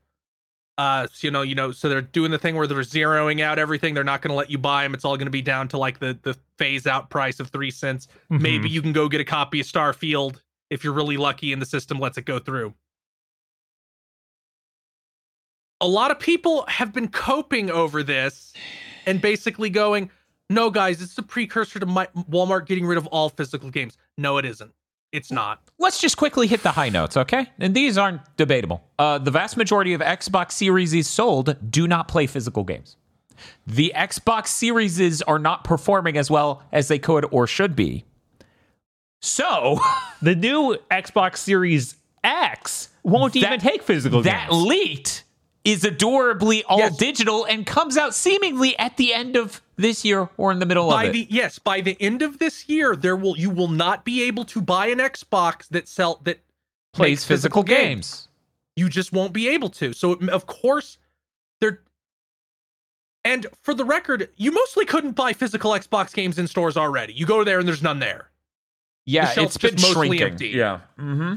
[0.81, 3.59] Uh, so, you know, you know, so they're doing the thing where they're zeroing out
[3.59, 3.93] everything.
[3.93, 4.95] They're not going to let you buy them.
[4.95, 7.71] It's all going to be down to like the the phase out price of three
[7.71, 8.09] cents.
[8.31, 10.41] Maybe you can go get a copy of Starfield
[10.71, 12.73] if you're really lucky and the system lets it go through.
[15.83, 18.55] A lot of people have been coping over this
[19.05, 20.11] and basically going,
[20.49, 23.99] no, guys, it's a precursor to my, Walmart getting rid of all physical games.
[24.17, 24.73] No, it isn't.
[25.13, 25.61] It's not.
[25.79, 27.49] Let's just quickly hit the high notes, okay?
[27.59, 28.85] And these aren't debatable.
[28.99, 32.97] Uh, the vast majority of Xbox Series sold do not play physical games.
[33.67, 38.05] The Xbox Series are not performing as well as they could or should be.
[39.21, 39.81] So
[40.23, 44.63] The new Xbox Series X won't even take physical that games.
[44.63, 45.25] That leaked
[45.65, 46.97] is adorably all Yes.
[46.97, 50.89] digital and comes out seemingly at the end of this year or in the middle
[50.89, 51.13] By of it.
[51.13, 54.45] the yes, by the end of this year, there will you will not be able
[54.47, 56.41] to buy an Xbox that sell that
[56.93, 58.29] Plays makes physical games.
[58.77, 59.93] You just won't be able to.
[59.93, 60.97] So of course,
[61.61, 61.83] they're.
[63.25, 67.13] And for the record, you mostly couldn't buy physical Xbox games in stores already.
[67.13, 68.31] You go there and there's none there.
[69.05, 70.23] Yeah, The it's been mostly shrinking.
[70.29, 70.49] empty.
[70.49, 70.81] Yeah.
[70.99, 71.35] Mm-hmm.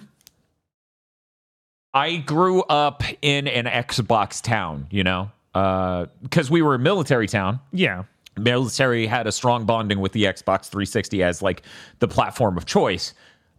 [1.93, 5.31] I grew up in an Xbox town, you know?
[5.53, 7.59] Uh, because we were a military town.
[7.71, 8.03] Yeah.
[8.37, 11.61] Military had a strong bonding with the Xbox 360 as like
[11.99, 13.13] the platform of choice.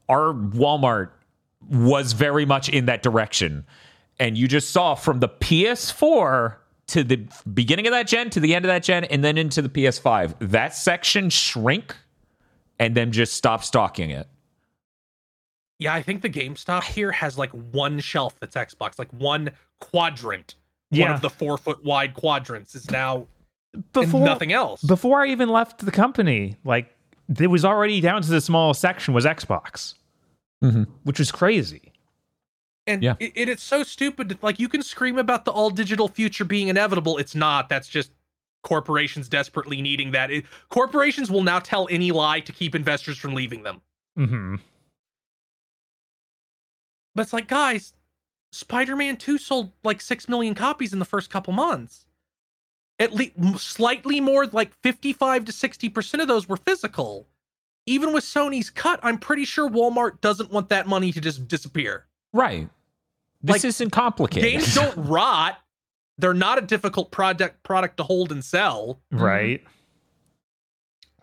[0.09, 1.11] Our Walmart
[1.70, 3.65] was very much in that direction.
[4.19, 6.56] And you just saw from the PS4
[6.89, 9.62] to the beginning of that gen to the end of that gen and then into
[9.62, 11.97] the PS5, that section shrink
[12.78, 14.27] and then just stop stocking it.
[15.79, 20.55] Yeah, I think the GameStop here has like one shelf that's Xbox, like one quadrant.
[20.91, 23.27] One of the four foot wide quadrants is now
[23.93, 24.81] Before nothing else.
[24.83, 26.95] before I even left the company, like
[27.41, 29.95] it was already down to the smallest section was Xbox,
[30.63, 30.87] Mhm.
[31.03, 31.93] which was crazy.
[32.87, 33.17] And Yeah.
[33.19, 34.29] it, it- it's so stupid.
[34.29, 37.19] that, Like you can scream about the all digital future being inevitable.
[37.19, 37.69] It's not.
[37.69, 38.13] That's just
[38.63, 40.31] corporations desperately needing that.
[40.31, 43.81] It- corporations will now tell any lie to keep investors from leaving them.
[44.17, 44.57] hmm
[47.15, 47.93] But it's like, guys,
[48.53, 52.07] Spider-Man 2 sold like 6 million copies in the first couple months.
[52.99, 57.27] At least slightly more like 55 to 60% of those were physical.
[57.86, 62.07] Even with Sony's cut, I'm pretty sure Walmart doesn't want that money to just disappear.
[62.32, 62.69] Right.
[63.43, 64.49] This Like, isn't complicated.
[64.51, 65.59] Games don't rot.
[66.16, 69.01] They're not a difficult product product to hold and sell.
[69.12, 69.23] Mm-hmm.
[69.23, 69.65] Right.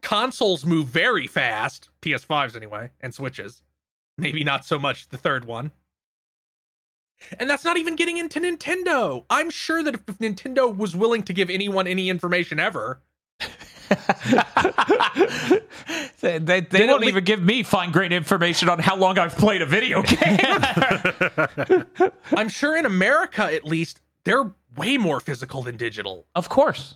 [0.02, 3.62] Consoles move very fast, PS5s anyway, and Switches.
[4.18, 5.72] Maybe not so much the third one.
[7.40, 9.26] And that's not even getting into Nintendo.
[9.30, 13.02] I'm sure that if Nintendo was willing to give anyone any information ever,
[16.22, 19.36] they they, they won't don't even give me fine grained information on how long I've
[19.36, 20.40] played a video game.
[22.36, 26.26] I'm sure in America at least, they're way more physical than digital.
[26.36, 26.96] of course.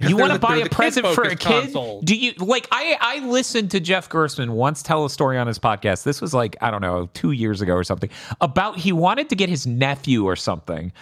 [0.00, 2.02] You want to buy a present for a kid-focused console.
[2.02, 2.66] Do you like?
[2.72, 6.02] I I listened to Jeff Gerstmann once tell a story on his podcast.
[6.02, 8.10] This was like I don't know, two years ago or something.
[8.40, 10.92] About he wanted to get his nephew or something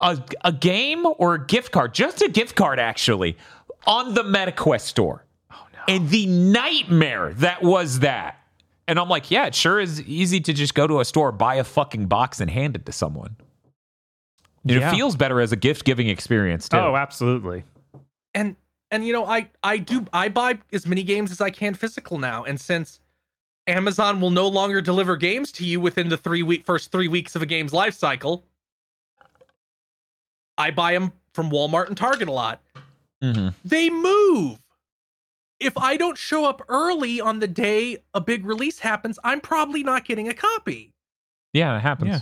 [0.00, 3.36] a a game or a gift card, just a gift card actually,
[3.86, 5.24] on the MetaQuest store.
[5.52, 5.94] Oh no!
[5.94, 8.40] And the nightmare that was that.
[8.88, 11.56] And I'm like, yeah, it sure is easy to just go to a store, buy
[11.56, 13.36] a fucking box, and hand it to someone.
[14.64, 14.92] Yeah.
[14.92, 16.76] It feels better as a gift giving experience too.
[16.76, 17.64] Oh, absolutely.
[18.36, 18.54] And
[18.92, 22.18] and you know i i do i buy as many games as i can physical
[22.18, 23.00] now and since
[23.66, 27.34] amazon will no longer deliver games to you within the three week first three weeks
[27.34, 28.44] of a game's life cycle
[30.58, 32.60] i buy them from walmart and target a lot
[33.22, 33.54] Mhm.
[33.64, 34.58] they move
[35.58, 39.82] if i don't show up early on the day a big release happens i'm probably
[39.82, 40.92] not getting a copy
[41.52, 42.10] Yeah, it happens.
[42.10, 42.20] Yeah.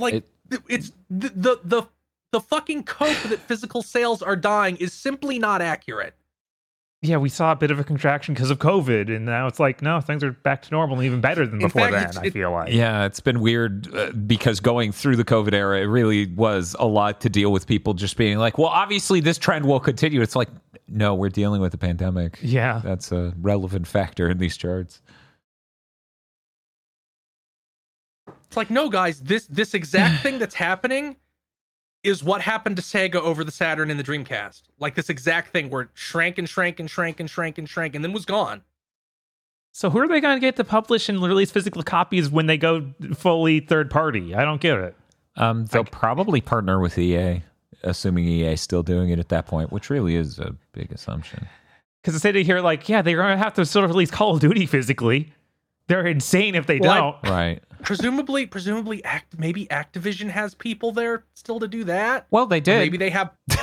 [0.00, 0.26] like It-
[0.68, 1.82] it's the, the the
[2.32, 6.14] the fucking cope that physical sales are dying is simply not accurate
[7.02, 9.80] Yeah, we saw a bit of a contraction because of COVID, and now it's like,
[9.80, 12.02] no, things are back to normal and even better than before fact, then.
[12.02, 12.72] it's- I feel like.
[12.72, 16.86] Yeah, it's been weird uh, because going through the COVID era, it really was a
[16.86, 20.20] lot to deal with people just being like, well, obviously this trend will continue.
[20.20, 20.50] It's like,
[20.88, 22.38] no, we're dealing with a pandemic.
[22.42, 22.82] Yeah.
[22.84, 25.00] That's a relevant factor in these charts.
[28.46, 31.16] It's like, no, guys, this this exact thing that's happening
[32.02, 34.62] is what happened to Sega over the Saturn and the Dreamcast.
[34.78, 37.94] Like this exact thing where it shrank and shrank and shrank and shrank and shrank
[37.94, 38.62] and then was gone.
[39.72, 42.56] So who are they going to get to publish and release physical copies when they
[42.56, 44.34] go fully third party?
[44.34, 44.96] I don't get it.
[45.36, 47.42] Um, they'll probably partner with EA,
[47.84, 51.46] assuming EA is still doing it at that point, which really is a big assumption.
[52.02, 54.10] Because they say to hear like, yeah, they're going to have to sort of release
[54.10, 55.32] Call of Duty physically.
[55.86, 57.30] They're insane if they Well, don't.
[57.30, 57.62] Right.
[57.82, 62.26] Presumably, presumably, act maybe Activision has people there still to do that.
[62.30, 62.78] Well, they Or did.
[62.78, 63.32] Maybe they have.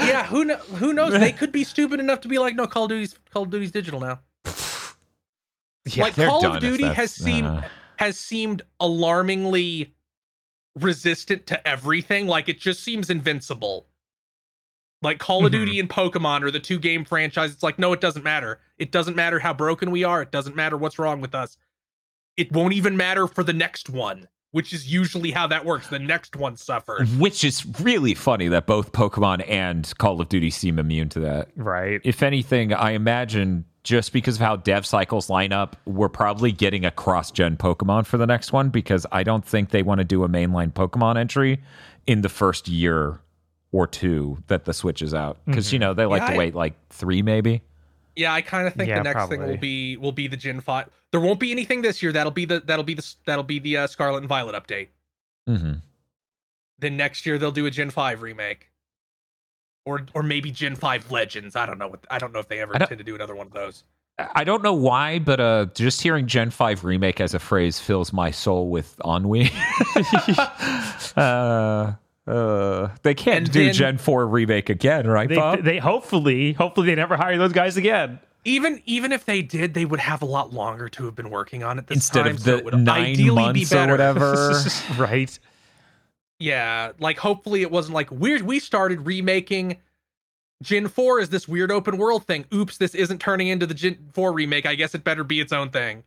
[0.00, 1.12] yeah, who kno- who knows?
[1.12, 3.72] They could be stupid enough to be like, no, Call of Duty's Call of Duty's
[3.72, 4.20] digital now.
[5.84, 7.62] Yeah, like Call of Duty has seemed uh,
[7.96, 9.94] has seemed alarmingly
[10.78, 12.26] resistant to everything.
[12.26, 13.86] Like it just seems invincible.
[15.02, 15.56] Like Call of Mhm.
[15.56, 17.54] Duty and Pokemon are the two game franchises.
[17.54, 18.60] It's like, no, it doesn't matter.
[18.78, 20.22] It doesn't matter how broken we are.
[20.22, 21.56] It doesn't matter what's wrong with us.
[22.36, 25.88] It won't even matter for the next one, which is usually how that works.
[25.88, 27.10] The next one suffers.
[27.16, 31.48] which is really funny that both Pokemon and Call of Duty seem immune to that.
[31.56, 32.00] Right.
[32.04, 36.84] if anything, I imagine just because of how dev cycles line up, we're probably getting
[36.84, 40.04] a cross gen Pokemon for the next one because I don't think they want to
[40.04, 41.60] do a mainline Pokemon entry
[42.06, 43.20] in the first year
[43.72, 45.38] or two that the Switch is out.
[45.46, 45.88] Because, you mm-hmm.
[45.88, 47.62] know, they like Yeah, to I- wait like three maybe.
[48.16, 50.60] Yeah, I kind of think Yeah, the next thing will be will be the Gen
[50.60, 50.88] Five.
[51.12, 52.12] There won't be anything this year.
[52.12, 54.88] That'll be the that'll be the that'll be the uh, Scarlet and Violet update.
[55.48, 55.72] Mm-hmm.
[56.78, 58.68] then next year they'll do a Gen 5 remake.
[59.84, 61.56] Or or maybe Gen 5 Legends.
[61.56, 63.34] I don't know what I don't know if they ever I intend to do another
[63.34, 63.82] one of those.
[64.18, 68.12] I don't know why, but uh, just hearing Gen 5 remake as a phrase fills
[68.12, 69.50] my soul with ennui.
[71.16, 71.94] uh,
[72.26, 75.62] Uh, they can't And do then- Gen 4 remake again, right, They, Bob?
[75.64, 78.20] they hopefully hopefully they never hire those guys again.
[78.44, 81.62] Even even if they did, they would have a lot longer to have been working
[81.64, 82.32] on it this Instead time.
[82.32, 84.62] of so the it would nine ideally be months or whatever.
[84.98, 85.38] right.
[86.38, 88.42] Yeah, like hopefully it wasn't like weird.
[88.42, 89.78] We started remaking
[90.62, 92.44] Gen 4 is this weird open world thing.
[92.54, 94.66] Oops, this isn't turning into the Gen 4 remake.
[94.66, 96.02] I guess it better be its own thing,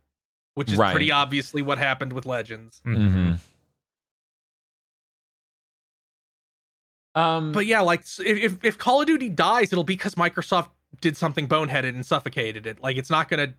[0.54, 0.92] which is Right.
[0.92, 2.80] pretty obviously what happened with Legends.
[2.84, 3.32] hmm
[7.16, 10.68] Um, But yeah, like if if- if Call of Duty dies, it'll be because Microsoft
[11.00, 12.80] did something boneheaded and suffocated it.
[12.82, 13.54] Like it's not gonna.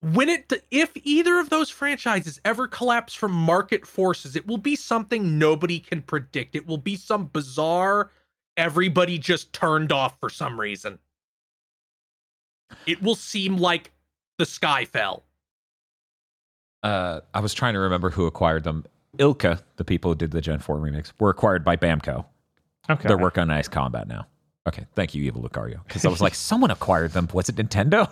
[0.00, 4.76] When it if either of those franchises ever collapse from market forces, it will be
[4.76, 6.54] something nobody can predict.
[6.54, 8.12] It will be some bizarre
[8.56, 10.98] everybody just turned off for some reason.
[12.86, 13.90] It will seem like
[14.38, 15.24] the sky fell.
[16.84, 18.84] uh, I was trying to remember who acquired them.
[19.16, 22.26] ILCA, the people who did the Gen 4 remix, were acquired by Bamco.
[22.90, 23.08] Okay.
[23.08, 24.26] They're working on Ace Combat now.
[24.66, 25.82] Okay, thank you, Evil Lucario.
[25.86, 27.26] Because I was like, someone acquired them.
[27.32, 28.06] Was it Nintendo?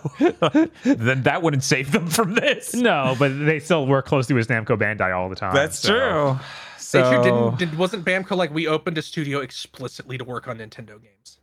[0.83, 2.73] then that wouldn't save them from this.
[2.73, 5.53] No, but they still work closely with Namco Bandai all the time.
[5.71, 6.39] so-
[6.79, 10.47] So They sure didn't, did, wasn't Bamco like we opened a studio explicitly to work
[10.47, 11.37] on Nintendo games?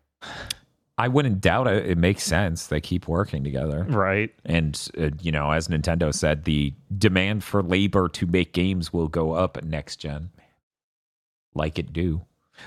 [0.97, 1.87] I wouldn't doubt it.
[1.87, 2.69] It makes sense.
[2.69, 3.85] They keep working together.
[3.89, 4.33] Right.
[4.45, 9.09] And, uh, you know, as Nintendo said, the demand for labor to make games will
[9.09, 10.31] go up next gen.
[11.55, 12.23] Like it do.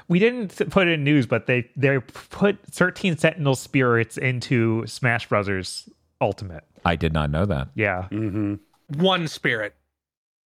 [0.10, 5.30] We didn't put it in news, but they they put 13 Sentinel spirits into Smash
[5.30, 5.88] Brothers
[6.20, 6.66] Ultimate.
[6.84, 7.70] I did not know that.
[7.76, 8.04] Yeah.
[8.10, 8.56] hmm
[8.96, 9.76] One spirit.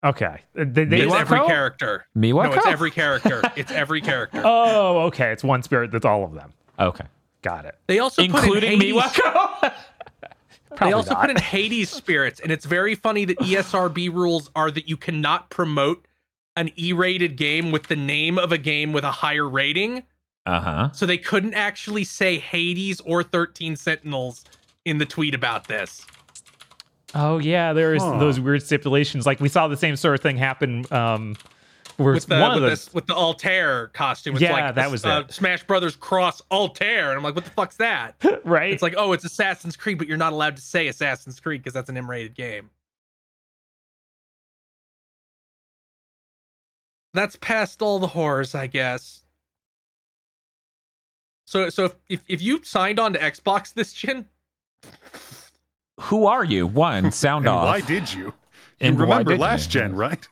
[0.04, 0.38] Okay.
[0.54, 1.46] They, they It's every Miwako?
[1.48, 2.06] character.
[2.16, 2.44] Miwako?
[2.44, 3.42] No, it's every character.
[3.56, 4.40] It's every character.
[4.44, 5.32] Oh, okay.
[5.32, 6.52] It's one spirit that's all of them.
[6.78, 7.04] Okay.
[7.42, 7.74] Got it.
[7.86, 9.72] They also Including put in Hades, Miwako?
[10.80, 11.20] They also not.
[11.20, 15.50] put in Hades spirits, and it's very funny that ESRB rules are that you cannot
[15.50, 16.06] promote
[16.56, 20.02] an E-rated game with the name of a game with a higher rating.
[20.46, 20.88] uh huh.
[20.92, 24.44] So they couldn't actually say Hades or 13 Sentinels
[24.86, 26.06] in the tweet about this.
[27.14, 28.16] Oh yeah, there's Huh.
[28.18, 29.26] those weird stipulations.
[29.26, 31.36] Like we saw the same sort of thing happen um
[32.02, 34.34] where with the one with, of this, with the Altair costume.
[34.34, 35.32] It's Yeah, like that was uh, it.
[35.32, 38.14] Smash Brothers cross Altair, and I'm like, what the fuck's that?
[38.44, 38.72] right.
[38.72, 41.72] It's like, oh, it's Assassin's Creed, but you're not allowed to say Assassin's Creed because
[41.74, 42.70] that's an M-rated game.
[47.14, 49.22] That's past all the horrors, I guess.
[51.46, 54.26] So, so if if, if you signed on to Xbox this gen,
[56.00, 56.66] Who are you?
[56.66, 57.64] One, sound And off.
[57.64, 58.24] why did you?
[58.26, 58.34] You
[58.80, 59.80] And why remember last you?
[59.80, 60.26] gen, right?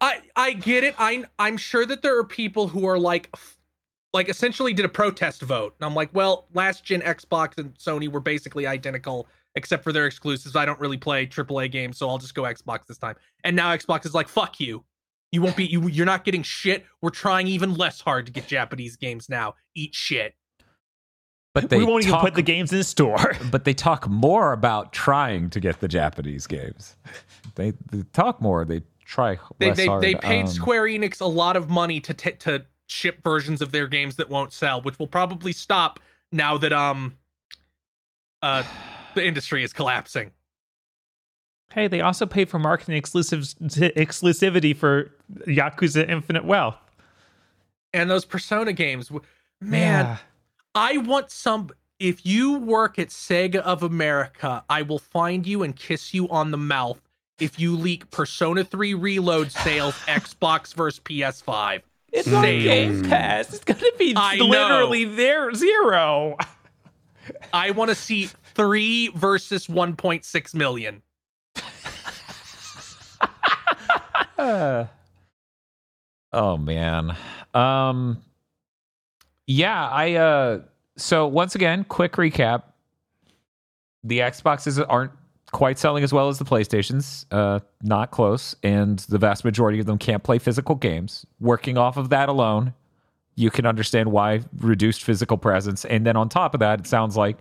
[0.00, 0.94] I I get it.
[0.98, 3.34] I I'm sure that there are people who are like
[4.12, 5.74] like essentially did a protest vote.
[5.80, 10.06] And I'm like, well, last gen Xbox and Sony were basically identical except for their
[10.06, 10.56] exclusives.
[10.56, 13.16] I don't really play AAA games, so I'll just go Xbox this time.
[13.44, 14.84] And now Xbox is like, fuck you.
[15.30, 16.84] You won't be you you're not getting shit.
[17.00, 19.54] We're trying even less hard to get Japanese games now.
[19.74, 20.34] Eat shit.
[21.54, 23.36] But they we won't even put the games in the store.
[23.50, 26.96] But they talk more about trying to get the Japanese games.
[27.54, 28.64] They, they talk more.
[28.64, 28.80] They
[29.12, 30.02] try They less they, hard.
[30.02, 33.70] they paid Um, Square Enix a lot of money to t- to ship versions of
[33.72, 36.00] their games that won't sell, which will probably stop
[36.32, 37.14] now that um
[38.42, 38.62] uh
[39.14, 40.30] the industry is collapsing.
[41.74, 45.10] hey, they also paid for marketing exclusives exclusivity for
[45.46, 46.76] Yakuza Infinite Wealth.
[47.94, 49.10] And those Persona games,
[49.60, 50.16] man, Yeah.
[50.74, 51.70] I want some.
[51.98, 56.50] If you work at Sega of America, I will find you and kiss you on
[56.50, 57.00] the mouth
[57.38, 61.82] if you leak Persona 3 Reload sales Xbox versus PS5.
[62.12, 63.54] It's on on Game Pass.
[63.54, 64.44] It's gonna be I know.
[64.44, 66.36] literally there zero.
[67.52, 71.02] I want to see 3 versus 1.6 million.
[74.38, 74.86] Uh,
[76.32, 77.16] oh man.
[77.54, 78.22] Um
[79.46, 80.60] yeah, I uh
[80.96, 82.64] so once again, quick recap.
[84.04, 85.12] The Xboxes aren't
[85.52, 87.26] quite selling as well as the PlayStations.
[87.30, 91.24] Uh not close, and the vast majority of them can't play physical games.
[91.40, 92.74] Working off of that alone,
[93.34, 95.84] you can understand why reduced physical presence.
[95.84, 97.38] And then on top of that, it sounds like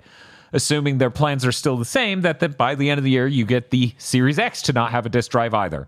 [0.54, 3.28] assuming their plans are still the same, that, that by the end of the year
[3.28, 5.88] you get the Series X to not have a disk drive either.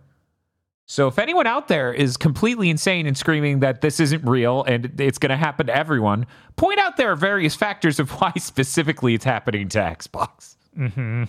[0.86, 5.00] So if anyone out there is completely insane and screaming that this isn't real and
[5.00, 6.26] it's going to happen to everyone,
[6.56, 10.56] point out there are various factors of why specifically it's happening to Xbox.
[10.78, 11.24] Mm-hmm.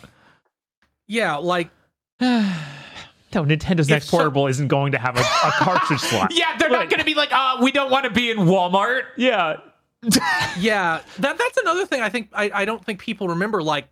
[1.06, 1.70] Yeah, like
[2.20, 6.32] No, Nintendo's If next so- portable isn't going to have a, a cartridge slot.
[6.32, 8.38] Yeah, they're not Like- going to be like, uh, we don't want to be in
[8.38, 9.02] Walmart.
[9.16, 9.56] Yeah.
[10.58, 13.88] yeah, that that's another thing I think I, I don't think people remember like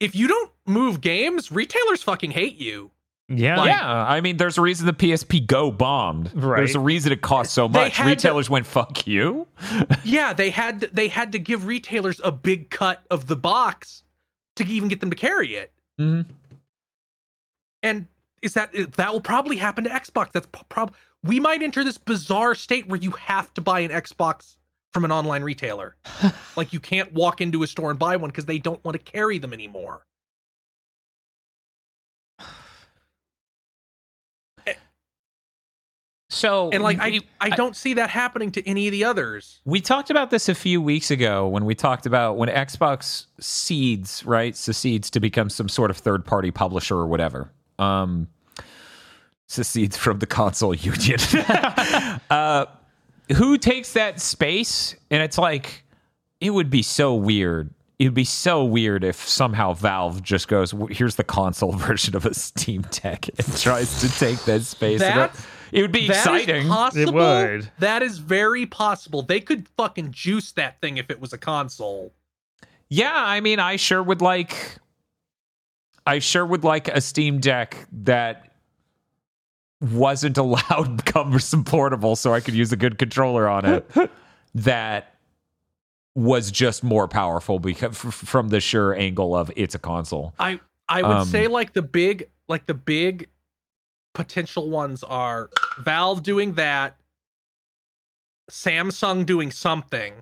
[0.00, 2.90] if you don't move games, retailers fucking hate you.
[3.28, 3.56] Yeah.
[3.56, 6.30] Like- yeah, I mean, there's a reason the PSP Go bombed.
[6.34, 6.58] Right.
[6.58, 7.96] There's a reason it cost so They much.
[7.96, 9.46] had to- Retailers went, "Fuck you."
[10.04, 14.02] Yeah, they had they had to give retailers a big cut of the box
[14.56, 15.72] to even get them to carry it.
[15.98, 16.22] Hmm
[17.82, 18.06] And
[18.42, 20.32] is that that will probably happen to Xbox?
[20.32, 24.56] That's probably we might enter this bizarre state where you have to buy an Xbox
[24.92, 25.96] from an online retailer.
[26.56, 29.12] like you can't walk into a store and buy one because they don't want to
[29.12, 30.06] carry them anymore.
[36.36, 39.60] So, And like I we- I don't see that happening to any of the others.
[39.64, 44.24] We talked about this a few weeks ago when we talked about when Xbox seeds,
[44.24, 47.50] right, secedes to become some sort of third party publisher or whatever.
[47.78, 48.28] Um,
[49.48, 51.18] secedes from the console union.
[52.30, 52.66] uh,
[53.36, 54.94] who takes that space?
[55.10, 55.84] And it's like,
[56.40, 57.70] it would be so weird.
[57.98, 62.26] It would be so weird if somehow Valve just goes, here's the console version of
[62.26, 65.00] a Steam Deck and tries to take that space.
[65.00, 65.34] That-
[65.76, 66.68] it would be That is exciting.
[66.68, 67.12] possible.
[67.12, 67.70] would.
[67.78, 69.22] That is very possible.
[69.22, 72.12] They could fucking juice that thing if it was a console.
[72.88, 74.78] Yeah, I mean, I sure would like.
[76.06, 78.48] I sure would like a Steam Deck that
[79.80, 83.90] wasn't allowed cumbersome portable, so I could use a good controller on it.
[84.54, 85.14] that
[86.14, 90.32] was just more powerful because f- from the sure angle of it's a console.
[90.38, 93.28] I I would Um, say like the big like the big
[94.16, 96.96] potential ones are Valve doing that,
[98.50, 100.14] Samsung doing something,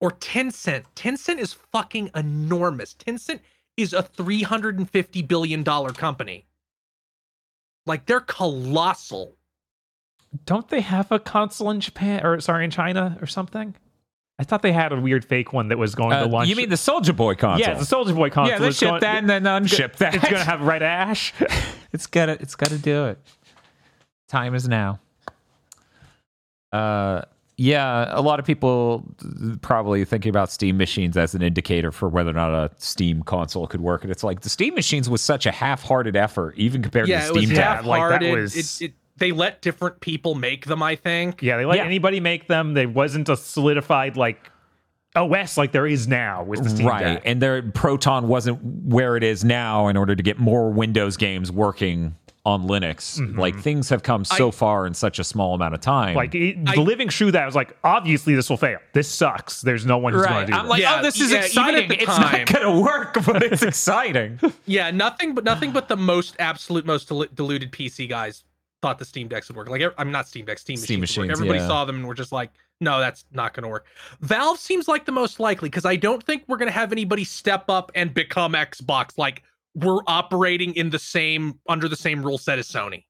[0.00, 0.84] or Tencent.
[0.94, 2.94] Tencent is fucking enormous.
[2.94, 3.40] Tencent
[3.76, 6.46] is a three hundred and fifty billion dollar company.
[7.84, 9.34] Like they're colossal.
[10.44, 13.74] Don't they have a console in Japan or sorry in China or something?
[14.40, 16.48] I thought they had a weird fake one that was going Uh, to launch.
[16.48, 17.66] you mean the Soldier Boy console?
[17.66, 18.52] yeah, the Soldier Boy console.
[18.52, 20.14] yeah, they is ship going- that and then unship that.
[20.14, 21.34] It's going to have red ash.
[21.92, 23.18] it's gotta it's gotta do it
[24.28, 25.00] time is now
[26.72, 27.22] uh
[27.56, 29.02] yeah a lot of people
[29.62, 33.66] probably thinking about steam machines as an indicator for whether or not a steam console
[33.66, 37.08] could work and it's like the steam machines was such a half-hearted effort even compared
[37.08, 39.62] yeah, to it the was steam Yeah, deck like, that was- It, it, they let
[39.62, 40.82] different people make them.
[40.82, 41.42] I think.
[41.42, 41.84] yeah, they let Yeah.
[41.84, 42.74] anybody make them.
[42.74, 44.50] There wasn't a solidified like
[45.16, 47.22] OS like there is now with the Steam right Deck.
[47.24, 51.50] and their proton wasn't where it is now in order to get more windows games
[51.50, 52.14] working
[52.44, 53.38] on linux mm-hmm.
[53.38, 56.34] like things have come so I- far in such a small amount of time Like
[56.34, 58.78] it, I- the living shoe that was like, obviously this will fail.
[58.92, 59.60] This sucks.
[59.62, 60.70] There's no one who's going to do I'm this.
[60.70, 61.88] like, Yeah, oh, this is yeah, exciting.
[61.88, 62.44] the It's time.
[62.46, 64.38] not going to work, but it's exciting.
[64.66, 68.44] Yeah, nothing but nothing but the most absolute most dil- deluded PC guys
[68.82, 69.68] thought the Steam Decks would work.
[69.68, 71.28] Like I'm not Steam Decks, Steam, Steam machines.
[71.28, 71.66] machines, Everybody yeah.
[71.66, 72.50] saw them and were just like,
[72.80, 73.86] no, that's not going to work.
[74.20, 77.24] Valve seems like the most likely because I don't think we're going to have anybody
[77.24, 79.18] step up and become Xbox.
[79.18, 79.42] Like
[79.74, 83.04] we're operating in the same under the same rule set as Sony.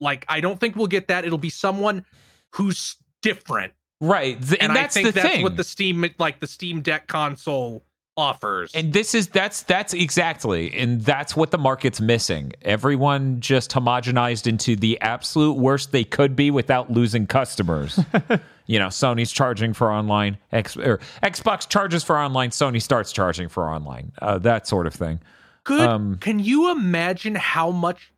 [0.00, 1.24] Like I don't think we'll get that.
[1.24, 2.04] It'll be someone
[2.52, 4.40] who's different, right.
[4.40, 5.42] Th- and, and, that's I think the that's thing.
[5.42, 7.85] what the Steam like the Steam Deck console
[8.16, 8.72] offers.
[8.74, 14.46] and this is that's that's exactly and that's what the market's missing everyone just homogenized
[14.46, 18.00] into the absolute worst they could be without losing customers
[18.66, 23.48] you know sony's charging for online X, or xbox charges for online sony starts charging
[23.48, 25.20] for online uh, that sort of thing
[25.66, 25.80] Good.
[25.80, 28.12] Um, Can you imagine how much?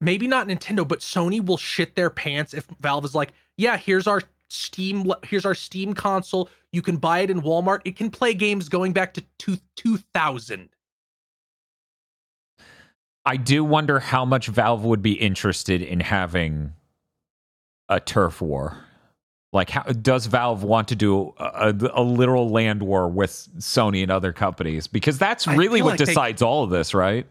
[0.00, 4.06] Maybe not Nintendo, but Sony will shit their pants if Valve is like, "Yeah, here's
[4.06, 6.48] our Steam, here's our Steam console.
[6.74, 7.80] You can buy it in Walmart.
[7.84, 10.68] It can play games going back to two, 2000."
[13.26, 16.74] I do wonder how much Valve would be interested in having
[17.88, 18.76] a turf war.
[19.52, 24.02] Like, how does Valve want to do a, a, a literal land war with Sony
[24.02, 24.88] and other companies?
[24.88, 27.26] Because that's really what like they- decides all of this, right?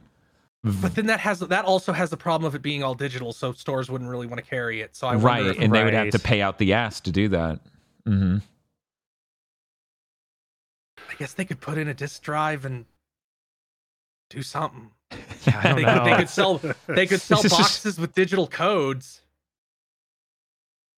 [0.64, 3.52] But then that has that also has the problem of it being all digital, so
[3.52, 4.96] stores wouldn't really want to carry it.
[4.96, 7.28] So I right, if- and they would have to pay out the ass to do
[7.28, 7.60] that.
[8.06, 8.38] hmm
[11.14, 12.86] I guess they could put in a disk drive and
[14.30, 14.90] do something.
[15.12, 15.16] I
[15.64, 18.48] don't They could, they could sell they could sell This is just- boxes with digital
[18.48, 19.22] codes.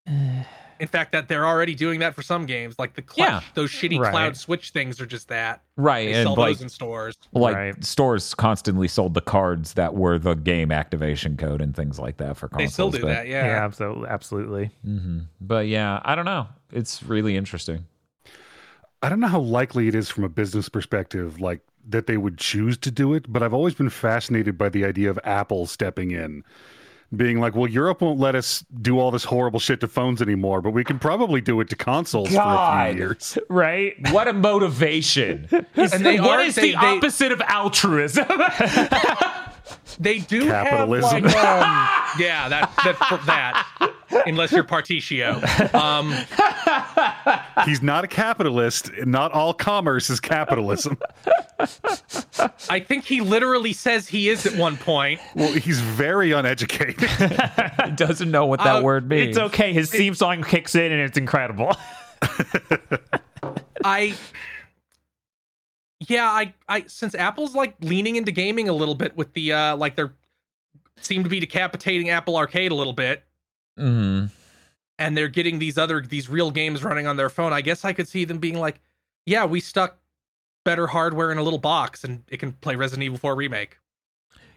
[0.77, 3.41] In fact, that they're already doing that for some games, like the cl- Yeah.
[3.53, 4.11] those shitty Right.
[4.11, 5.63] cloud switch things are just that.
[5.77, 7.15] Right, They and sell like those in stores.
[7.31, 7.83] like Right.
[7.85, 12.35] stores constantly sold the cards that were the game activation code and things like that
[12.35, 12.57] for consoles.
[12.57, 12.93] They consoles.
[12.95, 13.63] still do but, that, yeah, yeah.
[13.65, 14.65] absolutely, absolutely.
[14.83, 16.47] hmm But yeah, I don't know.
[16.73, 17.85] It's really interesting.
[19.05, 21.59] I don't know how likely it is from a business perspective, like
[21.89, 25.09] that they would choose to do it, but I've always been fascinated by the idea
[25.11, 26.43] of Apple stepping in.
[27.15, 30.59] being like, "Well, Europe won't let us do all this horrible shit to phones anymore,
[30.61, 33.93] but we can probably do it to consoles for a few years." right?
[34.11, 35.47] What a motivation.
[35.75, 38.25] And they what are- is they- the they- opposite of altruism?
[39.99, 41.23] They do Capitalism.
[41.23, 43.65] have like, um, yeah, that that for that.
[44.25, 45.41] Unless you're Particio.
[45.73, 46.13] Um,
[47.63, 48.89] He's not a capitalist.
[48.89, 50.97] and Not all commerce is capitalism.
[52.69, 55.21] I think he literally says he is at one point.
[55.35, 57.09] well, he's very uneducated.
[57.85, 59.29] he doesn't know what that Uh, word means.
[59.29, 59.71] It's okay.
[59.71, 61.75] His theme song kicks in and it's incredible.
[63.83, 64.15] I
[66.07, 69.77] yeah, I I since Apple's like leaning into gaming a little bit with the uh
[69.77, 70.13] like they're
[71.01, 73.23] seem to be decapitating Apple Arcade a little bit
[73.79, 74.29] Mhm.
[74.99, 77.53] And they're getting these other these real games running on their phone.
[77.53, 78.79] I guess I could see them being like,
[79.25, 79.97] yeah, we stuck
[80.63, 83.77] better hardware in a little box and it can play Resident Evil 4 remake.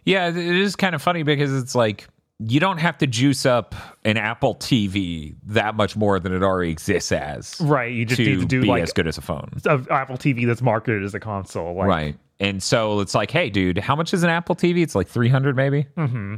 [0.05, 2.07] Yeah, it is kind of funny because it's like
[2.39, 3.75] you don't have to juice up
[4.05, 7.93] an Apple TV that much more than it already exists as Right.
[7.93, 9.49] You just to need to do be like as good as a phone.
[9.65, 11.75] a Apple TV that's marketed as a console.
[11.75, 12.17] Like, right.
[12.39, 14.81] And so it's like, hey, dude, how much is an Apple TV?
[14.81, 15.83] It's like 300 maybe.
[15.95, 16.35] hmm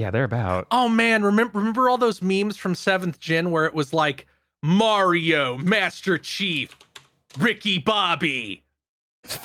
[0.00, 0.66] Yeah, they're about.
[0.70, 4.26] Oh man, remember remember all those memes from 7th Gen where it was like
[4.62, 6.74] Mario, Master Chief,
[7.38, 8.64] Ricky Bobby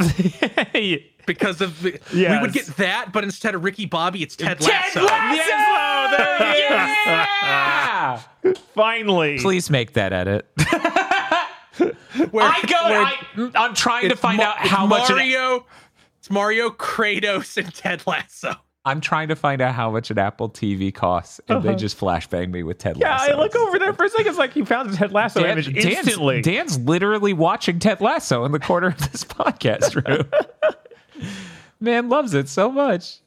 [1.25, 5.01] because of the, we would get that, but instead of Ricky Bobby, it's Ted Lasso.
[5.01, 5.51] Ted Lasso.
[5.51, 6.17] Lasso!
[6.39, 6.69] There.
[6.69, 8.21] Yeah!
[8.73, 9.39] Finally.
[9.39, 10.49] Please make that edit.
[12.31, 12.89] Where, I go.
[12.89, 15.09] where I, I'm trying to find Ma- out it's how much.
[15.09, 15.65] An, Mario.
[16.19, 18.55] It's Mario, Kratos, and Ted Lasso.
[18.85, 22.51] I'm trying to find out how much an Apple TV costs, and they just flashbang
[22.51, 23.25] me with Ted Lasso.
[23.25, 24.27] yeah, I look over there for a second.
[24.27, 26.41] It's like he found the Ted Lasso Dan- image Dan's, instantly.
[26.41, 30.29] Dan's literally watching Ted Lasso in the corner of this podcast room.
[31.79, 33.17] Man loves it so much.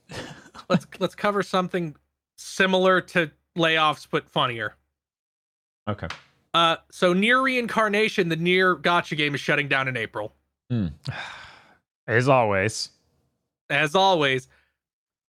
[0.69, 1.97] Let's let's cover something
[2.37, 4.77] similar to layoffs but funnier.
[5.89, 6.07] Okay.
[6.55, 10.35] Uh, so NieR Reincarnation, the NieR gacha game is shutting down in April,
[12.07, 12.91] As always.
[13.71, 14.49] as always.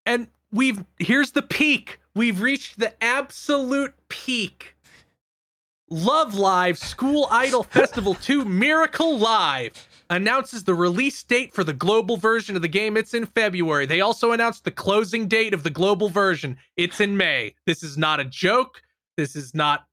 [0.10, 2.00] And we've here's the peak.
[2.16, 4.76] We've reached the absolute peak.
[5.92, 12.18] Love Live School Idol Festival 2 Miracle Live announces the release date for the global
[12.18, 12.98] version of the game.
[12.98, 13.86] It's in February.
[13.86, 16.58] They also announced the closing date of the global version.
[16.76, 17.54] It's in May.
[17.68, 18.82] This is not a joke.
[19.16, 19.86] This is not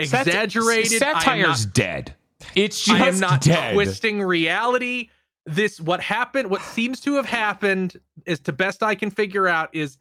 [0.00, 1.02] exaggerated.
[1.04, 2.14] I am not Satire's dead.
[2.56, 3.74] It's just I am not dead.
[3.74, 5.08] twisting reality.
[5.46, 9.70] This what happened, what seems to have happened is to best I can figure out
[9.72, 9.98] is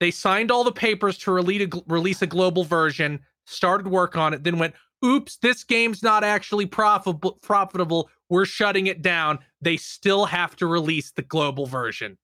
[0.00, 4.34] they signed all the papers to release a, release a global version, started work on
[4.34, 8.08] it, then went, "Oops, this game's not actually profitable profitable.
[8.28, 12.16] We're shutting it down." They still have to release the global version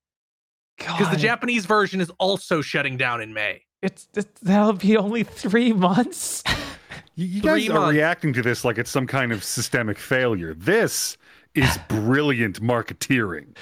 [0.78, 3.62] because the Japanese version is also shutting down in May.
[3.82, 6.42] It's, it's that'll be only three months.
[7.16, 10.54] You, you Three guys are reacting to this like it's some kind of systemic failure.
[10.54, 11.18] This
[11.54, 13.56] is brilliant marketeering.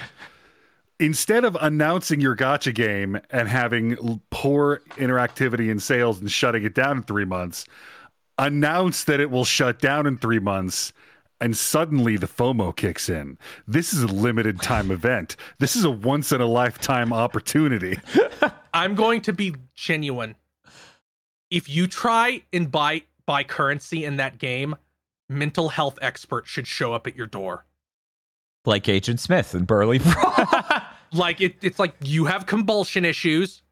[1.00, 6.74] Instead of announcing your gacha game and having poor interactivity in sales and shutting it
[6.74, 7.64] down in three months,
[8.36, 10.92] announce that it will shut down in three months.
[11.40, 13.38] And suddenly the FOMO kicks in.
[13.68, 15.36] This is a limited time event.
[15.60, 17.96] This is a once in a lifetime opportunity.
[18.74, 20.34] I'm going to be genuine.
[21.48, 24.74] If you try and buy buy currency in that game,
[25.28, 27.64] mental health expert should show up at your door.
[28.64, 30.00] Like Agent Smith and Burley.
[31.12, 33.62] Like it, it's like you have compulsion issues.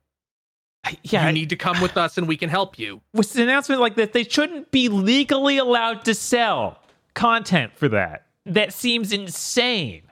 [1.03, 3.01] yeah, You need to come with us and we can help you.
[3.13, 6.79] With an announcement like that they shouldn't be legally allowed to sell
[7.15, 8.27] content for that.
[8.47, 10.03] That seems insane.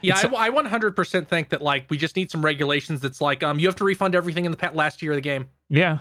[0.00, 3.60] Yeah, I, I 100% think that like we just need some regulations that's like um
[3.60, 5.48] you have to refund everything in the last year of the game.
[5.68, 5.98] Yeah.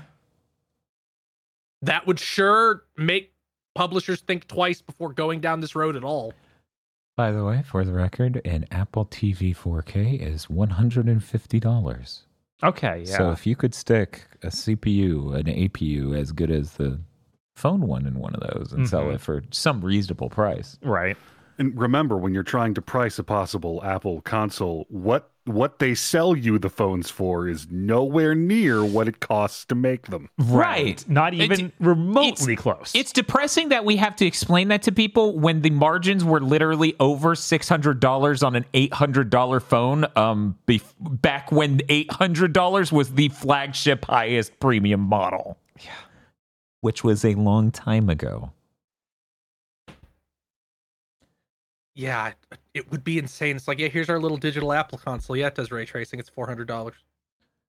[1.84, 3.34] That would sure make
[3.76, 6.34] publishers think twice before going down this road at all.
[7.22, 12.22] By the way, for the record, an Apple TV 4K is $150.
[12.64, 13.04] Okay.
[13.06, 13.16] Yeah.
[13.18, 17.00] So if you could stick a CPU, an APU as good as the
[17.56, 19.14] phone one in one of those and sell Mhm.
[19.14, 20.80] it for some reasonable price.
[20.82, 21.16] right.
[21.62, 26.36] And remember, when you're trying to price a possible Apple console, what what they sell
[26.36, 30.30] you the phones for is nowhere near what it costs to make them.
[30.40, 31.04] Right.
[31.08, 32.94] Not It's- even remotely close.
[32.96, 36.96] It's depressing that we have to explain that to people when the margins were literally
[37.00, 40.08] over six hundred dollars on an eight hundred dollar phone.
[40.16, 45.60] Um, bef- back when eight hundred dollars was the flagship highest premium model.
[45.80, 45.92] Yeah,
[46.82, 48.52] which was a long time ago.
[52.02, 53.56] Yeah, it- it would be insane.
[53.56, 55.36] It's like, yeah, here's our little digital Apple console.
[55.36, 56.20] Yeah, it does ray tracing.
[56.20, 56.94] It's $400.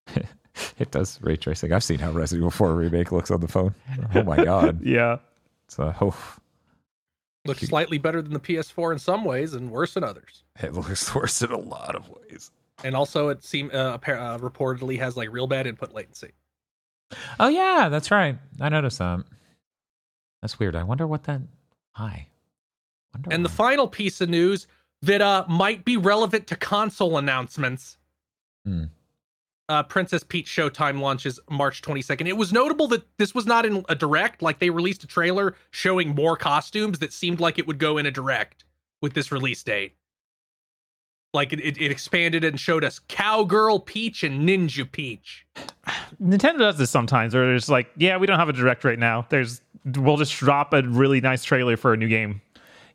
[0.78, 1.72] It does ray tracing.
[1.72, 3.74] I've seen how Resident Evil 4 remake looks on the phone.
[4.14, 4.80] Oh my god.
[4.84, 5.16] Yeah.
[5.66, 6.14] It's a oh,
[7.46, 10.44] Looks slightly better than the PS4 in some ways and worse in others.
[10.60, 12.50] it looks worse in a lot of ways.
[12.84, 13.98] And also, it seem uh, uh,
[14.38, 16.32] reportedly has like real bad input latency.
[17.40, 18.36] Oh yeah, that's right.
[18.60, 19.24] I noticed that.
[20.42, 20.76] That's weird.
[20.76, 21.40] I wonder what that.
[21.92, 22.26] Hi.
[23.14, 24.66] Wonder And the final piece of news
[25.02, 27.98] that uh, might be relevant to console announcements.
[28.64, 28.84] Hmm.
[29.68, 32.26] Uh, Princess Peach Showtime launches March 22nd.
[32.26, 34.42] It was notable that this was not in a direct.
[34.42, 38.06] Like they released a trailer showing more costumes that seemed like it would go in
[38.06, 38.64] a direct
[39.00, 39.94] with this release date.
[41.34, 45.46] Like it, it, it expanded and showed us Cowgirl Peach and Ninja Peach.
[46.22, 49.26] Nintendo does this sometimes, where it's like, yeah, we don't have a direct right now.
[49.30, 49.62] There's,
[49.96, 52.42] we'll just drop a really nice trailer for a new game.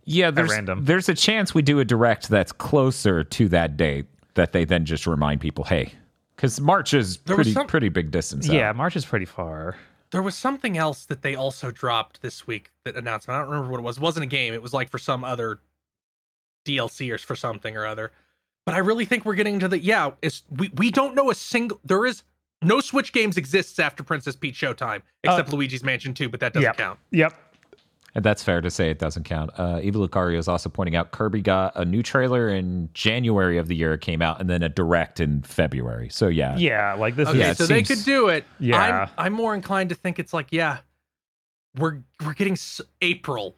[0.08, 0.84] Yeah, there's random.
[0.86, 4.86] there's a chance we do a direct that's closer to that date that they then
[4.86, 5.92] just remind people, hey,
[6.36, 8.48] because March is There pretty some- pretty big distance.
[8.50, 8.56] out.
[8.56, 9.76] Yeah, March is pretty far.
[10.12, 13.36] There was something else that they also dropped this week that announcement.
[13.38, 13.98] I don't remember what it was.
[13.98, 14.54] It wasn't a game.
[14.54, 15.60] It was like for some other
[16.66, 18.12] DLC or for something or other.
[18.66, 20.12] But I really think we're getting to the yeah.
[20.22, 21.80] It's we we don't know a single.
[21.86, 22.24] There is
[22.62, 26.54] no Switch games exists after Princess Peach Showtime except uh, Luigi's Mansion 2, but that
[26.54, 26.78] doesn't Yep.
[26.78, 27.00] count.
[27.12, 27.34] Yep.
[28.16, 29.52] And that's fair to say it doesn't count.
[29.58, 33.68] Uh, Eva Lucario is also pointing out Kirby got a new trailer in January of
[33.68, 36.10] the year it came out, and then a direct in February.
[36.10, 38.46] So yeah, Yeah, like this Okay, Yeah, is it so they could do it.
[38.60, 39.08] Yeah.
[39.18, 40.80] I'm I'm more inclined to think it's like yeah,
[41.78, 43.56] we're we're getting s- April.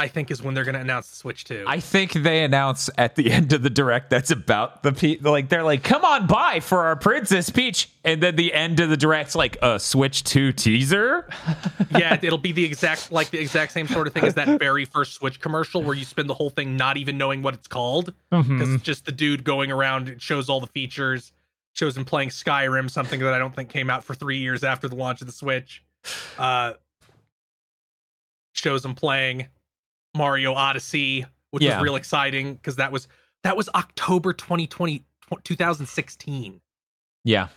[0.00, 1.64] I think is when they're going to announce the Switch 2.
[1.66, 5.48] I think they announce at the end of the direct that's about the pe- like
[5.48, 8.96] they're like, "Come on by for our Princess Peach," and then the end of the
[8.96, 11.28] direct's like a Switch Two teaser.
[11.98, 14.84] yeah, it'll be the exact like the exact same sort of thing as that very
[14.86, 18.14] first Switch commercial where you spend the whole thing not even knowing what it's called
[18.30, 18.74] because Mhm.
[18.76, 20.08] it's just the dude going around.
[20.08, 21.32] It shows all the features,
[21.74, 24.88] shows him playing Skyrim, something that I don't think came out for three years after
[24.88, 25.82] the launch of the Switch.
[26.38, 26.72] Uh,
[28.52, 29.46] shows him playing
[30.16, 31.76] Mario Odyssey, which Yeah.
[31.76, 33.08] was real exciting because that was
[33.42, 35.04] that was October 2020
[35.44, 36.60] 2016.
[37.24, 37.48] Yeah,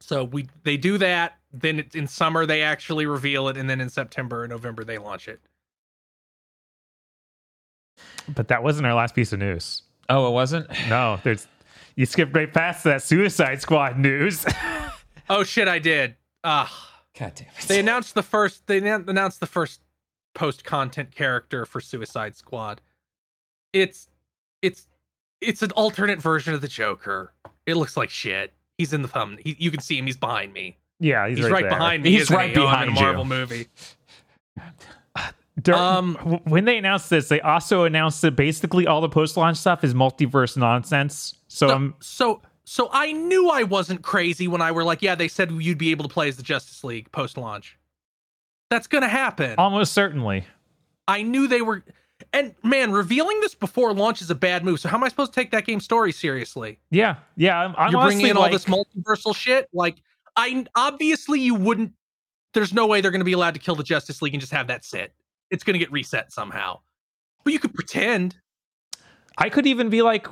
[0.00, 1.38] So we they do that.
[1.52, 4.98] Then it's in summer they actually reveal it, and then in September and November they
[4.98, 5.40] launch it.
[8.28, 9.82] But that wasn't our last piece of news.
[10.08, 10.66] Oh, it wasn't.
[10.88, 11.46] No, there's
[11.96, 14.44] you skipped right past that Suicide Squad news.
[15.30, 16.16] Oh shit, I did.
[16.44, 17.68] Ah, God damn it.
[17.68, 18.66] they announced the first.
[18.66, 19.80] They announced the first
[20.34, 22.80] post content character for Suicide Squad.
[23.72, 24.08] It's
[24.62, 24.86] it's
[25.40, 27.32] it's an alternate version of the Joker.
[27.66, 28.52] It looks like shit.
[28.78, 29.38] He's in the thumb.
[29.44, 30.06] He, you can see him.
[30.06, 30.76] He's behind me.
[31.00, 31.70] yeah, he's, He's, right, there.
[31.70, 32.10] behind me.
[32.12, 32.56] He's right he?
[32.56, 33.04] Oh, behind in a you.
[33.06, 33.66] Marvel movie.
[35.60, 36.14] Dur- Um,
[36.44, 40.56] when they announced this, they also announced that basically all the post-launch stuff is multiverse
[40.56, 41.34] nonsense.
[41.48, 45.14] So So, I'm so so I knew I wasn't crazy when I were like, yeah,
[45.14, 47.36] they said you'd be able to play as the Justice League post
[48.72, 49.54] That's gonna happen.
[49.58, 50.46] almost certainly.
[51.06, 51.84] I knew they were
[52.32, 54.80] and man, revealing this before launch is a bad move.
[54.80, 56.78] So how am I supposed to take that game story seriously?
[56.90, 57.60] Yeah, yeah.
[57.60, 59.68] I'm, I'm You're bringing in like, all this multiversal shit?
[59.74, 59.96] Like
[60.36, 61.92] I obviously you wouldn't
[62.54, 64.68] there's no way they're gonna be allowed to kill the Justice League and just have
[64.68, 65.12] that sit.
[65.50, 66.80] It's gonna get reset somehow.
[67.44, 68.36] But you could pretend.
[69.36, 70.28] I could even be like,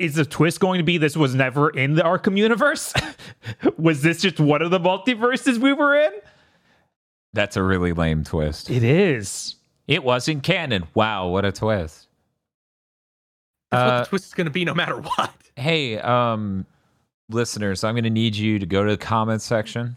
[0.00, 2.92] is the twist going to be this was never in the Arkham universe?
[3.78, 6.12] was this just one of the multiverses we were in?
[7.34, 8.70] That's a really lame twist.
[8.70, 9.56] It is.
[9.86, 10.84] It wasn't canon.
[10.94, 12.06] Wow, what a twist.
[13.70, 15.34] That's what Uh, the twist is gonna be no matter what.
[15.56, 16.64] Hey, um,
[17.28, 19.96] listeners, I'm going to need you to go to the comments section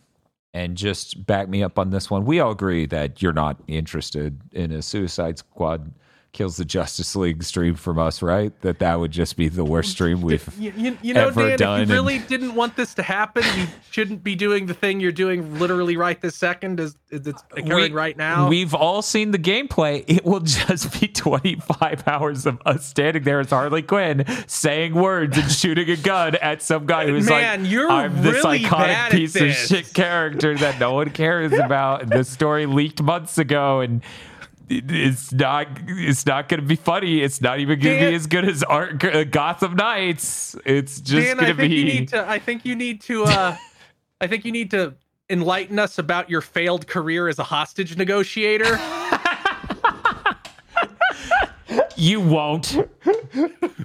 [0.54, 2.26] and just back me up on this one.
[2.26, 5.92] We all agree that you're not interested in a Suicide Squad
[6.34, 8.52] kills the Justice League stream from us, right?
[8.62, 10.48] That that would just be the worst stream we've.
[10.60, 13.04] You, you, you know, ever Dan, done if you really and- didn't want this to
[13.04, 16.80] happen, you shouldn't be doing the thing you're doing literally right this second.
[16.80, 18.48] Is it's occurring We- right now?
[18.50, 20.04] We've all seen the gameplay.
[20.08, 25.38] It will just be 25 hours of us standing there as Harley Quinn saying words
[25.38, 29.36] and shooting a gun at some guy who's Man, like, you're I'm this iconic piece
[29.36, 32.02] of shit character that no one cares about.
[32.04, 34.02] And the story leaked months ago, and
[34.70, 35.68] it's not.
[35.88, 37.22] It's not going to be funny.
[37.22, 40.56] It's not even going to be as good as Art, uh, Gotham Knights.
[40.66, 41.76] It's just going I to think be.
[41.78, 42.30] you need to.
[42.30, 43.24] I think you need to.
[43.24, 43.56] Uh,
[44.22, 44.96] I think you need to
[45.30, 48.80] enlighten us about your failed career as a hostage negotiator.
[51.96, 52.68] You won't.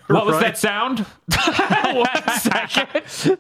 [0.09, 0.41] What was Right.
[0.43, 1.01] that sound?
[1.97, 3.39] One second.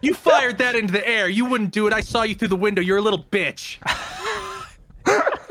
[0.00, 1.28] You fired that into the air.
[1.28, 1.92] You wouldn't do it.
[1.92, 2.80] I saw you through the window.
[2.80, 3.78] You're a little bitch.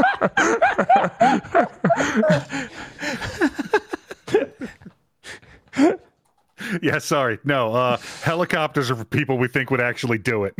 [6.81, 7.39] Yeah, sorry.
[7.43, 10.55] No, uh, helicopters are for people we think would actually do it.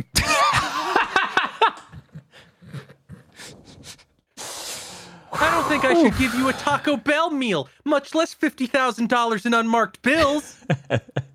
[5.40, 9.08] I don't think I should give you a Taco Bell meal, much less fifty thousand
[9.08, 10.64] dollars in unmarked bills.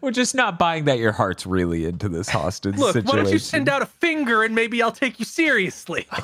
[0.00, 3.16] We're just not buying that your heart's really into this hostage Look, situation.
[3.16, 6.06] why don't you send out a finger and maybe I'll take you seriously?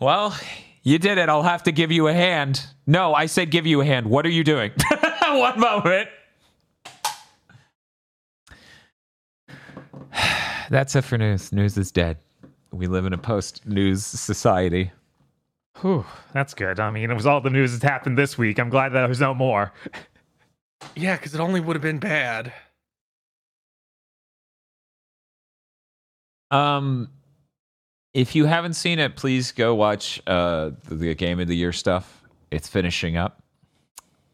[0.00, 0.34] Well,
[0.82, 1.28] you did it.
[1.28, 2.64] I'll have to give you a hand.
[2.86, 4.06] No, I said give you a hand.
[4.06, 4.72] What are you doing?
[5.28, 6.08] One moment.
[10.70, 11.52] That's it for news.
[11.52, 12.16] News is dead.
[12.72, 14.90] We live in a post news society.
[15.80, 16.78] Whew, that's good.
[16.78, 18.58] I mean, it was all the news that's happened this week.
[18.58, 19.72] I'm glad that there's no more.
[20.94, 22.52] yeah, because it only would have been bad.
[26.50, 27.08] Um,
[28.12, 31.72] if you haven't seen it, please go watch uh the, the game of the year
[31.72, 32.24] stuff.
[32.50, 33.42] It's finishing up,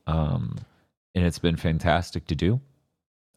[0.06, 0.56] um,
[1.14, 2.60] and it's been fantastic to do.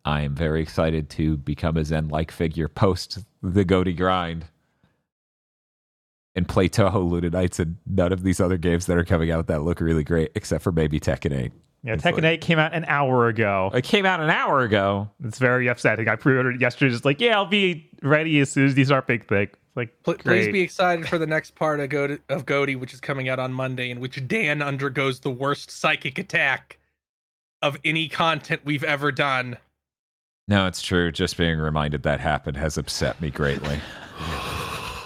[0.06, 4.46] I am very excited to become a Zen like figure post the GOTY grind
[6.36, 9.48] and play Touhou Luna Nights and none of these other games that are coming out
[9.48, 11.52] that look really great, except for maybe Tekken 8.
[11.84, 13.72] Yeah, It's Tekken like- 8 came out an hour ago.
[13.74, 15.10] It came out an hour ago.
[15.24, 16.08] It's very upsetting.
[16.08, 16.92] I pre-ordered it yesterday.
[16.92, 19.48] Just like, yeah, I'll be ready as soon as these start big thing.
[19.76, 20.24] Like, Pl- great.
[20.46, 23.40] please be excited for the next part of Goat of GOTY, which is coming out
[23.40, 26.80] on Monday, in which Dan undergoes the worst psychic attack
[27.62, 29.58] of any content we've ever done.
[30.50, 31.12] No, it's true.
[31.12, 33.80] Just being reminded that happened has upset me greatly.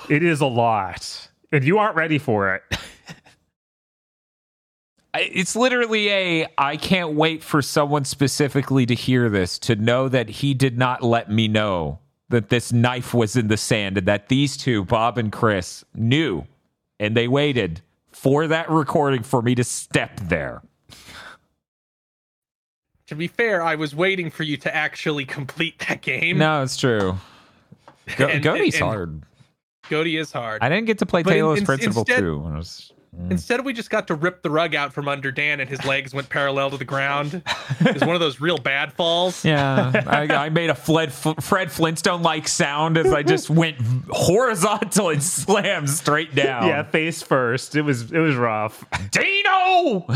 [0.09, 2.63] It is a lot, and you aren't ready for it.
[5.15, 10.27] It's literally a I can't wait for someone specifically to hear this to know that
[10.27, 11.99] he did not let me know
[12.29, 16.45] that this knife was in the sand and that these two, Bob and Kris, knew
[16.99, 17.81] and they waited
[18.11, 20.63] for that recording for me to step there.
[23.07, 26.39] To be fair, I was waiting for you to actually complete that game.
[26.39, 27.17] No, it's true.
[28.17, 29.21] Go- And- GOTY's and- hard.
[29.89, 30.61] GOTY is hard.
[30.63, 33.29] I didn't get to play But Talos in- Principle instead- 2 when I was mm.
[33.31, 36.13] Instead, we just got to rip the rug out from under Dan, and his legs
[36.13, 37.43] went parallel to the ground.
[37.79, 39.43] It was one of those real bad falls.
[39.43, 43.77] Yeah, I, I made a Fred, Fred Flintstone like sound as I just went
[44.09, 46.67] horizontal and slammed straight down.
[46.67, 47.75] Yeah, face first.
[47.75, 48.85] It was it was rough.
[49.11, 50.07] Dino.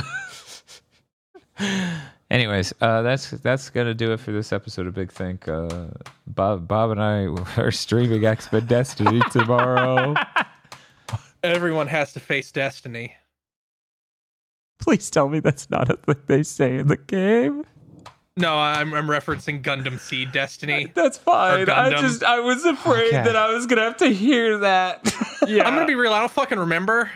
[2.30, 5.48] Anyways, uh, that's that's gonna do it for this episode of Big Think.
[5.48, 5.88] Uh,
[6.28, 7.26] Bob, Bob, and I
[7.62, 10.14] are streaming X Men Destiny tomorrow.
[11.44, 13.16] Everyone has to face destiny.
[14.80, 17.64] Please tell me that's not a thing they say in the game.
[18.36, 20.92] No, I'm, I'm referencing Gundam Seed Destiny.
[20.94, 21.68] That's fine.
[21.72, 23.24] I just I was afraid Okay.
[23.24, 25.12] that I was gonna have to hear that.
[25.48, 26.14] Yeah, I'm gonna be real.
[26.14, 27.10] I don't fucking remember.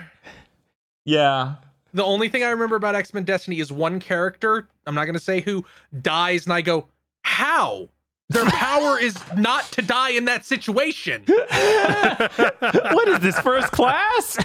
[1.05, 1.55] yeah.
[1.93, 4.68] The only thing I remember about X Men Destiny is one character.
[4.88, 5.65] I'm not gonna say who
[6.01, 6.88] dies, and I go,
[7.23, 7.89] "How?
[8.30, 14.38] Their power is not to die in that situation." what is this first class?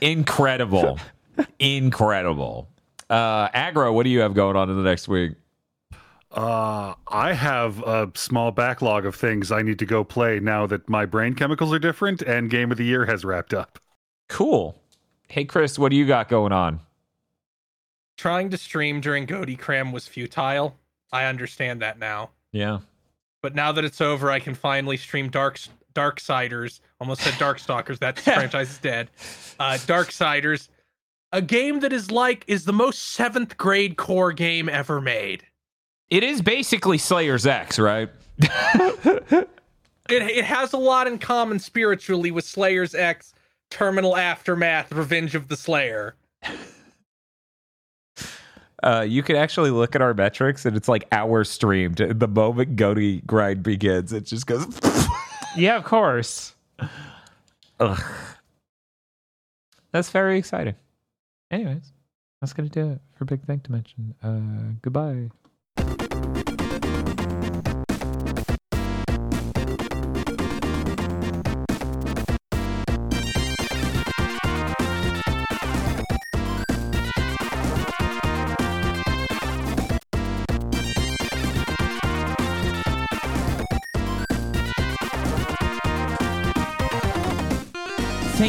[0.00, 0.98] Incredible.
[1.58, 2.68] Incredible.
[3.10, 5.32] Uh Aggro, what do you have going on in the next week?
[6.34, 10.88] Uh, I have a small backlog of things I need to go play now that
[10.88, 13.78] my brain chemicals are different and Game of the Year has wrapped up.
[14.28, 14.81] Cool.
[15.32, 16.80] Hey Kris, what do you got going on?
[18.18, 20.76] Trying to stream during GOTY Cram was futile.
[21.10, 22.32] I understand that now.
[22.52, 22.80] Yeah.
[23.40, 25.58] But now that it's over, I can finally stream Dark
[25.94, 26.80] Darksiders.
[27.00, 27.98] Almost said Darkstalkers.
[28.00, 29.08] That franchise is dead.
[29.58, 30.68] Uh, Darksiders,
[31.32, 35.46] a game that is like is the most seventh grade core game ever made.
[36.10, 38.10] It is basically Slayers X, right?
[40.08, 43.32] It it has a lot in common spiritually with Slayers X,
[43.72, 46.14] Terminal Aftermath, Revenge of the Slayer.
[48.82, 51.96] Uh, you can actually look at our metrics and it's like hours streamed.
[51.96, 54.66] The moment GOTY grind begins, it just goes.
[55.56, 56.54] yeah, of course.
[57.80, 58.02] Ugh.
[59.92, 60.74] That's very exciting.
[61.50, 61.92] Anyways,
[62.42, 64.14] that's going to do it for Big Think Dimension.
[64.22, 65.30] Uh, goodbye.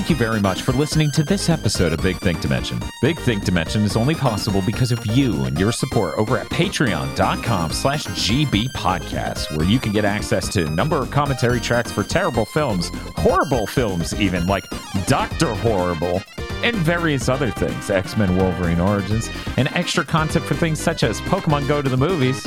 [0.04, 2.78] Thank you very much for listening to this episode of Big Think Dimension.
[3.02, 7.72] Big Think Dimension is only possible because of you and your support over at patreon.com
[7.72, 12.04] slash GB Podcast, where you can get access to a number of commentary tracks for
[12.04, 14.66] terrible films, horrible films even, like
[15.08, 15.56] Dr.
[15.56, 16.22] Horrible,
[16.66, 21.22] and various other things X Men Wolverine Origins, and extra content for things such as
[21.22, 22.46] Pokemon Go to the Movies,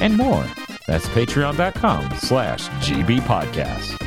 [0.00, 0.46] and more.
[0.86, 4.05] That's patreon.com slash GB Podcast.